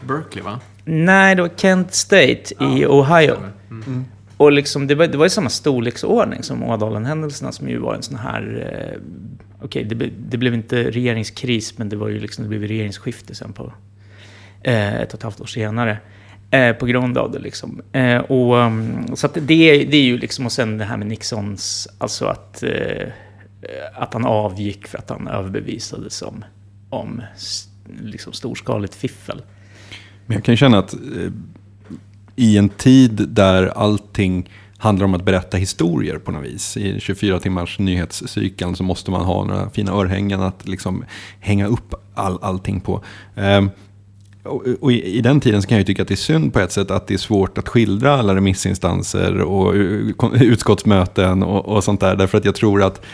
Berkeley 0.00 0.44
va? 0.44 0.60
Nej, 0.84 1.34
det 1.34 1.42
var 1.42 1.50
Kent 1.56 1.94
State 1.94 2.42
ja, 2.58 2.78
i 2.78 2.86
Ohio. 2.86 3.36
Mm. 3.70 3.82
Mm. 3.86 4.04
Och 4.36 4.52
liksom, 4.52 4.86
det, 4.86 4.94
var, 4.94 5.06
det 5.06 5.18
var 5.18 5.26
i 5.26 5.30
samma 5.30 5.48
storleksordning 5.48 6.42
som 6.42 6.62
Ådalen-händelserna 6.62 7.52
som 7.52 7.68
ju 7.68 7.78
var 7.78 7.94
en 7.94 8.02
sån 8.02 8.16
här... 8.16 8.68
Eh, 8.72 9.00
Okej, 9.60 9.86
okay, 9.86 9.98
det, 9.98 10.10
det, 10.18 10.36
blev 10.36 10.54
inte 10.54 10.90
regeringskris, 10.90 11.78
men 11.78 11.88
det 11.88 11.96
var 11.96 12.08
ju 12.08 12.20
liksom, 12.20 12.44
det 12.44 12.48
blev 12.48 12.62
regeringsskifte 12.62 13.34
sen 13.34 13.52
på 13.52 13.72
Eh, 14.66 14.94
ett 14.94 15.08
och 15.08 15.18
ett 15.18 15.22
halvt 15.22 15.40
år 15.40 15.46
senare. 15.46 15.98
Eh, 16.50 16.72
på 16.72 16.86
grund 16.86 17.18
av 17.18 17.32
det 17.32 17.38
liksom. 17.38 17.82
Eh, 17.92 18.18
och, 18.18 18.56
um, 18.56 19.16
så 19.16 19.26
att 19.26 19.34
det, 19.34 19.84
det 19.84 19.96
är 19.96 20.02
ju 20.02 20.18
liksom, 20.18 20.46
och 20.46 20.52
sen 20.52 20.78
det 20.78 20.84
här 20.84 20.96
med 20.96 21.06
Nixons, 21.06 21.88
alltså 21.98 22.26
att, 22.26 22.62
eh, 22.62 23.08
att 23.94 24.14
han 24.14 24.24
avgick 24.24 24.86
för 24.86 24.98
att 24.98 25.10
han 25.10 25.28
överbevisades 25.28 26.22
om, 26.22 26.44
om 26.90 27.22
liksom 28.00 28.32
storskaligt 28.32 28.94
fiffel. 28.94 29.42
Men 30.26 30.34
jag 30.34 30.44
kan 30.44 30.56
känna 30.56 30.78
att 30.78 30.94
eh, 30.94 31.32
i 32.36 32.58
en 32.58 32.68
tid 32.68 33.28
där 33.28 33.66
allting 33.66 34.50
handlar 34.78 35.04
om 35.04 35.14
att 35.14 35.24
berätta 35.24 35.56
historier 35.56 36.18
på 36.18 36.32
något 36.32 36.44
vis. 36.44 36.76
I 36.76 37.00
24 37.00 37.40
timmars 37.40 37.78
nyhetscykeln 37.78 38.76
så 38.76 38.82
måste 38.82 39.10
man 39.10 39.24
ha 39.24 39.44
några 39.44 39.70
fina 39.70 39.92
örhängen 39.92 40.40
att 40.40 40.68
liksom 40.68 41.04
hänga 41.40 41.66
upp 41.66 41.94
all, 42.14 42.38
allting 42.42 42.80
på. 42.80 43.04
Um, 43.34 43.70
och 44.46 44.92
i, 44.92 45.20
den 45.20 45.40
tiden 45.40 45.62
så 45.62 45.68
kan 45.68 45.76
jag 45.76 45.80
ju 45.80 45.84
tycka 45.84 46.02
att 46.02 46.08
det 46.08 46.14
är 46.14 46.16
synd 46.16 46.52
på 46.52 46.60
ett 46.60 46.72
sätt 46.72 46.90
att 46.90 47.06
det 47.06 47.14
är 47.14 47.18
svårt 47.18 47.58
att 47.58 47.68
skildra 47.68 48.14
alla 48.14 48.34
remissinstanser 48.34 49.40
och 49.40 49.76
eh, 49.76 50.42
utskottsmöten 50.42 51.42
och, 51.42 51.66
och 51.66 51.84
sånt 51.84 52.00
där. 52.00 52.16
Därför 52.16 52.38
att 52.38 52.44
jag 52.44 52.54
tror 52.54 52.82
att 52.82 53.04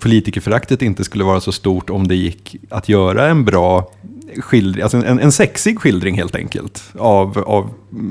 politikerföraktet 0.00 0.82
inte 0.82 1.04
skulle 1.04 1.24
vara 1.24 1.40
så 1.40 1.52
stort 1.52 1.90
om 1.90 2.08
det 2.08 2.14
gick 2.14 2.56
att 2.70 2.88
göra 2.88 3.28
en 3.28 3.44
bra 3.44 3.90
skildring, 4.36 4.82
alltså 4.82 4.96
en, 4.96 5.18
en 5.18 5.32
sexig 5.32 5.78
skildring 5.78 6.16
helt 6.16 6.36
enkelt. 6.36 6.82
Av, 6.98 7.38
av 7.38 7.70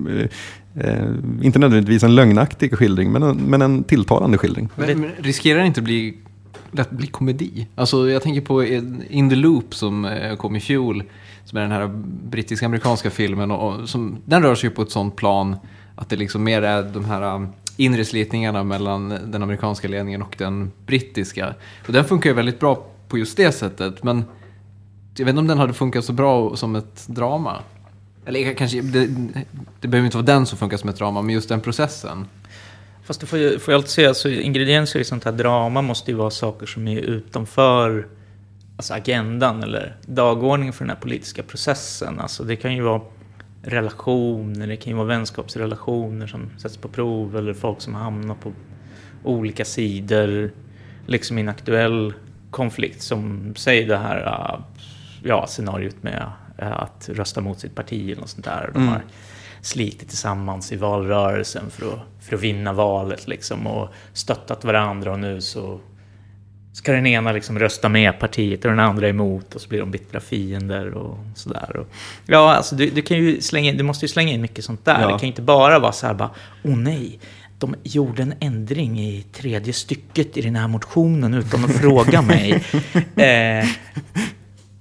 eh, 0.09 0.27
eh 0.85 1.05
inte 1.41 1.59
nödvändigtvis 1.59 2.03
en 2.03 2.15
lögnaktig 2.15 2.77
skildring, 2.77 3.11
men 3.11 3.23
en, 3.23 3.37
men 3.37 3.61
en 3.61 3.83
tilltalande 3.83 4.37
skildring. 4.37 4.69
Men, 4.75 5.01
men 5.01 5.11
riskerar 5.17 5.59
det 5.59 5.65
inte 5.65 5.79
att 5.79 5.85
bli, 5.85 6.17
att 6.77 6.91
bli 6.91 7.07
komedi? 7.07 7.67
Alltså 7.75 8.09
jag 8.09 8.21
tänker 8.21 8.41
på 8.41 8.61
eh, 8.61 8.83
In 9.09 9.29
the 9.29 9.35
Loop 9.35 9.75
som 9.75 10.07
kom 10.37 10.55
i 10.55 10.59
fjol 10.59 11.03
som 11.51 11.57
är 11.57 11.61
den 11.61 11.71
här 11.71 11.87
brittisk-amerikanska 12.29 13.09
filmen. 13.09 13.51
Och, 13.51 13.89
som, 13.89 14.17
den 14.25 14.43
rör 14.43 14.55
sig 14.55 14.69
ju 14.69 14.75
på 14.75 14.81
ett 14.81 14.91
sånt 14.91 15.15
plan 15.15 15.55
att 15.95 16.09
det 16.09 16.15
liksom 16.15 16.43
mer 16.43 16.61
är 16.61 16.83
de 16.83 17.05
här 17.05 17.35
um, 17.35 17.49
inre 17.77 18.05
slitningarna 18.05 18.63
mellan 18.63 19.09
den 19.09 19.43
amerikanska 19.43 19.87
ledningen 19.87 20.21
och 20.21 20.35
den 20.37 20.71
brittiska. 20.85 21.53
Och 21.87 21.93
den 21.93 22.05
funkar 22.05 22.29
ju 22.29 22.35
väldigt 22.35 22.59
bra 22.59 22.85
på 23.07 23.17
just 23.17 23.37
det 23.37 23.51
sättet. 23.51 24.03
Men 24.03 24.23
jag 25.17 25.25
vet 25.25 25.29
inte 25.29 25.39
om 25.39 25.47
den 25.47 25.57
hade 25.57 25.73
funkat 25.73 26.05
så 26.05 26.13
bra 26.13 26.55
som 26.55 26.75
ett 26.75 27.07
drama. 27.07 27.59
Eller 28.25 28.53
kanske, 28.53 28.81
det, 28.81 29.07
det 29.79 29.87
behöver 29.87 30.05
inte 30.05 30.17
vara 30.17 30.25
den 30.25 30.45
som 30.45 30.57
funkar 30.57 30.77
som 30.77 30.89
ett 30.89 30.97
drama, 30.97 31.21
men 31.21 31.35
just 31.35 31.49
den 31.49 31.61
processen. 31.61 32.25
Fast 33.03 33.19
du 33.19 33.25
får 33.25 33.39
ju, 33.39 33.59
får 33.59 33.71
ju 33.71 33.75
alltid 33.75 33.89
säga, 33.91 34.07
alltså, 34.07 34.29
ingredienser 34.29 34.99
i 34.99 35.03
sånt 35.03 35.23
här 35.23 35.31
drama 35.31 35.81
måste 35.81 36.11
ju 36.11 36.17
vara 36.17 36.29
saker 36.29 36.65
som 36.65 36.87
är 36.87 36.99
utanför 36.99 38.07
alltså 38.81 39.11
agendan 39.11 39.63
eller 39.63 39.95
dagordningen 40.05 40.73
för 40.73 40.85
den 40.85 40.89
här 40.89 41.01
politiska 41.01 41.43
processen. 41.43 42.19
Alltså 42.19 42.43
det 42.43 42.55
kan 42.55 42.75
ju 42.75 42.81
vara 42.81 43.01
relationer, 43.63 44.67
det 44.67 44.77
kan 44.77 44.91
ju 44.91 44.97
vara 44.97 45.07
vänskapsrelationer 45.07 46.27
som 46.27 46.49
sätts 46.57 46.77
på 46.77 46.87
prov 46.87 47.37
eller 47.37 47.53
folk 47.53 47.81
som 47.81 47.95
hamnar 47.95 48.35
på 48.35 48.51
olika 49.23 49.65
sidor 49.65 50.51
liksom 51.05 51.37
i 51.37 51.41
en 51.41 51.49
aktuell 51.49 52.13
konflikt 52.51 53.01
som 53.01 53.53
säger 53.55 53.87
det 53.87 53.97
här 53.97 54.59
ja, 55.23 55.47
scenariot 55.47 56.03
med 56.03 56.31
att 56.57 57.09
rösta 57.09 57.41
mot 57.41 57.59
sitt 57.59 57.75
parti 57.75 58.11
eller 58.11 58.21
något 58.21 58.29
sånt 58.29 58.45
där. 58.45 58.69
De 58.73 58.79
mm. 58.79 58.93
har 58.93 59.01
slitit 59.61 60.09
tillsammans 60.09 60.71
i 60.71 60.75
valrörelsen 60.75 61.69
för 61.69 61.93
att, 61.93 61.99
för 62.19 62.35
att 62.35 62.41
vinna 62.41 62.73
valet 62.73 63.27
liksom 63.27 63.67
och 63.67 63.89
stöttat 64.13 64.63
varandra 64.63 65.11
och 65.11 65.19
nu 65.19 65.41
så 65.41 65.79
ska 66.73 66.91
den 66.91 67.05
ena 67.05 67.31
liksom 67.31 67.59
rösta 67.59 67.89
med 67.89 68.19
partiet 68.19 68.65
och 68.65 68.71
den 68.71 68.79
andra 68.79 69.09
emot 69.09 69.55
och 69.55 69.61
så 69.61 69.69
blir 69.69 69.79
de 69.79 69.91
bittra 69.91 70.19
fiender 70.19 70.93
och 70.93 71.17
sådär. 71.35 71.85
Ja, 72.25 72.53
alltså 72.53 72.75
du, 72.75 72.89
du, 72.89 73.01
kan 73.01 73.17
ju 73.17 73.41
slänga 73.41 73.73
du 73.73 73.83
måste 73.83 74.05
ju 74.05 74.09
slänga 74.09 74.33
in 74.33 74.41
mycket 74.41 74.65
sånt 74.65 74.85
där. 74.85 75.01
Ja. 75.01 75.07
Det 75.07 75.11
kan 75.11 75.21
ju 75.21 75.27
inte 75.27 75.41
bara 75.41 75.79
vara 75.79 75.91
så 75.91 76.07
här 76.07 76.13
bara, 76.13 76.29
åh 76.63 76.77
nej, 76.77 77.19
de 77.59 77.75
gjorde 77.83 78.21
en 78.21 78.33
ändring 78.39 78.99
i 78.99 79.25
tredje 79.31 79.73
stycket 79.73 80.37
i 80.37 80.41
den 80.41 80.55
här 80.55 80.67
motionen 80.67 81.33
utan 81.33 81.65
att 81.65 81.71
fråga 81.71 82.21
mig. 82.21 82.63
Eh, 83.15 83.67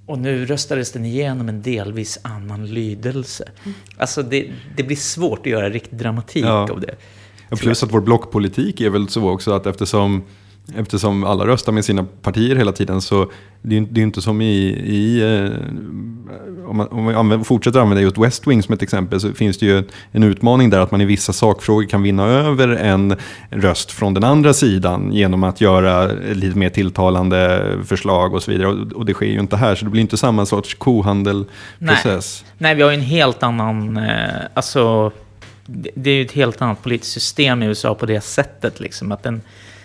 och 0.05 0.19
nu 0.19 0.45
röstades 0.45 0.91
den 0.91 1.05
igenom 1.05 1.49
en 1.49 1.61
delvis 1.61 2.19
annan 2.21 2.65
lydelse. 2.65 3.51
Alltså 3.97 4.23
det, 4.23 4.51
det 4.77 4.83
blir 4.83 4.95
svårt 4.95 5.39
att 5.39 5.45
göra 5.45 5.69
riktig 5.69 5.99
dramatik 5.99 6.45
ja. 6.45 6.71
av 6.71 6.79
det. 6.81 6.95
Ja, 7.49 7.57
plus 7.57 7.83
att 7.83 7.93
vår 7.93 8.01
blockpolitik 8.01 8.81
är 8.81 8.89
väl 8.89 9.09
så 9.09 9.29
också 9.29 9.51
att 9.51 9.65
eftersom 9.65 10.23
Eftersom 10.77 11.23
alla 11.23 11.47
röstar 11.47 11.71
med 11.71 11.85
sina 11.85 12.05
partier 12.21 12.55
hela 12.55 12.71
tiden 12.71 13.01
så 13.01 13.31
det 13.61 13.77
är 13.77 13.87
ju 13.93 14.03
inte 14.03 14.21
som 14.21 14.41
i, 14.41 14.67
i 14.85 15.21
eh, 15.21 16.69
om 16.69 16.77
man, 16.77 16.87
om 16.87 17.03
man 17.03 17.15
använder, 17.15 17.45
fortsätter 17.45 17.79
använda 17.79 18.01
just 18.01 18.17
West 18.17 18.47
Wing 18.47 18.63
som 18.63 18.73
ett 18.73 18.81
exempel 18.81 19.19
så 19.19 19.33
finns 19.33 19.57
det 19.57 19.65
ju 19.65 19.83
en 20.11 20.23
utmaning 20.23 20.69
där 20.69 20.79
att 20.79 20.91
man 20.91 21.01
i 21.01 21.05
vissa 21.05 21.33
sakfrågor 21.33 21.83
kan 21.83 22.03
vinna 22.03 22.25
över 22.25 22.67
en 22.67 23.15
röst 23.49 23.91
från 23.91 24.13
den 24.13 24.23
andra 24.23 24.53
sidan 24.53 25.13
genom 25.13 25.43
att 25.43 25.61
göra 25.61 26.11
lite 26.33 26.57
mer 26.57 26.69
tilltalande 26.69 27.63
förslag 27.85 28.33
och 28.33 28.43
så 28.43 28.51
vidare. 28.51 28.67
Och, 28.67 28.93
och 28.93 29.05
det 29.05 29.13
sker 29.13 29.25
ju 29.25 29.39
inte 29.39 29.57
här 29.57 29.75
så 29.75 29.85
det 29.85 29.91
blir 29.91 30.01
inte 30.01 30.17
samma 30.17 30.45
sorts 30.45 30.73
kohandelprocess. 30.73 32.43
Nej. 32.43 32.53
Nej, 32.57 32.75
vi 32.75 32.81
har 32.81 32.89
ju 32.91 32.95
en 32.95 33.01
helt 33.01 33.43
annan, 33.43 33.97
eh, 33.97 34.41
alltså 34.53 35.11
det 35.65 36.09
är 36.09 36.15
ju 36.15 36.25
ett 36.25 36.31
helt 36.31 36.61
annat 36.61 36.83
politiskt 36.83 37.13
system 37.13 37.63
i 37.63 37.65
USA 37.65 37.95
på 37.95 38.05
det 38.05 38.21
sättet 38.21 38.79
liksom 38.79 39.11
att 39.11 39.23
den 39.23 39.41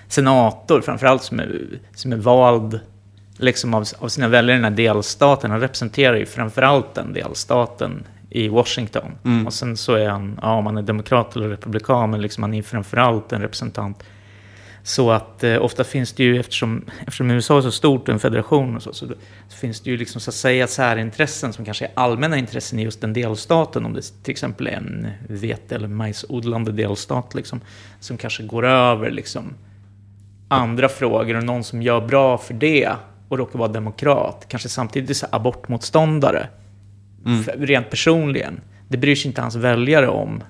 senator 0.09 0.81
framförallt 0.81 1.23
som 1.23 1.41
är, 1.41 1.69
som 1.95 2.13
är 2.13 2.17
vald 2.17 2.81
liksom 3.39 3.75
av, 3.75 3.85
av 3.99 4.09
sina 4.09 4.29
väljare 4.29 4.59
i 4.59 4.63
den 4.63 4.73
här 4.73 4.77
delstaten. 4.77 5.51
Han 5.51 5.61
representerar 5.61 6.17
ju 6.17 6.27
framförallt 6.27 6.95
den 6.95 7.13
delstaten 7.13 8.05
i 8.31 8.49
Washington. 8.49 9.13
Mm. 9.25 9.47
Och 9.47 9.53
sen 9.53 9.77
så 9.77 9.95
är 9.95 10.09
han, 10.09 10.39
ja 10.43 10.55
om 10.55 10.67
han 10.67 10.77
är 10.79 10.83
demokrat 10.83 11.37
eller 11.37 11.49
republikan, 11.49 12.11
men 12.11 12.23
liksom 12.23 12.43
han 12.43 12.55
är 12.55 12.63
framförallt 12.63 13.33
en 13.33 13.41
representant. 13.41 14.03
Så 14.83 15.11
att 15.11 15.45
eh, 15.45 15.63
ofta 15.63 15.85
finns 15.85 16.13
det 16.13 16.25
ju, 16.25 16.41
eftersom, 16.41 16.85
eftersom 17.01 17.31
USA 17.31 17.59
är 17.59 17.63
så 17.63 17.71
stort 17.71 18.09
och 18.09 18.15
en 18.15 18.21
federation 18.21 18.77
och 18.77 18.83
så, 18.83 18.93
så, 18.93 19.07
så 19.49 19.57
finns 19.57 19.81
det 19.81 19.91
ju 19.91 19.97
liksom 19.97 20.21
så 20.21 20.31
att 20.31 20.35
säga 20.35 20.67
särintressen 20.67 21.53
som 21.53 21.65
kanske 21.65 21.85
är 21.85 21.91
allmänna 21.95 22.37
intressen 22.39 22.79
i 22.79 22.83
just 22.83 23.01
den 23.01 23.13
delstaten. 23.13 23.85
Om 23.85 23.95
det 23.95 24.03
till 24.23 24.33
exempel 24.33 24.67
är 24.67 24.73
en 24.73 25.09
vete 25.29 25.75
eller 25.75 25.89
majsodlande 25.89 26.73
delstat 26.73 27.35
liksom, 27.35 27.61
som 28.01 28.17
kanske 28.17 28.43
går 28.43 28.67
över 28.67 29.11
liksom 29.11 29.55
andra 30.49 30.89
frågor 30.89 31.37
och 31.37 31.45
någon 31.45 31.65
som 31.65 31.83
gör 31.83 32.01
bra 32.01 32.39
för 32.39 32.55
det 32.55 32.89
och 33.29 33.39
råkar 33.39 33.59
vara 33.59 33.69
demokrat, 33.69 34.45
kanske 34.49 34.69
samtidigt 34.69 35.11
är 35.11 35.15
så 35.15 35.27
abortmotståndare, 35.33 36.49
Mm. 37.27 37.45
rent 37.67 37.91
personligen. 37.91 38.61
Det 38.89 38.97
bryr 38.97 39.15
sig 39.15 39.29
inte 39.29 39.41
hans 39.41 39.55
väljare 39.57 40.09
om 40.09 40.43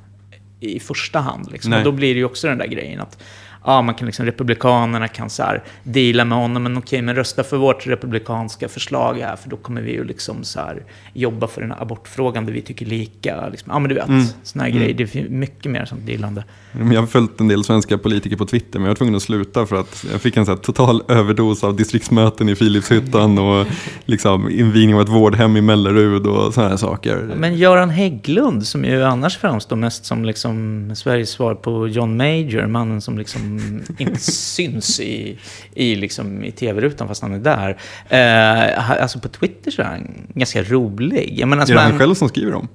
i 0.61 0.81
första 0.81 1.19
hand. 1.19 1.53
Liksom. 1.53 1.73
Och 1.73 1.83
då 1.85 1.93
blir 1.93 2.15
det 2.15 2.19
ju 2.19 2.25
också 2.25 2.49
den 2.49 2.59
där 2.59 2.67
grejen 2.67 3.01
att 3.01 3.23
ja, 3.67 3.83
man 3.83 3.95
kan 3.95 4.07
liksom, 4.07 4.27
republikanerna 4.27 5.09
kan 5.09 5.31
så 5.31 5.43
här, 5.43 5.63
deala 5.83 6.25
med 6.25 6.39
honom, 6.39 6.63
men 6.63 6.79
okej, 6.79 7.03
men 7.03 7.15
rösta 7.17 7.43
för 7.45 7.57
vårt 7.57 7.87
republikanska 7.87 8.69
förslag 8.69 9.15
här, 9.21 9.37
för 9.37 9.49
då 9.51 9.57
kommer 9.57 9.81
vi 9.81 9.93
ju 9.93 10.05
liksom 10.05 10.45
så 10.45 10.61
här, 10.61 10.83
jobba 11.13 11.47
för 11.47 11.61
den 11.61 11.71
här 11.71 11.83
abortfrågan 11.83 12.47
där 12.47 12.53
vi 12.53 12.63
tycker 12.63 12.87
lika. 12.87 13.49
Liksom. 13.49 13.73
Ja, 13.73 13.79
men 13.79 13.89
du 13.89 13.95
vet, 13.95 14.09
Mm. 14.09 14.25
såna 14.43 14.65
här 14.65 14.71
grejer. 14.71 14.95
Det 14.95 15.07
finns 15.07 15.29
mycket 15.31 15.73
mer 15.73 15.85
sånt 15.85 16.07
dealande. 16.07 16.45
Jag 16.93 17.01
har 17.01 17.07
följt 17.07 17.41
en 17.41 17.49
del 17.49 17.65
svenska 17.65 17.99
politiker 17.99 18.37
på 18.37 18.47
Twitter, 18.47 18.79
men 18.79 18.83
jag 18.83 18.91
var 18.91 18.95
tvungen 18.95 19.15
att 19.15 19.23
sluta 19.23 19.67
för 19.67 19.77
att 19.77 20.05
jag 20.13 20.21
fick 20.21 20.37
en 20.37 20.47
så 20.47 20.53
här 20.53 20.59
total 20.59 21.03
överdos 21.09 21.65
av 21.65 21.77
distriktsmöten 21.77 22.49
i 22.49 22.55
Filipshyttan 22.55 23.39
och 23.39 23.67
liksom 24.05 24.51
invigning 24.51 24.95
av 24.97 25.01
ett 25.03 25.09
vårdhem 25.09 25.57
i 25.57 25.61
Mellerud 25.61 26.27
och 26.27 26.55
sådana 26.55 26.71
här 26.71 26.77
saker. 26.77 27.31
Men 27.37 27.57
Göran 27.57 27.91
Hägglund, 27.91 28.67
som 28.67 28.85
ju 28.85 29.03
annars 29.05 29.39
framstår 29.39 29.77
mest 29.77 30.05
som 30.05 30.25
liksom 30.25 30.91
Sveriges 30.97 31.31
svar 31.31 31.55
på 31.55 31.89
John 31.89 32.17
Major, 32.17 32.67
mannen 32.67 33.01
som 33.01 33.19
liksom 33.19 33.56
inte 33.99 34.21
syns 34.21 35.01
i, 35.01 35.39
i, 35.75 35.97
liksom 35.97 36.45
i 36.45 36.53
tv-rutan 36.53 37.09
fast 37.09 37.23
han 37.23 37.35
är 37.35 37.39
där. 37.39 37.77
Eh, 38.09 38.91
alltså 39.03 39.19
på 39.19 39.29
Twitter 39.29 39.71
så 39.71 39.83
är 39.83 39.87
han 39.87 40.27
ganska 40.35 40.63
rolig. 40.63 41.35
Jag 41.39 41.49
menar, 41.49 41.61
alltså 41.61 41.75
är 41.75 41.77
det 41.77 41.83
han 41.83 41.99
själv 41.99 42.15
som 42.15 42.29
skriver 42.29 42.53
dem? 42.53 42.69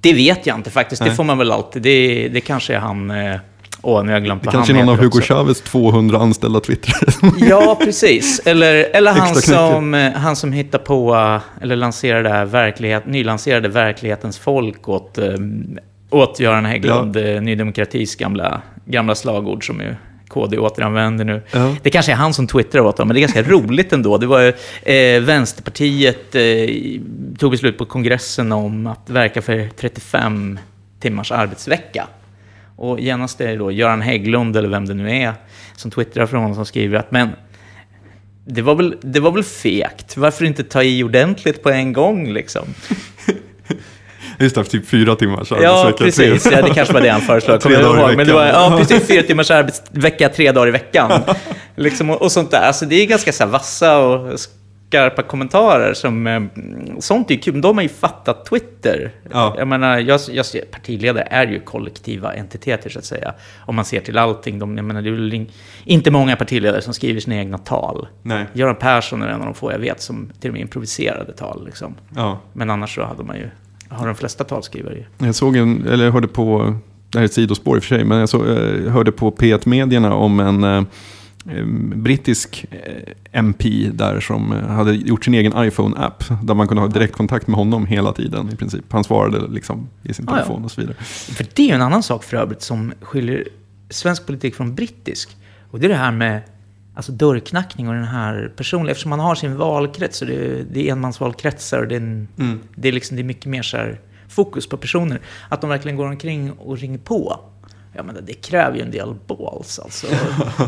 Det 0.00 0.12
vet 0.12 0.46
jag 0.46 0.56
inte 0.56 0.70
faktiskt, 0.70 1.02
det 1.02 1.08
Nej. 1.08 1.16
får 1.16 1.24
man 1.24 1.38
väl 1.38 1.52
alltid. 1.52 1.82
Det, 1.82 2.28
det 2.28 2.40
kanske 2.40 2.74
är 2.74 2.78
han... 2.78 3.10
eh, 3.10 3.36
Åh, 3.82 4.02
nu 4.02 4.08
har 4.08 4.12
jag 4.12 4.24
glömt 4.24 4.42
Det 4.42 4.50
kanske 4.50 4.72
är 4.72 4.74
någon 4.74 4.88
av 4.88 4.96
Hugo. 5.00 5.20
Chavez 5.20 5.60
200 5.60 6.18
anställda 6.18 6.60
twittrare. 6.60 7.32
Ja, 7.48 7.78
precis. 7.84 8.40
Eller, 8.44 8.74
eller 8.74 9.12
han, 9.12 9.34
som, 9.34 9.94
eh, 9.94 10.12
han 10.12 10.36
som 10.36 10.52
hittar 10.52 10.78
på, 10.78 11.14
eh, 11.14 11.62
eller 11.62 11.76
lanserade 11.76 12.28
det 12.28 12.44
verklighet, 12.44 13.06
nylanserade 13.06 13.68
verklighetens 13.68 14.38
folk 14.38 14.88
åt, 14.88 15.18
eh, 15.18 15.34
åt 16.10 16.40
Göran 16.40 16.64
Hägglund, 16.64 17.16
ja. 17.16 17.40
Ny 17.40 17.54
Demokratis 17.54 18.16
gamla, 18.16 18.62
gamla 18.84 19.14
slagord 19.14 19.66
som 19.66 19.80
ju 19.80 19.94
KD 20.30 20.58
återanvänder 20.58 21.24
nu. 21.24 21.42
Ja. 21.50 21.76
Det 21.82 21.90
kanske 21.90 22.12
är 22.12 22.16
han 22.16 22.34
som 22.34 22.46
twittrar 22.46 22.80
åt 22.80 22.96
dem, 22.96 23.08
men 23.08 23.14
det 23.14 23.18
är 23.18 23.28
ganska 23.28 23.42
roligt 23.52 23.92
ändå. 23.92 24.18
Det 24.18 24.26
var 24.26 24.54
eh, 24.82 25.20
Vänsterpartiet 25.20 26.34
eh, 26.34 26.42
tog 27.38 27.50
beslut 27.50 27.78
på 27.78 27.84
kongressen 27.84 28.52
om 28.52 28.86
att 28.86 29.10
verka 29.10 29.42
för 29.42 29.68
35 29.76 30.58
timmars 31.00 31.32
arbetsvecka. 31.32 32.06
Och 32.76 33.00
genast 33.00 33.40
är 33.40 33.48
det 33.48 33.56
då 33.56 33.72
Göran 33.72 34.00
Hägglund, 34.00 34.56
eller 34.56 34.68
vem 34.68 34.86
det 34.86 34.94
nu 34.94 35.10
är, 35.10 35.34
som 35.76 35.90
twittrar 35.90 36.26
från 36.26 36.40
honom 36.40 36.54
som 36.54 36.66
skriver 36.66 36.98
att 36.98 37.10
men 37.10 37.28
det 38.44 38.62
var, 38.62 38.74
väl, 38.74 38.96
det 39.00 39.20
var 39.20 39.30
väl 39.30 39.44
fegt, 39.44 40.16
varför 40.16 40.44
inte 40.44 40.64
ta 40.64 40.82
i 40.82 41.04
ordentligt 41.04 41.62
på 41.62 41.70
en 41.70 41.92
gång 41.92 42.32
liksom? 42.32 42.64
Just 44.40 44.54
det, 44.54 44.64
typ 44.64 44.88
fyra 44.88 45.16
timmar. 45.16 45.44
Så 45.44 45.58
Ja, 45.62 45.84
arbetsvecka, 45.86 46.04
precis. 46.04 46.52
Ja, 46.52 46.62
det 46.62 46.74
kanske 46.74 46.94
var 46.94 47.00
det 47.00 47.08
han 47.08 47.20
föreslog. 47.20 47.60
Tre 47.62 47.76
dagar 47.76 47.98
i 47.98 48.00
ihåg. 48.00 48.16
Men 48.16 48.26
det 48.26 48.32
var, 48.32 48.44
veckan. 48.44 48.72
ja, 48.72 48.78
precis. 48.78 49.06
Fyra 49.08 49.22
timmars 49.22 49.50
arbetsvecka, 49.50 50.28
tre 50.28 50.52
dagar 50.52 50.68
i 50.68 50.70
veckan. 50.70 51.22
liksom, 51.76 52.10
och, 52.10 52.22
och 52.22 52.32
sånt 52.32 52.50
där. 52.50 52.60
Alltså, 52.60 52.86
det 52.86 52.94
är 52.94 53.06
ganska 53.06 53.32
så 53.32 53.44
här, 53.44 53.50
vassa 53.50 53.98
och 53.98 54.40
skarpa 54.90 55.22
kommentarer. 55.22 55.94
Som, 55.94 56.26
eh, 56.26 56.40
sånt 56.98 57.30
är 57.30 57.34
ju 57.34 57.40
kul. 57.40 57.60
De 57.60 57.76
har 57.76 57.82
ju 57.82 57.88
fattat 57.88 58.46
Twitter. 58.46 59.12
Ja. 59.32 59.54
Jag 59.58 59.68
menar, 59.68 59.98
jag, 59.98 60.20
jag, 60.30 60.46
partiledare 60.70 61.28
är 61.30 61.46
ju 61.46 61.60
kollektiva 61.60 62.34
entiteter, 62.34 62.90
så 62.90 62.98
att 62.98 63.04
säga. 63.04 63.34
Om 63.58 63.76
man 63.76 63.84
ser 63.84 64.00
till 64.00 64.18
allting. 64.18 64.58
De, 64.58 64.76
jag 64.76 64.84
menar, 64.84 65.02
det 65.02 65.10
är 65.10 65.46
inte 65.84 66.10
många 66.10 66.36
partiledare 66.36 66.82
som 66.82 66.94
skriver 66.94 67.20
sina 67.20 67.36
egna 67.36 67.58
tal. 67.58 68.08
Nej. 68.22 68.46
Göran 68.52 68.76
Persson 68.76 69.22
är 69.22 69.28
en 69.28 69.40
av 69.40 69.44
de 69.46 69.54
få 69.54 69.72
jag 69.72 69.78
vet 69.78 70.00
som 70.00 70.32
till 70.40 70.50
och 70.50 70.54
med 70.54 70.60
improviserade 70.60 71.32
tal. 71.32 71.66
Liksom. 71.66 71.94
Ja. 72.16 72.38
Men 72.52 72.70
annars 72.70 72.94
så 72.94 73.04
hade 73.04 73.22
man 73.22 73.36
ju, 73.36 73.50
har 73.90 74.06
de 74.06 74.14
flesta 74.14 74.44
talskrivare 74.44 74.94
ju. 74.94 75.26
Jag 75.26 75.34
såg 75.34 75.56
en, 75.56 75.86
eller 75.86 76.04
jag 76.04 76.12
hörde 76.12 76.28
på, 76.28 76.74
det 77.10 77.18
här 77.18 77.22
är 77.22 77.26
ett 77.26 77.32
sidospår 77.32 77.76
i 77.76 77.78
och 77.78 77.84
för 77.84 77.96
sig, 77.96 78.04
men 78.04 78.18
jag 78.18 78.28
så, 78.28 78.46
eh, 78.46 78.92
hörde 78.92 79.12
på 79.12 79.30
P1-medierna 79.30 80.14
om 80.14 80.40
en 80.40 80.64
eh, 80.64 80.84
eh, 81.56 81.64
brittisk 81.94 82.64
MP 83.32 83.90
där 83.92 84.20
som 84.20 84.50
hade 84.50 84.92
gjort 84.94 85.24
sin 85.24 85.34
egen 85.34 85.52
iPhone-app. 85.56 86.24
Där 86.42 86.54
man 86.54 86.68
kunde 86.68 86.80
ha 86.82 86.88
direktkontakt 86.88 87.46
med 87.46 87.56
honom 87.56 87.86
hela 87.86 88.12
tiden 88.12 88.50
i 88.52 88.56
princip. 88.56 88.84
Han 88.92 89.04
svarade 89.04 89.48
liksom 89.48 89.88
i 90.02 90.14
sin 90.14 90.28
Ah, 90.28 90.32
ja. 90.32 90.36
telefon 90.36 90.64
och 90.64 90.70
så 90.70 90.80
vidare. 90.80 90.96
För 91.04 91.46
det 91.54 91.62
är 91.62 91.66
ju 91.66 91.74
en 91.74 91.82
annan 91.82 92.02
sak 92.02 92.24
för 92.24 92.36
övrigt 92.36 92.62
som 92.62 92.92
skiljer 93.00 93.48
svensk 93.90 94.26
politik 94.26 94.54
från 94.54 94.74
brittisk. 94.74 95.36
Och 95.70 95.80
det 95.80 95.86
är 95.86 95.88
det 95.88 95.94
här 95.96 96.12
med 96.12 96.40
alltså 96.94 97.12
dörrknackning 97.12 97.88
och 97.88 97.94
den 97.94 98.04
här 98.04 98.52
personliga, 98.56 98.90
eftersom 98.90 99.10
man 99.10 99.20
har 99.20 99.34
sin 99.34 99.56
valkrets 99.56 100.22
och 100.22 100.28
det 100.28 100.34
är, 100.34 100.64
det 100.70 100.88
är 100.88 100.92
enmansvalkretsar 100.92 101.78
och 101.78 101.88
det 101.88 101.94
är, 101.94 102.00
en, 102.00 102.28
Mm. 102.38 102.60
det 102.74 102.88
är, 102.88 102.92
liksom, 102.92 103.16
det 103.16 103.22
är 103.22 103.24
mycket 103.24 103.46
mer 103.46 103.62
så 103.62 103.76
här 103.76 104.00
fokus 104.28 104.68
på 104.68 104.76
personer. 104.76 105.20
Att 105.48 105.60
de 105.60 105.70
verkligen 105.70 105.96
går 105.96 106.06
omkring 106.06 106.52
och 106.52 106.78
ringer 106.78 106.98
på. 106.98 107.40
Ja, 107.92 108.02
men 108.02 108.16
det 108.26 108.32
kräver 108.32 108.76
ju 108.76 108.82
en 108.82 108.90
del 108.90 109.14
balls 109.26 109.78
alltså. 109.78 110.06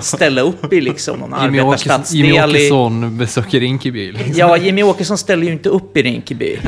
Ställa 0.00 0.40
upp 0.40 0.72
i 0.72 0.80
liksom 0.80 1.18
någon 1.18 1.30
Jimmy, 1.42 1.58
Jimmy 1.58 1.58
arbetarstadsdel 1.58 2.56
i... 2.56 2.60
Åkesson 2.60 3.18
besöker 3.18 3.60
Rinkeby. 3.60 4.12
liksom. 4.12 4.32
Ja, 4.36 4.56
Jimmy 4.56 4.82
Åkesson 4.82 5.18
ställer 5.18 5.46
ju 5.46 5.52
inte 5.52 5.68
upp 5.68 5.96
i 5.96 6.02
Rinkeby. 6.02 6.58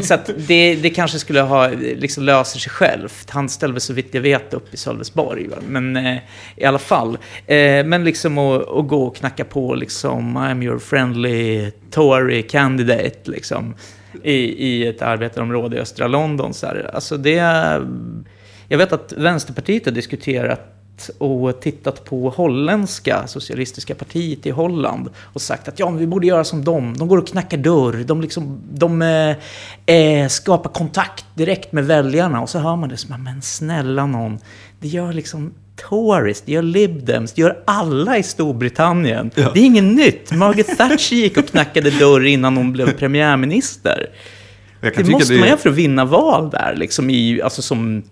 Så 0.00 0.14
att 0.14 0.30
det, 0.36 0.74
det 0.74 0.90
kanske 0.90 1.18
skulle 1.18 1.40
ha, 1.40 1.68
liksom 1.68 2.24
löser 2.24 2.58
sig 2.58 2.72
självt. 2.72 3.30
Han 3.30 3.48
ställer 3.48 3.74
väl 3.74 3.80
så 3.80 3.92
vitt 3.92 4.08
jag 4.14 4.20
vet 4.20 4.54
upp 4.54 4.74
i 4.74 4.76
Sölvesborg. 4.76 5.48
va. 5.48 5.56
Men 5.68 5.96
eh, 5.96 6.16
i 6.56 6.64
alla 6.64 6.78
fall. 6.78 7.18
Eh, 7.46 7.84
men 7.84 8.04
liksom 8.04 8.38
att, 8.38 8.68
att 8.68 8.88
gå 8.88 9.02
och 9.02 9.16
knacka 9.16 9.44
på 9.44 9.74
liksom 9.74 10.38
I'm 10.38 10.64
your 10.64 10.78
friendly 10.78 11.70
Tory 11.90 12.42
candidate 12.42 13.20
liksom. 13.24 13.74
I, 14.22 14.34
i 14.66 14.86
ett 14.86 15.02
arbetarområde 15.02 15.76
i 15.76 15.80
östra 15.80 16.08
London. 16.08 16.54
Så 16.54 16.66
här. 16.66 16.90
Alltså 16.94 17.16
det, 17.16 17.40
jag 18.68 18.78
vet 18.78 18.92
att 18.92 19.12
Vänsterpartiet 19.16 19.84
har 19.84 19.92
diskuterat 19.92 20.72
och 21.18 21.60
tittat 21.60 22.04
på 22.04 22.30
holländska 22.30 23.26
socialistiska 23.26 23.94
partiet 23.94 24.46
i 24.46 24.50
Holland 24.50 25.10
och 25.18 25.40
sagt 25.42 25.68
att 25.68 25.78
ja, 25.78 25.90
men 25.90 25.98
vi 25.98 26.06
borde 26.06 26.26
göra 26.26 26.44
som 26.44 26.64
dem. 26.64 26.96
De 26.98 27.08
går 27.08 27.18
och 27.18 27.26
knackar 27.26 27.58
dörr, 27.58 28.04
de, 28.04 28.20
liksom, 28.20 28.60
de 28.72 29.02
eh, 29.02 29.36
eh, 29.96 30.28
skapar 30.28 30.70
kontakt 30.70 31.24
direkt 31.34 31.72
med 31.72 31.86
väljarna 31.86 32.40
och 32.40 32.48
så 32.48 32.58
hör 32.58 32.76
man 32.76 32.88
det 32.88 32.96
som, 32.96 33.24
men 33.24 33.42
snälla 33.42 34.06
någon, 34.06 34.38
det 34.80 34.88
gör 34.88 35.12
liksom 35.12 35.52
Tories, 35.88 36.42
det 36.42 36.52
gör 36.52 36.62
Lib 36.62 37.04
Dems, 37.06 37.32
det 37.32 37.42
gör 37.42 37.62
alla 37.64 38.18
i 38.18 38.22
Storbritannien. 38.22 39.30
Ja. 39.34 39.50
Det 39.54 39.60
är 39.60 39.64
inget 39.64 39.84
nytt. 39.84 40.32
Margaret 40.32 40.78
Thatcher 40.78 41.14
gick 41.16 41.36
och 41.36 41.46
knackade 41.46 41.90
dörr 41.90 42.24
innan 42.26 42.56
hon 42.56 42.72
blev 42.72 42.92
premiärminister. 42.98 44.10
Det 44.80 45.08
måste 45.08 45.32
det- 45.34 45.40
man 45.40 45.48
göra 45.48 45.58
för 45.58 45.70
att 45.70 45.76
vinna 45.76 46.04
val 46.04 46.50
där, 46.50 46.74
liksom 46.76 47.10
i, 47.10 47.42
alltså 47.42 47.62
som 47.62 48.02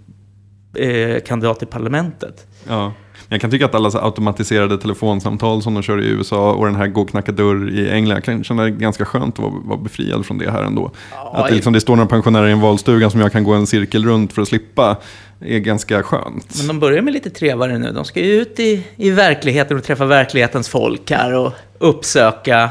eh, 0.76 1.20
kandidat 1.20 1.62
i 1.62 1.66
parlamentet. 1.66 2.46
Ja. 2.68 2.92
Jag 3.28 3.40
kan 3.40 3.50
tycka 3.50 3.64
att 3.64 3.74
alla 3.74 3.90
automatiserade 4.02 4.78
telefonsamtal 4.78 5.62
som 5.62 5.74
de 5.74 5.82
kör 5.82 6.02
i 6.02 6.06
USA 6.06 6.52
och 6.52 6.66
den 6.66 6.74
här 6.74 6.86
gå 6.86 7.00
och 7.00 7.08
knacka 7.08 7.32
dörr 7.32 7.70
i 7.70 7.90
England, 7.90 8.16
jag 8.16 8.24
kan 8.24 8.44
känna 8.44 8.62
det 8.62 8.70
ganska 8.70 9.04
skönt 9.04 9.34
att 9.34 9.38
vara, 9.38 9.52
vara 9.64 9.78
befriad 9.78 10.26
från 10.26 10.38
det 10.38 10.50
här 10.50 10.62
ändå. 10.62 10.90
att 11.32 11.48
det, 11.48 11.54
liksom, 11.54 11.72
det 11.72 11.80
står 11.80 11.96
några 11.96 12.08
pensionärer 12.08 12.48
i 12.48 12.52
en 12.52 12.60
valstuga 12.60 13.10
som 13.10 13.20
jag 13.20 13.32
kan 13.32 13.44
gå 13.44 13.52
en 13.52 13.66
cirkel 13.66 14.04
runt 14.04 14.32
för 14.32 14.42
att 14.42 14.48
slippa, 14.48 14.96
är 15.40 15.58
ganska 15.58 16.02
skönt. 16.02 16.54
Men 16.58 16.66
de 16.66 16.80
börjar 16.80 17.02
med 17.02 17.12
lite 17.12 17.30
trevare 17.30 17.78
nu. 17.78 17.92
De 17.92 18.04
ska 18.04 18.20
ju 18.20 18.32
ut 18.32 18.60
i, 18.60 18.86
i 18.96 19.10
verkligheten 19.10 19.76
och 19.76 19.84
träffa 19.84 20.04
verklighetens 20.04 20.68
folk 20.68 21.10
här 21.10 21.34
och 21.34 21.52
uppsöka 21.78 22.70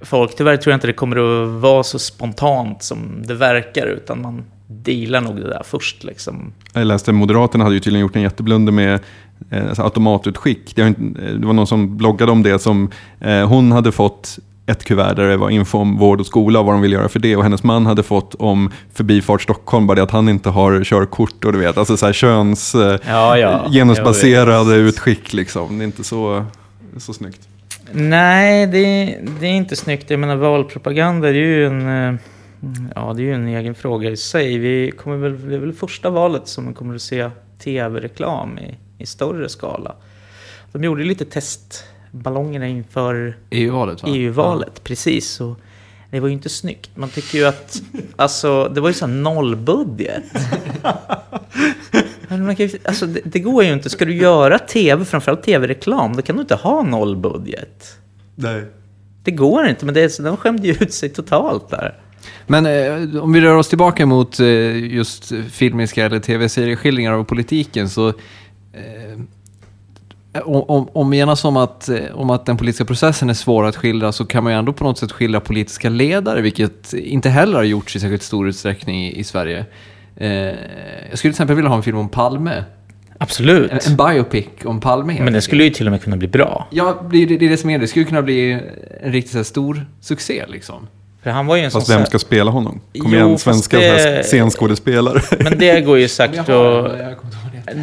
folk. 0.00 0.36
Tyvärr 0.36 0.56
tror 0.56 0.72
jag 0.72 0.76
inte 0.76 0.86
det 0.86 0.92
kommer 0.92 1.16
att 1.16 1.48
vara 1.60 1.82
så 1.82 1.98
spontant 1.98 2.82
som 2.82 3.22
det 3.26 3.34
verkar, 3.34 3.86
utan 3.86 4.22
man 4.22 4.44
dealar 4.70 5.20
nog 5.20 5.36
det 5.36 5.48
där 5.48 5.62
först 5.64 6.04
liksom. 6.04 6.52
Jag 6.72 6.86
läste 6.86 7.12
Moderaterna 7.12 7.64
hade 7.64 7.74
ju 7.74 7.80
tydligen 7.80 8.02
gjort 8.02 8.16
en 8.16 8.22
jätteblunder 8.22 8.72
med 8.72 9.00
eh, 9.50 9.68
alltså 9.68 9.82
automatutskick. 9.82 10.76
Det, 10.76 10.82
eh, 10.82 10.92
det 11.38 11.46
var 11.46 11.52
någon 11.52 11.66
som 11.66 11.96
bloggade 11.96 12.32
om 12.32 12.42
det 12.42 12.58
som 12.58 12.90
eh, 13.20 13.48
hon 13.48 13.72
hade 13.72 13.92
fått 13.92 14.38
ett 14.66 14.84
kuvert 14.84 15.14
där 15.14 15.28
det 15.28 15.36
var 15.36 15.50
info 15.50 15.78
om 15.78 15.98
vård 15.98 16.20
och 16.20 16.26
skola 16.26 16.60
och 16.60 16.66
vad 16.66 16.74
de 16.74 16.80
ville 16.80 16.96
göra 16.96 17.08
för 17.08 17.18
det. 17.18 17.36
Och 17.36 17.42
hennes 17.42 17.62
man 17.62 17.86
hade 17.86 18.02
fått 18.02 18.34
om 18.34 18.70
Förbifart 18.92 19.42
Stockholm, 19.42 19.86
bara 19.86 19.94
det 19.94 20.02
att 20.02 20.10
han 20.10 20.28
inte 20.28 20.48
har 20.50 20.84
körkort 20.84 21.44
och 21.44 21.52
du 21.52 21.58
vet, 21.58 21.78
alltså 21.78 21.96
så 21.96 22.06
här 22.06 22.12
köns, 22.12 22.74
eh, 22.74 22.98
Ja, 23.08 23.38
ja. 23.38 23.64
genusbaserade 23.70 24.74
utskick 24.74 25.32
liksom. 25.32 25.78
Det 25.78 25.84
är 25.84 25.86
inte 25.86 26.04
så, 26.04 26.44
så 26.96 27.12
snyggt. 27.12 27.40
Nej, 27.92 28.66
det, 28.66 29.16
det 29.40 29.46
är 29.46 29.52
inte 29.52 29.76
snyggt. 29.76 30.10
Jag 30.10 30.20
menar 30.20 30.36
valpropaganda, 30.36 31.28
det 31.28 31.38
är 31.38 31.40
ju 31.40 31.66
en, 31.66 32.08
eh, 32.14 32.20
ja, 32.94 33.12
det 33.16 33.22
är 33.22 33.24
ju 33.24 33.34
en 33.34 33.48
egen 33.48 33.74
fråga 33.74 34.10
i 34.10 34.16
sig. 34.16 34.58
Vi 34.58 34.90
kommer 34.90 35.16
väl, 35.16 35.48
det 35.48 35.54
är 35.54 35.58
väl 35.58 35.72
första 35.72 36.10
valet 36.10 36.48
som 36.48 36.64
man 36.64 36.74
kommer 36.74 36.94
att 36.94 37.02
se 37.02 37.30
tv-reklam 37.58 38.58
i, 38.58 38.74
i 38.98 39.06
större 39.06 39.48
skala. 39.48 39.94
De 40.72 40.84
gjorde 40.84 41.04
lite 41.04 41.24
testballonger 41.24 42.62
inför 42.62 43.36
EU-valet 43.50 44.02
va? 44.02 44.08
EU-valet, 44.12 44.84
precis. 44.84 45.40
Och 45.40 45.60
det 46.10 46.20
var 46.20 46.28
ju 46.28 46.34
inte 46.34 46.48
snyggt. 46.48 46.90
Man 46.94 47.08
tycker 47.08 47.38
ju 47.38 47.44
att, 47.44 47.82
alltså, 48.16 48.68
det 48.74 48.80
var 48.80 48.88
ju 48.88 48.94
sån 48.94 49.22
nollbudget. 49.22 50.24
Alltså, 52.84 53.06
det, 53.06 53.20
det 53.24 53.38
går 53.38 53.64
ju 53.64 53.72
inte. 53.72 53.90
Ska 53.90 54.04
du 54.04 54.14
göra 54.16 54.58
tv, 54.58 55.04
framförallt 55.04 55.42
tv-reklam, 55.42 56.16
då 56.16 56.22
kan 56.22 56.36
du 56.36 56.42
inte 56.42 56.54
ha 56.54 56.82
nollbudget. 56.82 57.96
Nej. 58.34 58.64
Det 59.24 59.30
går 59.30 59.66
inte, 59.68 59.84
men 59.84 59.94
det, 59.94 60.10
så- 60.10 60.22
de 60.22 60.36
skämde 60.36 60.66
ju 60.68 60.72
ut 60.80 60.92
sig 60.94 61.08
totalt 61.08 61.68
där. 61.70 61.98
Men 62.46 62.66
eh, 62.66 63.22
om 63.22 63.32
vi 63.32 63.40
rör 63.40 63.56
oss 63.56 63.68
tillbaka 63.68 64.06
mot 64.06 64.40
eh, 64.40 64.76
just 64.94 65.32
filmiska 65.50 66.06
eller 66.06 66.18
tv-serieskildringar 66.18 67.12
av 67.12 67.24
politiken 67.24 67.88
så 67.88 68.08
eh, 68.08 69.20
om, 70.44 70.88
om, 70.92 71.10
vi 71.10 71.18
enas 71.18 71.44
om 71.44 71.56
att, 71.56 71.88
eh, 71.88 71.98
om 72.14 72.30
att 72.30 72.46
den 72.46 72.56
politiska 72.56 72.84
processen 72.84 73.30
är 73.30 73.34
svår 73.34 73.66
att 73.66 73.76
skildra 73.76 74.12
så 74.12 74.26
kan 74.26 74.44
man 74.44 74.52
ju 74.52 74.58
ändå 74.58 74.72
på 74.72 74.84
något 74.84 74.98
sätt 74.98 75.12
skildra 75.12 75.40
politiska 75.40 75.88
ledare, 75.88 76.40
vilket 76.40 76.92
inte 76.92 77.28
heller 77.28 77.56
har 77.56 77.64
gjorts 77.64 77.96
i 77.96 78.00
särskilt 78.00 78.22
stor 78.22 78.48
utsträckning 78.48 79.06
i, 79.06 79.18
i 79.18 79.24
Sverige. 79.24 79.64
Eh, 80.16 80.30
jag 80.30 81.18
skulle 81.18 81.18
till 81.18 81.30
exempel 81.30 81.56
vilja 81.56 81.68
ha 81.68 81.76
en 81.76 81.82
film 81.82 81.98
om 81.98 82.08
Palme. 82.08 82.64
Absolut. 83.18 83.70
En, 83.70 83.78
en 83.86 83.96
biopic 83.96 84.46
om 84.64 84.80
Palme. 84.80 85.06
Men 85.06 85.16
det 85.16 85.22
enkelt. 85.22 85.44
skulle 85.44 85.64
ju 85.64 85.70
till 85.70 85.86
och 85.86 85.90
med 85.90 86.02
kunna 86.02 86.16
bli 86.16 86.28
bra. 86.28 86.68
Ja, 86.70 87.06
det 87.10 87.22
är 87.22 87.26
det, 87.26 87.36
det, 87.36 87.46
är 87.46 87.50
det 87.50 87.56
som 87.56 87.70
är 87.70 87.78
det. 87.78 87.84
Det 87.84 87.88
skulle 87.88 88.04
kunna 88.04 88.22
bli 88.22 88.52
en 89.00 89.12
riktigt 89.12 89.32
så 89.32 89.44
stor 89.44 89.86
succé 90.00 90.44
liksom. 90.48 90.86
För 91.22 91.30
han 91.30 91.46
var 91.46 91.56
ju 91.56 91.62
en 91.62 91.70
sån... 91.70 91.80
Fast 91.80 91.90
vem 91.90 92.06
ska 92.06 92.18
spela 92.18 92.50
honom? 92.50 92.80
Kom 92.98 93.12
Jo, 93.12 93.26
igen, 93.26 93.38
svenska 93.38 93.78
det- 93.78 94.24
scenskådespelare. 94.26 95.20
Men 95.40 95.58
det 95.58 95.80
går 95.80 95.98
ju 95.98 96.08
har 96.08 96.38
att... 96.40 96.86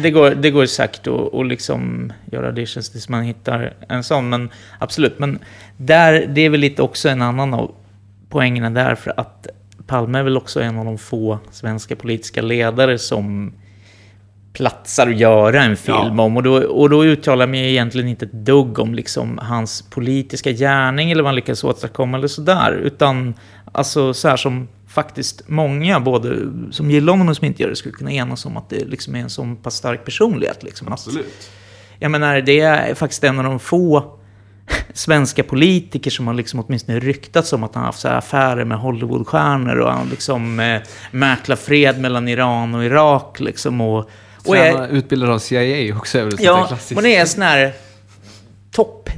det. 0.02 0.10
Går, 0.10 0.30
det 0.30 0.50
går 0.50 0.66
säkert 0.66 1.06
att, 1.06 1.34
att 1.34 1.46
liksom 1.46 2.12
göra 2.32 2.46
auditions 2.46 2.90
tills 2.90 3.08
man 3.08 3.22
hittar 3.22 3.72
en 3.88 4.04
sån. 4.04 4.28
Men 4.28 4.50
absolut, 4.78 5.18
men 5.18 5.38
där, 5.76 6.26
det 6.28 6.40
är 6.40 6.50
väl 6.50 6.60
lite 6.60 6.82
också 6.82 7.08
en 7.08 7.22
annan 7.22 7.54
av 7.54 7.74
poängerna 8.28 8.70
där. 8.70 8.94
För 8.94 9.20
att 9.20 9.46
Palme 9.86 10.18
är 10.18 10.22
väl 10.22 10.36
också 10.36 10.60
en 10.62 10.78
av 10.78 10.84
de 10.84 10.98
få 10.98 11.38
svenska 11.50 11.96
politiska 11.96 12.42
ledare 12.42 12.98
som 12.98 13.52
platsar 14.58 15.06
att 15.06 15.18
göra 15.18 15.62
en 15.62 15.76
film 15.76 16.20
om. 16.20 16.36
Och 16.36 16.42
då, 16.42 16.56
och 16.56 16.90
då 16.90 17.04
uttalar 17.04 17.42
jag 17.42 17.50
mig 17.50 17.70
egentligen 17.70 18.08
inte 18.08 18.24
ett 18.24 18.32
dugg 18.32 18.78
om 18.78 18.94
liksom 18.94 19.38
hans 19.42 19.82
politiska 19.82 20.52
gärning 20.52 21.10
eller 21.10 21.22
vad 21.22 21.28
han 21.28 21.34
lyckas 21.34 21.64
åstadkomma 21.64 22.16
eller 22.16 22.28
sådär. 22.28 22.72
Utan 22.72 23.34
alltså 23.72 24.14
så 24.14 24.28
här 24.28 24.36
som 24.36 24.68
faktiskt 24.88 25.48
många, 25.48 26.00
både 26.00 26.36
som 26.70 26.90
gillar 26.90 27.12
honom 27.12 27.28
och 27.28 27.36
som 27.36 27.46
inte 27.46 27.62
gör 27.62 27.70
det, 27.70 27.76
skulle 27.76 27.94
kunna 27.94 28.12
enas 28.12 28.46
om 28.46 28.56
att 28.56 28.70
det 28.70 28.84
liksom 28.84 29.14
är 29.16 29.20
en 29.20 29.30
sån 29.30 29.56
pass 29.56 29.74
stark 29.74 30.04
personlighet. 30.04 30.62
Liksom. 30.62 30.92
Att, 30.92 31.08
jag 31.98 32.10
menar, 32.10 32.40
det 32.40 32.60
är 32.60 32.94
faktiskt 32.94 33.24
en 33.24 33.38
av 33.38 33.44
de 33.44 33.58
få 33.58 34.18
svenska 34.92 35.42
politiker 35.42 36.10
som 36.10 36.26
har 36.26 36.34
liksom 36.34 36.60
åtminstone 36.60 37.00
ryktats 37.00 37.52
om 37.52 37.64
att 37.64 37.74
han 37.74 37.82
har 37.82 37.88
haft 37.88 38.00
så 38.00 38.08
affärer 38.08 38.64
med 38.64 38.78
Hollywoodstjärnor 38.78 39.76
och 39.76 39.92
han 39.92 40.08
liksom 40.08 40.60
eh, 40.60 40.80
mäklar 41.10 41.56
fred 41.56 42.00
mellan 42.00 42.28
Iran 42.28 42.74
och 42.74 42.84
Irak 42.84 43.40
liksom. 43.40 43.80
Och, 43.80 44.10
och 44.48 44.56
är, 44.56 44.88
utbildad 44.88 45.30
av 45.30 45.38
CIA 45.38 45.96
också 45.96 46.18
är 46.18 46.34
ja, 46.38 46.78
hon 46.94 47.06
är 47.06 47.24
sån 47.24 47.42
här 47.42 47.72
topp, 48.70 49.10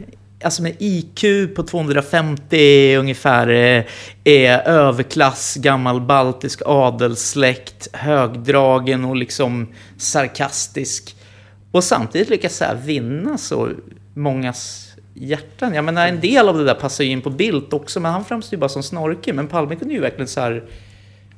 alltså 0.45 0.63
med 0.63 0.77
IQ 0.79 1.25
på 1.57 1.63
250 1.63 2.97
ungefär, 2.97 3.49
eh, 3.49 3.85
är 4.25 4.59
överklass, 4.69 5.57
gammal 5.57 6.01
baltisk 6.01 6.63
adelssläkt, 6.67 7.89
högdragen 7.93 9.05
och 9.05 9.17
liksom 9.17 9.69
sarkastisk. 9.99 11.17
Och 11.73 11.85
samtidigt 11.85 12.29
lyckas 12.29 12.57
så 12.57 12.65
här 12.65 12.75
vinna 12.75 13.39
så 13.39 13.71
mångas 14.15 14.91
hjärtan. 15.15 15.75
Jag 15.75 15.85
menar, 15.85 16.09
en 16.09 16.21
del 16.21 16.49
av 16.49 16.59
det 16.59 16.65
där 16.65 16.75
passar 16.75 17.05
ju 17.05 17.11
in 17.11 17.23
på 17.23 17.31
Bildt 17.31 17.73
också, 17.73 18.01
men 18.01 18.13
han 18.13 18.25
framstår 18.25 18.57
ju 18.57 18.61
bara 18.61 18.69
som 18.69 18.83
snorkig. 18.83 19.35
Men 19.35 19.49
Palme 19.49 19.77
kunde 19.77 19.95
ju 19.95 20.01
verkligen 20.01 20.29
så 20.29 20.41
här, 20.41 20.65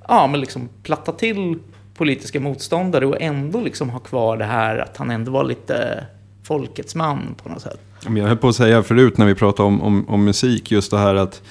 ja, 0.09 0.27
men 0.27 0.41
liksom 0.41 0.69
platta 0.83 1.13
till 1.13 1.59
politiska 2.03 2.41
motståndare 2.41 3.07
och 3.07 3.21
ändå 3.21 3.61
liksom 3.61 3.91
ha 3.91 3.99
kvar 3.99 4.37
det 4.37 4.45
här 4.45 4.79
att 4.79 4.97
han 4.97 5.11
ändå 5.11 5.33
var 5.33 5.45
lite 5.45 6.07
folkets 6.43 6.95
man 6.95 7.35
på 7.43 7.49
något 7.49 7.63
sätt. 7.63 7.81
Jag 8.05 8.27
höll 8.27 8.37
på 8.37 8.49
att 8.49 8.57
säga 8.57 8.83
förut 8.83 9.19
när 9.19 9.27
vi 9.27 9.35
pratade 9.35 9.67
om, 9.67 9.83
om, 9.83 10.09
om 10.09 10.25
musik, 10.25 10.71
just 10.71 10.91
det 10.91 10.99
här 10.99 11.15
att, 11.15 11.43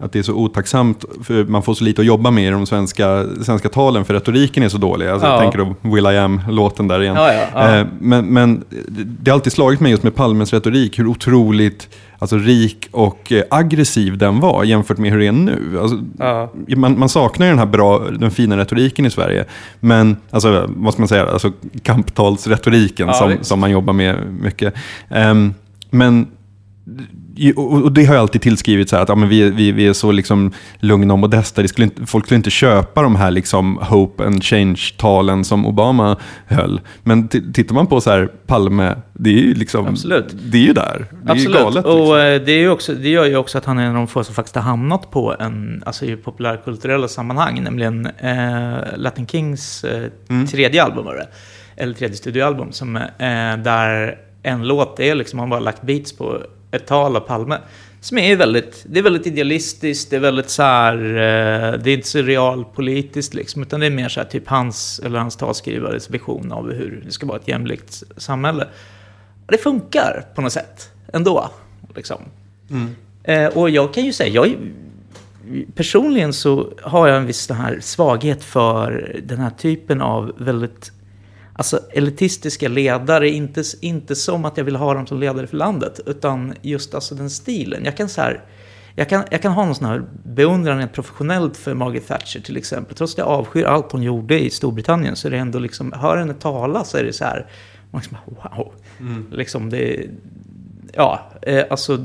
att 0.00 0.12
det 0.12 0.18
är 0.18 0.22
så 0.22 0.32
otacksamt, 0.32 1.04
för 1.22 1.44
man 1.44 1.62
får 1.62 1.74
så 1.74 1.84
lite 1.84 2.00
att 2.00 2.06
jobba 2.06 2.30
med 2.30 2.46
i 2.46 2.50
de 2.50 2.66
svenska, 2.66 3.24
svenska 3.42 3.68
talen, 3.68 4.04
för 4.04 4.14
retoriken 4.14 4.62
är 4.62 4.68
så 4.68 4.78
dålig. 4.78 5.06
Alltså, 5.06 5.26
Ja. 5.26 5.32
Jag 5.32 5.40
tänker 5.40 5.58
då 5.58 5.90
Will 5.94 6.06
I 6.06 6.18
Am-låten 6.18 6.88
där 6.88 7.02
igen. 7.02 7.14
Ja, 7.16 7.32
ja. 7.54 7.78
Eh, 7.78 7.86
Men, 8.00 8.26
men 8.26 8.64
det 8.94 9.30
har 9.30 9.36
alltid 9.36 9.52
slagit 9.52 9.80
mig 9.80 9.90
just 9.90 10.02
med 10.02 10.14
Palmes 10.14 10.52
retorik, 10.52 10.98
hur 10.98 11.06
otroligt 11.06 11.88
alltså, 12.18 12.36
rik 12.36 12.88
och 12.90 13.32
eh, 13.32 13.42
aggressiv 13.50 14.18
den 14.18 14.40
var 14.40 14.64
jämfört 14.64 14.98
med 14.98 15.10
hur 15.12 15.18
det 15.18 15.26
är 15.26 15.32
nu. 15.32 15.78
Alltså, 15.82 15.98
man, 16.76 16.98
man 16.98 17.08
saknar 17.08 17.46
ju 17.46 17.50
den 17.52 17.58
här 17.58 17.66
bra, 17.66 17.98
den 18.10 18.30
fina 18.30 18.56
retoriken 18.56 19.06
i 19.06 19.10
Sverige. 19.10 19.44
Men, 19.80 20.16
alltså, 20.30 20.66
vad 20.68 20.92
ska 20.92 21.02
man 21.02 21.08
säga, 21.08 21.26
alltså, 21.26 21.52
kamptalsretoriken 21.82 23.14
som, 23.14 23.36
som 23.40 23.60
man 23.60 23.70
jobbar 23.70 23.92
med 23.92 24.16
mycket. 24.40 24.74
Ehm, 25.10 25.54
men 25.90 26.26
och 27.56 27.92
det 27.92 28.04
har 28.04 28.14
jag 28.14 28.22
alltid 28.22 28.42
tillskrivit 28.42 28.88
så 28.88 28.96
här 28.96 29.02
att 29.02 29.08
ja, 29.08 29.14
men 29.14 29.28
vi, 29.28 29.50
vi, 29.50 29.72
vi 29.72 29.86
är 29.86 29.92
så 29.92 30.12
liksom 30.12 30.52
lugna 30.78 31.12
och 31.14 31.18
modesta. 31.18 31.62
Det 31.62 31.68
skulle 31.68 31.84
inte, 31.84 32.06
folk 32.06 32.24
skulle 32.24 32.36
inte 32.36 32.50
köpa 32.50 33.02
de 33.02 33.16
här 33.16 33.30
liksom 33.30 33.76
hope 33.76 34.24
and 34.26 34.44
change-talen 34.44 35.44
som 35.44 35.66
Obama 35.66 36.16
höll. 36.46 36.80
Men 37.02 37.28
tittar 37.28 37.74
man 37.74 37.86
på 37.86 38.00
så 38.00 38.10
här 38.10 38.28
Palme, 38.46 38.96
det 39.12 39.30
är 39.30 39.34
ju 39.34 39.54
liksom, 39.54 39.86
Absolut. 39.86 40.26
det 40.52 40.58
är 40.58 40.62
ju 40.62 40.72
där. 40.72 41.06
Det 41.22 41.28
är 41.28 41.32
Absolut, 41.32 41.58
ju 41.58 41.62
galet. 41.62 41.74
Liksom. 41.74 42.00
och 42.00 42.20
eh, 42.20 42.42
det, 42.42 42.52
är 42.52 42.70
också, 42.70 42.94
det 42.94 43.08
gör 43.08 43.24
ju 43.24 43.36
också 43.36 43.58
att 43.58 43.64
han 43.64 43.78
är 43.78 43.82
en 43.82 43.88
av 43.88 43.94
de 43.94 44.06
få 44.06 44.24
som 44.24 44.34
faktiskt 44.34 44.54
har 44.56 44.62
hamnat 44.62 45.10
på 45.10 45.36
en, 45.40 45.82
alltså 45.86 46.04
i 46.04 46.16
populärkulturella 46.16 47.08
sammanhang, 47.08 47.62
nämligen 47.62 48.06
eh, 48.06 48.76
Latin 48.96 49.26
Kings 49.26 49.84
eh, 49.84 50.04
Mm. 50.28 50.46
tredje 50.46 50.84
album 50.84 51.04
var 51.04 51.14
det, 51.14 51.28
eller 51.76 51.94
tredje 51.94 52.16
studioalbum, 52.16 52.72
som, 52.72 52.96
eh, 52.96 53.02
där 53.64 54.18
en 54.42 54.66
låt, 54.66 55.00
är 55.00 55.14
liksom, 55.14 55.38
han 55.38 55.50
bara 55.50 55.60
lagt 55.60 55.82
beats 55.82 56.12
på 56.16 56.40
ett 56.70 56.86
tal 56.86 57.16
av 57.16 57.20
Palme. 57.20 57.58
Som 58.00 58.18
är 58.18 58.36
väldigt, 58.36 58.84
det 58.86 58.98
är 58.98 59.02
väldigt 59.02 59.26
idealistiskt, 59.26 60.10
det 60.10 60.16
är 60.16 60.20
väldigt 60.20 60.50
så 60.50 60.62
här, 60.62 60.94
eh, 60.94 61.80
det 61.80 61.90
är 61.90 61.94
inte 61.94 62.08
så 62.08 62.22
realpolitiskt 62.22 63.34
liksom, 63.34 63.62
utan 63.62 63.80
det 63.80 63.86
är 63.86 63.90
mer 63.90 64.08
så 64.08 64.20
här 64.20 64.26
typ 64.26 64.48
hans, 64.48 65.00
eller 65.04 65.18
hans 65.18 65.36
talskrivares 65.36 66.10
vision 66.10 66.52
av 66.52 66.72
hur 66.72 67.02
det 67.06 67.12
ska 67.12 67.26
vara 67.26 67.38
ett 67.38 67.48
jämlikt 67.48 68.02
samhälle. 68.16 68.66
Det 69.46 69.58
funkar 69.58 70.24
på 70.34 70.40
något 70.40 70.52
sätt 70.52 70.90
ändå. 71.12 71.50
Liksom. 71.94 72.22
Eh, 73.22 73.46
och 73.46 73.70
jag 73.70 73.94
kan 73.94 74.04
ju 74.04 74.12
säga, 74.12 74.30
jag, 74.34 74.56
personligen 75.74 76.32
så 76.32 76.72
har 76.82 77.08
jag 77.08 77.16
en 77.16 77.26
viss 77.26 77.50
här 77.50 77.78
svaghet 77.80 78.44
för 78.44 79.16
den 79.22 79.38
här 79.38 79.50
typen 79.50 80.00
av 80.00 80.32
väldigt 80.38 80.92
alltså, 81.58 81.80
elitistiska 81.92 82.68
ledare. 82.68 83.28
Inte, 83.28 83.62
inte 83.80 84.14
som 84.14 84.44
att 84.44 84.56
jag 84.56 84.64
vill 84.64 84.76
ha 84.76 84.94
dem 84.94 85.06
som 85.06 85.20
ledare 85.20 85.46
för 85.46 85.56
landet, 85.56 86.00
utan 86.06 86.54
just 86.62 86.94
alltså 86.94 87.14
den 87.14 87.30
stilen. 87.30 87.84
Jag 87.84 87.96
kan 87.96 88.08
så 88.08 88.20
här, 88.20 88.44
jag 88.94 89.08
kan, 89.08 89.24
jag 89.30 89.42
kan 89.42 89.52
ha 89.52 89.64
någon 89.64 89.74
sån 89.74 89.86
här 89.86 90.02
beundran 90.22 90.78
rent 90.78 90.92
professionellt 90.92 91.56
för 91.56 91.74
Margaret 91.74 92.06
Thatcher 92.06 92.40
till 92.40 92.56
exempel. 92.56 92.96
Trots 92.96 93.14
att 93.14 93.18
jag 93.18 93.28
avskyr 93.28 93.64
allt 93.64 93.92
hon 93.92 94.02
gjorde 94.02 94.40
i 94.40 94.50
Storbritannien 94.50 95.16
så 95.16 95.28
är 95.28 95.30
det 95.30 95.38
ändå 95.38 95.58
liksom, 95.58 95.92
hör 95.92 96.16
henne 96.16 96.34
tala 96.34 96.84
så 96.84 96.98
är 96.98 97.04
det 97.04 97.12
så 97.12 97.24
här, 97.24 97.46
man 97.90 98.00
liksom, 98.00 98.18
wow. 98.26 98.72
Liksom 99.30 99.70
det, 99.70 100.06
ja, 100.92 101.30
eh, 101.42 101.64
alltså 101.70 101.98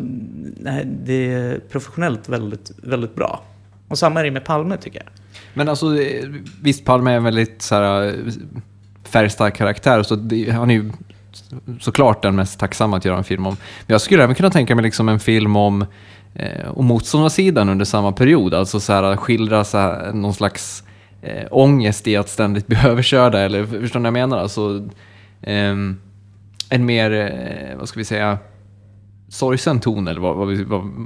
nej, 0.58 0.88
det 1.06 1.34
är 1.34 1.60
professionellt 1.60 2.30
väldigt, 2.30 2.72
väldigt 2.78 3.16
bra. 3.16 3.44
Och 3.88 3.98
samma 3.98 4.20
är 4.20 4.24
det 4.24 4.32
med 4.32 4.46
Palme 4.46 4.78
tycker 4.78 5.00
jag. 5.00 5.10
Men 5.54 5.70
alltså, 5.70 6.02
eh, 6.02 6.30
visst 6.62 6.86
Palme 6.86 7.12
är 7.12 7.20
väldigt 7.20 7.62
så 7.62 7.76
här, 7.76 8.08
eh, 8.08 8.14
färgstark 9.14 9.56
karaktär, 9.56 10.04
så 10.04 10.16
det, 10.16 10.52
han 10.52 10.70
är 10.70 10.74
ju 10.74 10.92
såklart 11.80 12.22
den 12.22 12.36
mest 12.36 12.60
tacksamma 12.60 12.98
att 12.98 13.06
göra 13.06 13.18
en 13.18 13.24
film 13.24 13.46
om. 13.48 13.58
Men 13.88 13.94
jag 13.94 14.02
skulle 14.02 14.24
även 14.24 14.36
kunna 14.36 14.50
tänka 14.50 14.76
mig 14.76 14.84
liksom 14.84 15.10
en 15.10 15.20
film 15.20 15.56
om, 15.56 15.86
eh, 16.36 16.78
om 16.78 16.86
motståndarsidan 16.86 17.70
under 17.70 17.86
samma 17.86 18.12
period, 18.12 18.54
alltså 18.54 18.80
så 18.80 18.94
här, 18.94 19.16
skildra 19.16 19.64
så 19.64 19.78
här, 19.78 20.14
någon 20.14 20.34
slags 20.34 20.84
eh, 21.22 21.48
ångest 21.52 22.08
i 22.08 22.18
att 22.18 22.30
ständigt 22.30 22.68
bli 22.68 22.78
överkörda, 22.86 23.40
eller 23.40 23.66
förstår 23.66 24.00
ni 24.00 24.04
vad 24.04 24.08
jag 24.08 24.30
menar? 24.30 24.38
Alltså, 24.38 24.84
eh, 25.42 25.76
en 26.70 26.86
mer, 26.86 27.12
eh, 27.12 27.78
vad 27.78 27.90
ska 27.90 28.00
vi 28.00 28.06
säga, 28.06 28.38
sorgsen 29.34 29.80
ton 29.80 30.08
eller 30.08 30.22
vad, 30.22 30.36
vad, 30.36 30.58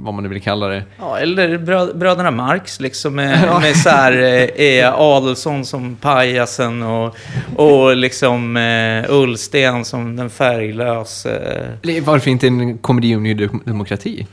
vad, 0.02 0.14
man 0.14 0.22
nu 0.22 0.28
vill 0.28 0.42
kalla 0.42 0.68
det. 0.68 0.82
Ja, 0.98 1.18
eller 1.18 1.58
brö 1.58 1.94
bröderna 1.94 2.30
Marx, 2.30 2.80
liksom 2.80 3.14
med, 3.14 3.48
med 3.60 3.76
så 3.76 3.88
här 3.88 4.12
eh, 4.56 4.66
eh, 4.66 4.94
Adelsson 4.94 5.64
som 5.64 5.96
pajasen 5.96 6.82
och, 6.82 7.16
och 7.56 7.96
liksom 7.96 8.56
eh, 8.56 9.04
Ullsten 9.14 9.84
som 9.84 10.16
den 10.16 10.30
färglös. 10.30 11.26
Eh. 11.26 12.02
Varför 12.02 12.30
inte 12.30 12.46
en 12.46 12.78
komedi 12.78 13.16
om 13.16 13.22
Ny 13.22 13.34
Dem- 13.34 13.62
Demokrati? 13.64 14.26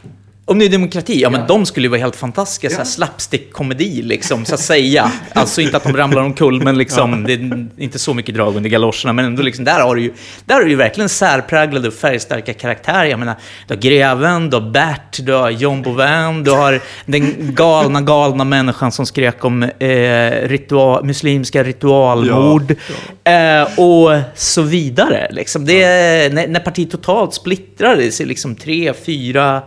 Om 0.47 0.57
Ny 0.57 0.67
Demokrati, 0.67 1.21
ja 1.21 1.29
men 1.29 1.47
de 1.47 1.65
skulle 1.65 1.85
ju 1.85 1.89
vara 1.89 1.99
helt 2.01 2.15
fantastiska, 2.15 2.77
här 2.77 2.85
slapstick-komedi 2.85 4.01
liksom, 4.01 4.45
så 4.45 4.53
att 4.55 4.59
säga. 4.61 5.11
Alltså 5.33 5.61
inte 5.61 5.77
att 5.77 5.83
de 5.83 5.97
ramlar 5.97 6.21
omkull, 6.21 6.63
men 6.63 6.77
liksom, 6.77 7.23
det 7.23 7.33
är 7.33 7.67
inte 7.77 7.99
så 7.99 8.13
mycket 8.13 8.35
drag 8.35 8.55
under 8.55 8.69
galoscherna, 8.69 9.13
men 9.13 9.25
ändå 9.25 9.41
liksom, 9.41 9.65
där 9.65 9.79
har 9.79 9.95
du 9.95 10.01
ju, 10.01 10.13
där 10.45 10.55
har 10.55 10.61
du 10.61 10.69
ju 10.69 10.75
verkligen 10.75 11.09
särpräglade 11.09 11.87
och 11.87 11.93
färgstarka 11.93 12.53
karaktärer. 12.53 13.05
Jag 13.05 13.19
menar, 13.19 13.35
du 13.67 13.73
har 13.73 13.81
greven, 13.81 14.49
du 14.49 14.57
har 14.57 14.71
Bert, 14.71 15.17
du 15.25 15.33
har 15.33 15.49
John 15.49 15.81
Bouvin, 15.81 16.43
du 16.43 16.51
har 16.51 16.81
den 17.05 17.35
galna, 17.55 18.01
galna 18.01 18.43
människan 18.43 18.91
som 18.91 19.05
skrek 19.05 19.45
om 19.45 19.63
eh, 19.63 20.47
ritual, 20.47 21.05
muslimska 21.05 21.63
ritualmord, 21.63 22.75
Eh, 23.23 23.79
och 23.79 24.11
så 24.35 24.61
vidare. 24.61 25.27
Liksom. 25.31 25.65
Det, 25.65 25.83
är- 25.83 26.29
när, 26.29 26.47
när 26.47 26.59
partiet 26.59 26.91
totalt 26.91 27.33
splittrades 27.33 28.21
i 28.21 28.25
liksom 28.25 28.55
tre, 28.55 28.93
fyra 29.05 29.61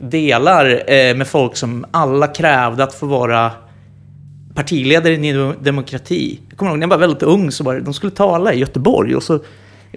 delar 0.00 0.90
eh, 0.90 1.16
med 1.16 1.26
folk 1.26 1.56
som 1.56 1.86
alla 1.90 2.26
krävde 2.26 2.84
att 2.84 2.94
få 2.94 3.06
vara 3.06 3.52
partiledare 4.54 5.12
i 5.12 5.18
Ny 5.18 5.52
Demokrati. 5.60 6.40
Jag 6.48 6.58
kommer 6.58 6.70
ihåg 6.70 6.78
när 6.78 6.84
jag 6.84 6.90
var 6.90 6.98
väldigt 6.98 7.22
ung 7.22 7.52
så 7.52 7.64
var 7.64 7.74
det, 7.74 7.80
de 7.80 7.94
skulle 7.94 8.12
tala 8.12 8.52
i 8.52 8.58
Göteborg 8.58 9.16
och 9.16 9.22
så 9.22 9.40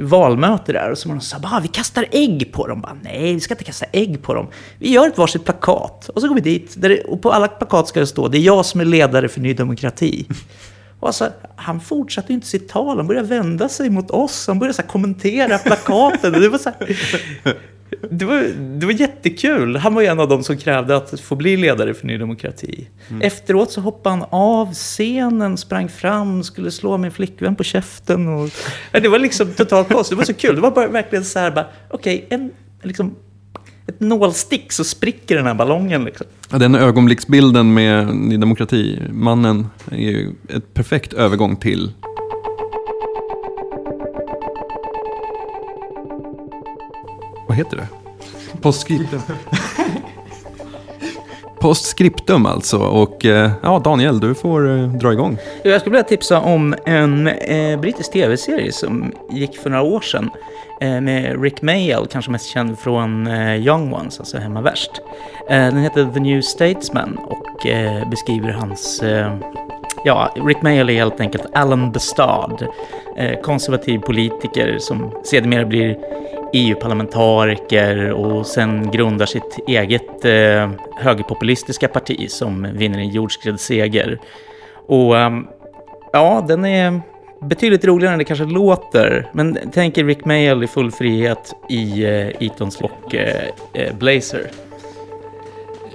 valmöte 0.01 0.73
där 0.73 0.91
och 0.91 0.97
så 0.97 1.09
var 1.09 1.15
de 1.15 1.21
så 1.21 1.47
här, 1.47 1.61
vi 1.61 1.67
kastar 1.67 2.05
ägg 2.11 2.51
på 2.53 2.67
dem. 2.67 2.81
Bara, 2.81 2.97
Nej, 3.03 3.33
vi 3.33 3.39
ska 3.39 3.53
inte 3.53 3.63
kasta 3.63 3.85
ägg 3.91 4.21
på 4.21 4.33
dem. 4.33 4.47
Vi 4.79 4.91
gör 4.91 5.07
ett 5.07 5.17
varsitt 5.17 5.45
plakat 5.45 6.09
och 6.09 6.21
så 6.21 6.27
går 6.27 6.35
vi 6.35 6.41
dit 6.41 6.73
där 6.77 6.89
det, 6.89 7.01
och 7.01 7.21
på 7.21 7.31
alla 7.31 7.47
plakat 7.47 7.87
ska 7.87 7.99
det 7.99 8.07
stå, 8.07 8.27
det 8.27 8.37
är 8.37 8.41
jag 8.41 8.65
som 8.65 8.81
är 8.81 8.85
ledare 8.85 9.27
för 9.27 9.41
Ny 9.41 9.53
Demokrati. 9.53 10.27
Och 10.99 11.07
alltså, 11.07 11.29
han 11.55 11.79
fortsatte 11.79 12.27
ju 12.27 12.33
inte 12.33 12.47
sitt 12.47 12.69
tal, 12.69 12.97
han 12.97 13.07
började 13.07 13.27
vända 13.27 13.69
sig 13.69 13.89
mot 13.89 14.11
oss, 14.11 14.47
han 14.47 14.59
började 14.59 14.73
så 14.73 14.81
här 14.81 14.89
kommentera 14.89 15.57
plakaten. 15.57 16.35
Och 16.35 16.41
det 16.41 16.49
var 16.49 16.57
så 16.57 16.69
här, 16.69 16.95
det 18.09 18.25
var, 18.25 18.41
det 18.79 18.85
var 18.85 18.93
jättekul. 18.93 19.75
Han 19.75 19.93
var 19.93 20.01
ju 20.01 20.07
en 20.07 20.19
av 20.19 20.29
de 20.29 20.43
som 20.43 20.57
krävde 20.57 20.95
att 20.95 21.19
få 21.19 21.35
bli 21.35 21.57
ledare 21.57 21.93
för 21.93 22.07
Ny 22.07 22.17
Demokrati. 22.17 22.87
Efteråt 23.21 23.71
så 23.71 23.81
hoppade 23.81 24.15
han 24.15 24.25
av 24.31 24.73
scenen, 24.73 25.57
sprang 25.57 25.89
fram, 25.89 26.43
skulle 26.43 26.71
slå 26.71 26.97
min 26.97 27.11
flickvän 27.11 27.55
på 27.55 27.63
käften. 27.63 28.27
Och, 28.27 28.49
det 28.91 29.07
var 29.07 29.19
liksom 29.19 29.51
totalt 29.51 29.89
kaos. 29.89 30.09
Det 30.09 30.15
var 30.15 30.23
så 30.23 30.33
kul. 30.33 30.55
Det 30.55 30.61
var 30.61 30.71
bara 30.71 30.87
verkligen 30.87 31.25
så 31.25 31.39
här, 31.39 31.51
bara, 31.51 31.65
okej, 31.89 32.27
en, 32.29 32.51
liksom, 32.81 33.15
ett 33.87 33.99
nålstick 33.99 34.71
så 34.71 34.83
spricker 34.83 35.35
den 35.35 35.45
här 35.45 35.53
ballongen. 35.53 36.05
Liksom. 36.05 36.27
Ja, 36.51 36.57
Den 36.57 36.75
ögonblicksbilden 36.75 37.73
med 37.73 38.15
Ny 38.15 38.37
Demokrati-mannen 38.37 39.67
är 39.91 39.97
ju 39.97 40.31
ett 40.49 40.73
perfekt 40.73 41.13
övergång 41.13 41.55
till 41.55 41.91
Vad 47.53 47.57
heter 47.57 47.77
det? 47.77 47.87
Postscriptum. 48.61 49.21
Postscriptum 51.59 52.45
alltså. 52.45 52.77
Och 52.77 53.25
eh, 53.25 53.51
ja, 53.63 53.79
Daniel, 53.79 54.19
du 54.19 54.35
får 54.35 54.77
eh, 54.77 54.87
dra 54.87 55.13
igång. 55.13 55.37
Jag 55.63 55.81
skulle 55.81 55.91
vilja 55.91 56.03
tipsa 56.03 56.39
om 56.39 56.75
en 56.85 57.27
eh, 57.27 57.79
brittisk 57.79 58.11
tv-serie 58.11 58.71
som 58.71 59.11
gick 59.31 59.57
för 59.57 59.69
några 59.69 59.83
år 59.83 60.01
sedan 60.01 60.29
eh, 60.81 61.01
med 61.01 61.41
Rick 61.41 61.61
Mayall, 61.61 62.07
kanske 62.07 62.31
mest 62.31 62.45
känd 62.45 62.79
från 62.79 63.27
eh, 63.27 63.55
Young 63.55 63.93
Ones, 63.93 64.19
alltså 64.19 64.37
Hemma 64.37 64.61
Värst. 64.61 64.91
Eh, 65.49 65.57
den 65.57 65.77
heter 65.77 66.09
The 66.13 66.19
New 66.19 66.41
Statesman 66.41 67.17
och 67.17 67.65
eh, 67.65 68.09
beskriver 68.09 68.51
hans... 68.51 69.03
Eh, 69.03 69.37
Ja, 70.05 70.33
Rick 70.35 70.61
Mayall 70.61 70.89
är 70.89 70.93
helt 70.93 71.19
enkelt 71.19 71.45
Alan 71.53 71.91
Bestad, 71.91 72.67
eh, 73.17 73.39
konservativ 73.39 73.99
politiker 73.99 74.77
som 74.79 75.11
sedermera 75.23 75.65
blir 75.65 75.97
EU-parlamentariker 76.53 78.11
och 78.11 78.45
sen 78.45 78.91
grundar 78.91 79.25
sitt 79.25 79.59
eget 79.67 80.25
eh, 80.25 80.71
högerpopulistiska 80.97 81.87
parti 81.87 82.31
som 82.31 82.67
vinner 82.73 82.99
en 82.99 83.09
jordskredsseger. 83.09 84.19
Och 84.87 85.17
ehm, 85.17 85.47
ja, 86.13 86.45
den 86.47 86.65
är 86.65 87.01
betydligt 87.41 87.85
roligare 87.85 88.13
än 88.13 88.19
det 88.19 88.25
kanske 88.25 88.45
låter. 88.45 89.29
Men 89.33 89.57
tänk 89.73 89.97
er 89.97 90.03
Rick 90.03 90.25
Mayall 90.25 90.63
i 90.63 90.67
full 90.67 90.91
frihet 90.91 91.53
i 91.69 92.03
eh, 92.03 92.43
Eatons 92.43 92.81
och 92.81 93.15
eh, 93.15 93.43
eh 93.73 93.95
Blazer. 93.95 94.51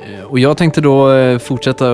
Eh, 0.09 0.25
och 0.25 0.39
jag 0.39 0.57
tänkte 0.57 0.81
då 0.81 1.13
eh, 1.13 1.39
fortsätta 1.39 1.85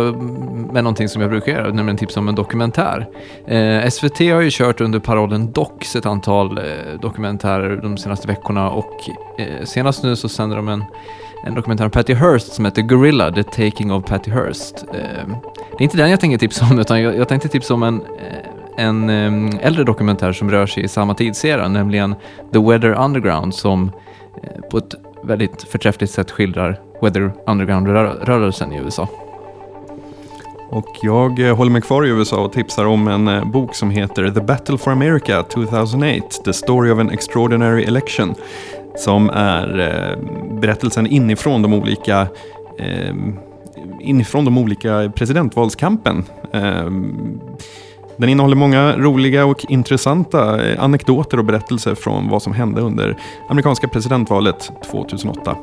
med 0.73 0.85
någonting 0.85 1.09
som 1.09 1.23
jag 1.23 1.31
brukar 1.31 1.53
göra, 1.53 1.73
nämligen 1.73 1.97
tipsa 1.97 2.21
om 2.21 2.29
en 2.29 2.35
dokumentär. 2.35 3.07
Eh, 3.47 3.91
SVT 3.91 4.19
har 4.19 4.41
ju 4.41 4.51
kört 4.53 4.81
under 4.81 4.99
parollen 4.99 5.53
Docs 5.53 5.97
ett 5.97 6.07
antal 6.07 6.59
eh, 6.59 6.65
dokumentärer 7.03 7.77
de 7.77 7.97
senaste 7.97 8.29
veckorna 8.29 8.71
och 8.71 9.11
eh, 9.39 9.65
senast 9.65 10.03
nu 10.03 10.17
så 10.17 10.29
sänder 10.29 10.57
de 10.57 10.69
en, 10.69 10.85
en 11.47 11.55
dokumentär 11.55 11.85
om 11.85 11.91
Patty 11.91 12.15
Hearst 12.15 12.53
som 12.53 12.65
heter 12.65 12.83
Gorilla, 12.83 13.33
The 13.33 13.43
Taking 13.43 13.93
of 13.93 14.05
Patty 14.05 14.31
Hearst. 14.31 14.85
Eh, 14.95 15.29
det 15.79 15.79
är 15.79 15.83
inte 15.83 15.97
den 15.97 16.11
jag 16.11 16.21
tänker 16.21 16.39
tipsa 16.39 16.65
om, 16.71 16.79
utan 16.79 17.03
jag, 17.03 17.17
jag 17.17 17.29
tänkte 17.29 17.49
tipsa 17.49 17.75
om 17.75 17.83
en, 17.83 18.03
en 18.77 19.11
äldre 19.59 19.85
dokumentär 19.85 20.33
som 20.33 20.51
rör 20.51 20.67
sig 20.67 20.85
i 20.85 20.89
samma 20.89 21.15
tidsera, 21.15 21.69
nämligen 21.69 22.15
The 22.53 22.59
Weather 22.59 23.05
Underground 23.05 23.55
som 23.55 23.91
på 24.71 24.79
ett 24.79 24.95
väldigt 25.27 25.63
förträffligt 25.63 26.11
sätt 26.11 26.31
skildrar 26.31 26.81
Weather 27.03 27.33
Underground-rörelsen 27.47 28.73
i 28.73 28.79
USA. 28.79 29.09
Och 30.71 30.99
jag 31.03 31.49
eh, 31.49 31.57
håller 31.57 31.71
mig 31.71 31.83
kvar 31.83 32.07
i 32.07 32.09
USA 32.09 32.45
och 32.45 32.53
tipsar 32.53 32.85
om 32.85 33.09
en 33.09 33.29
eh, 33.29 33.51
bok 33.51 33.75
som 33.75 33.91
heter 33.91 34.31
The 34.31 34.41
Battle 34.41 34.79
for 34.79 34.91
America 34.91 35.43
2008, 35.43 36.27
The 36.45 36.53
Story 36.53 36.91
of 36.91 36.99
an 36.99 37.11
Extraordinary 37.11 37.85
Election. 37.85 38.35
Som 38.97 39.31
är 39.31 39.79
eh, 39.79 40.19
berättelsen 40.61 41.07
inifrån 41.07 41.63
de 41.63 41.75
olika 41.75 42.27
inifrån 44.01 44.45
de 44.45 44.59
olika 44.59 45.13
presidentvalskampen. 45.15 46.25
Den 48.17 48.29
innehåller 48.29 48.57
många 48.57 48.97
roliga 48.97 49.47
och 49.47 49.65
intressanta 49.69 50.67
eh, 50.67 50.85
anekdoter 50.85 51.39
och 51.39 51.45
berättelser 51.45 51.95
från 51.95 52.29
vad 52.29 52.43
som 52.43 52.53
hände 52.53 52.81
under 52.81 53.17
amerikanska 53.49 53.89
presidentvalet 53.89 54.71
2008. 54.91 55.57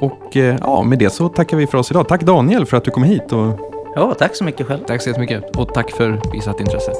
Och 0.00 0.36
eh, 0.36 0.56
ja, 0.60 0.82
med 0.82 0.98
det 0.98 1.10
så 1.10 1.28
tackar 1.28 1.56
vi 1.56 1.66
för 1.66 1.78
oss 1.78 1.90
idag. 1.90 2.08
Tack 2.08 2.22
Daniel 2.22 2.66
för 2.66 2.76
att 2.76 2.84
du 2.84 2.90
kom 2.90 3.02
hit 3.02 3.32
och 3.32 3.60
Ja, 3.94 4.14
tack 4.18 4.36
så 4.36 4.44
mycket 4.44 4.66
själv. 4.66 4.80
Tack 4.86 5.02
så 5.02 5.08
jättemycket 5.08 5.56
och 5.56 5.74
tack 5.74 5.90
för 5.90 6.20
visat 6.32 6.60
intresse. 6.60 6.92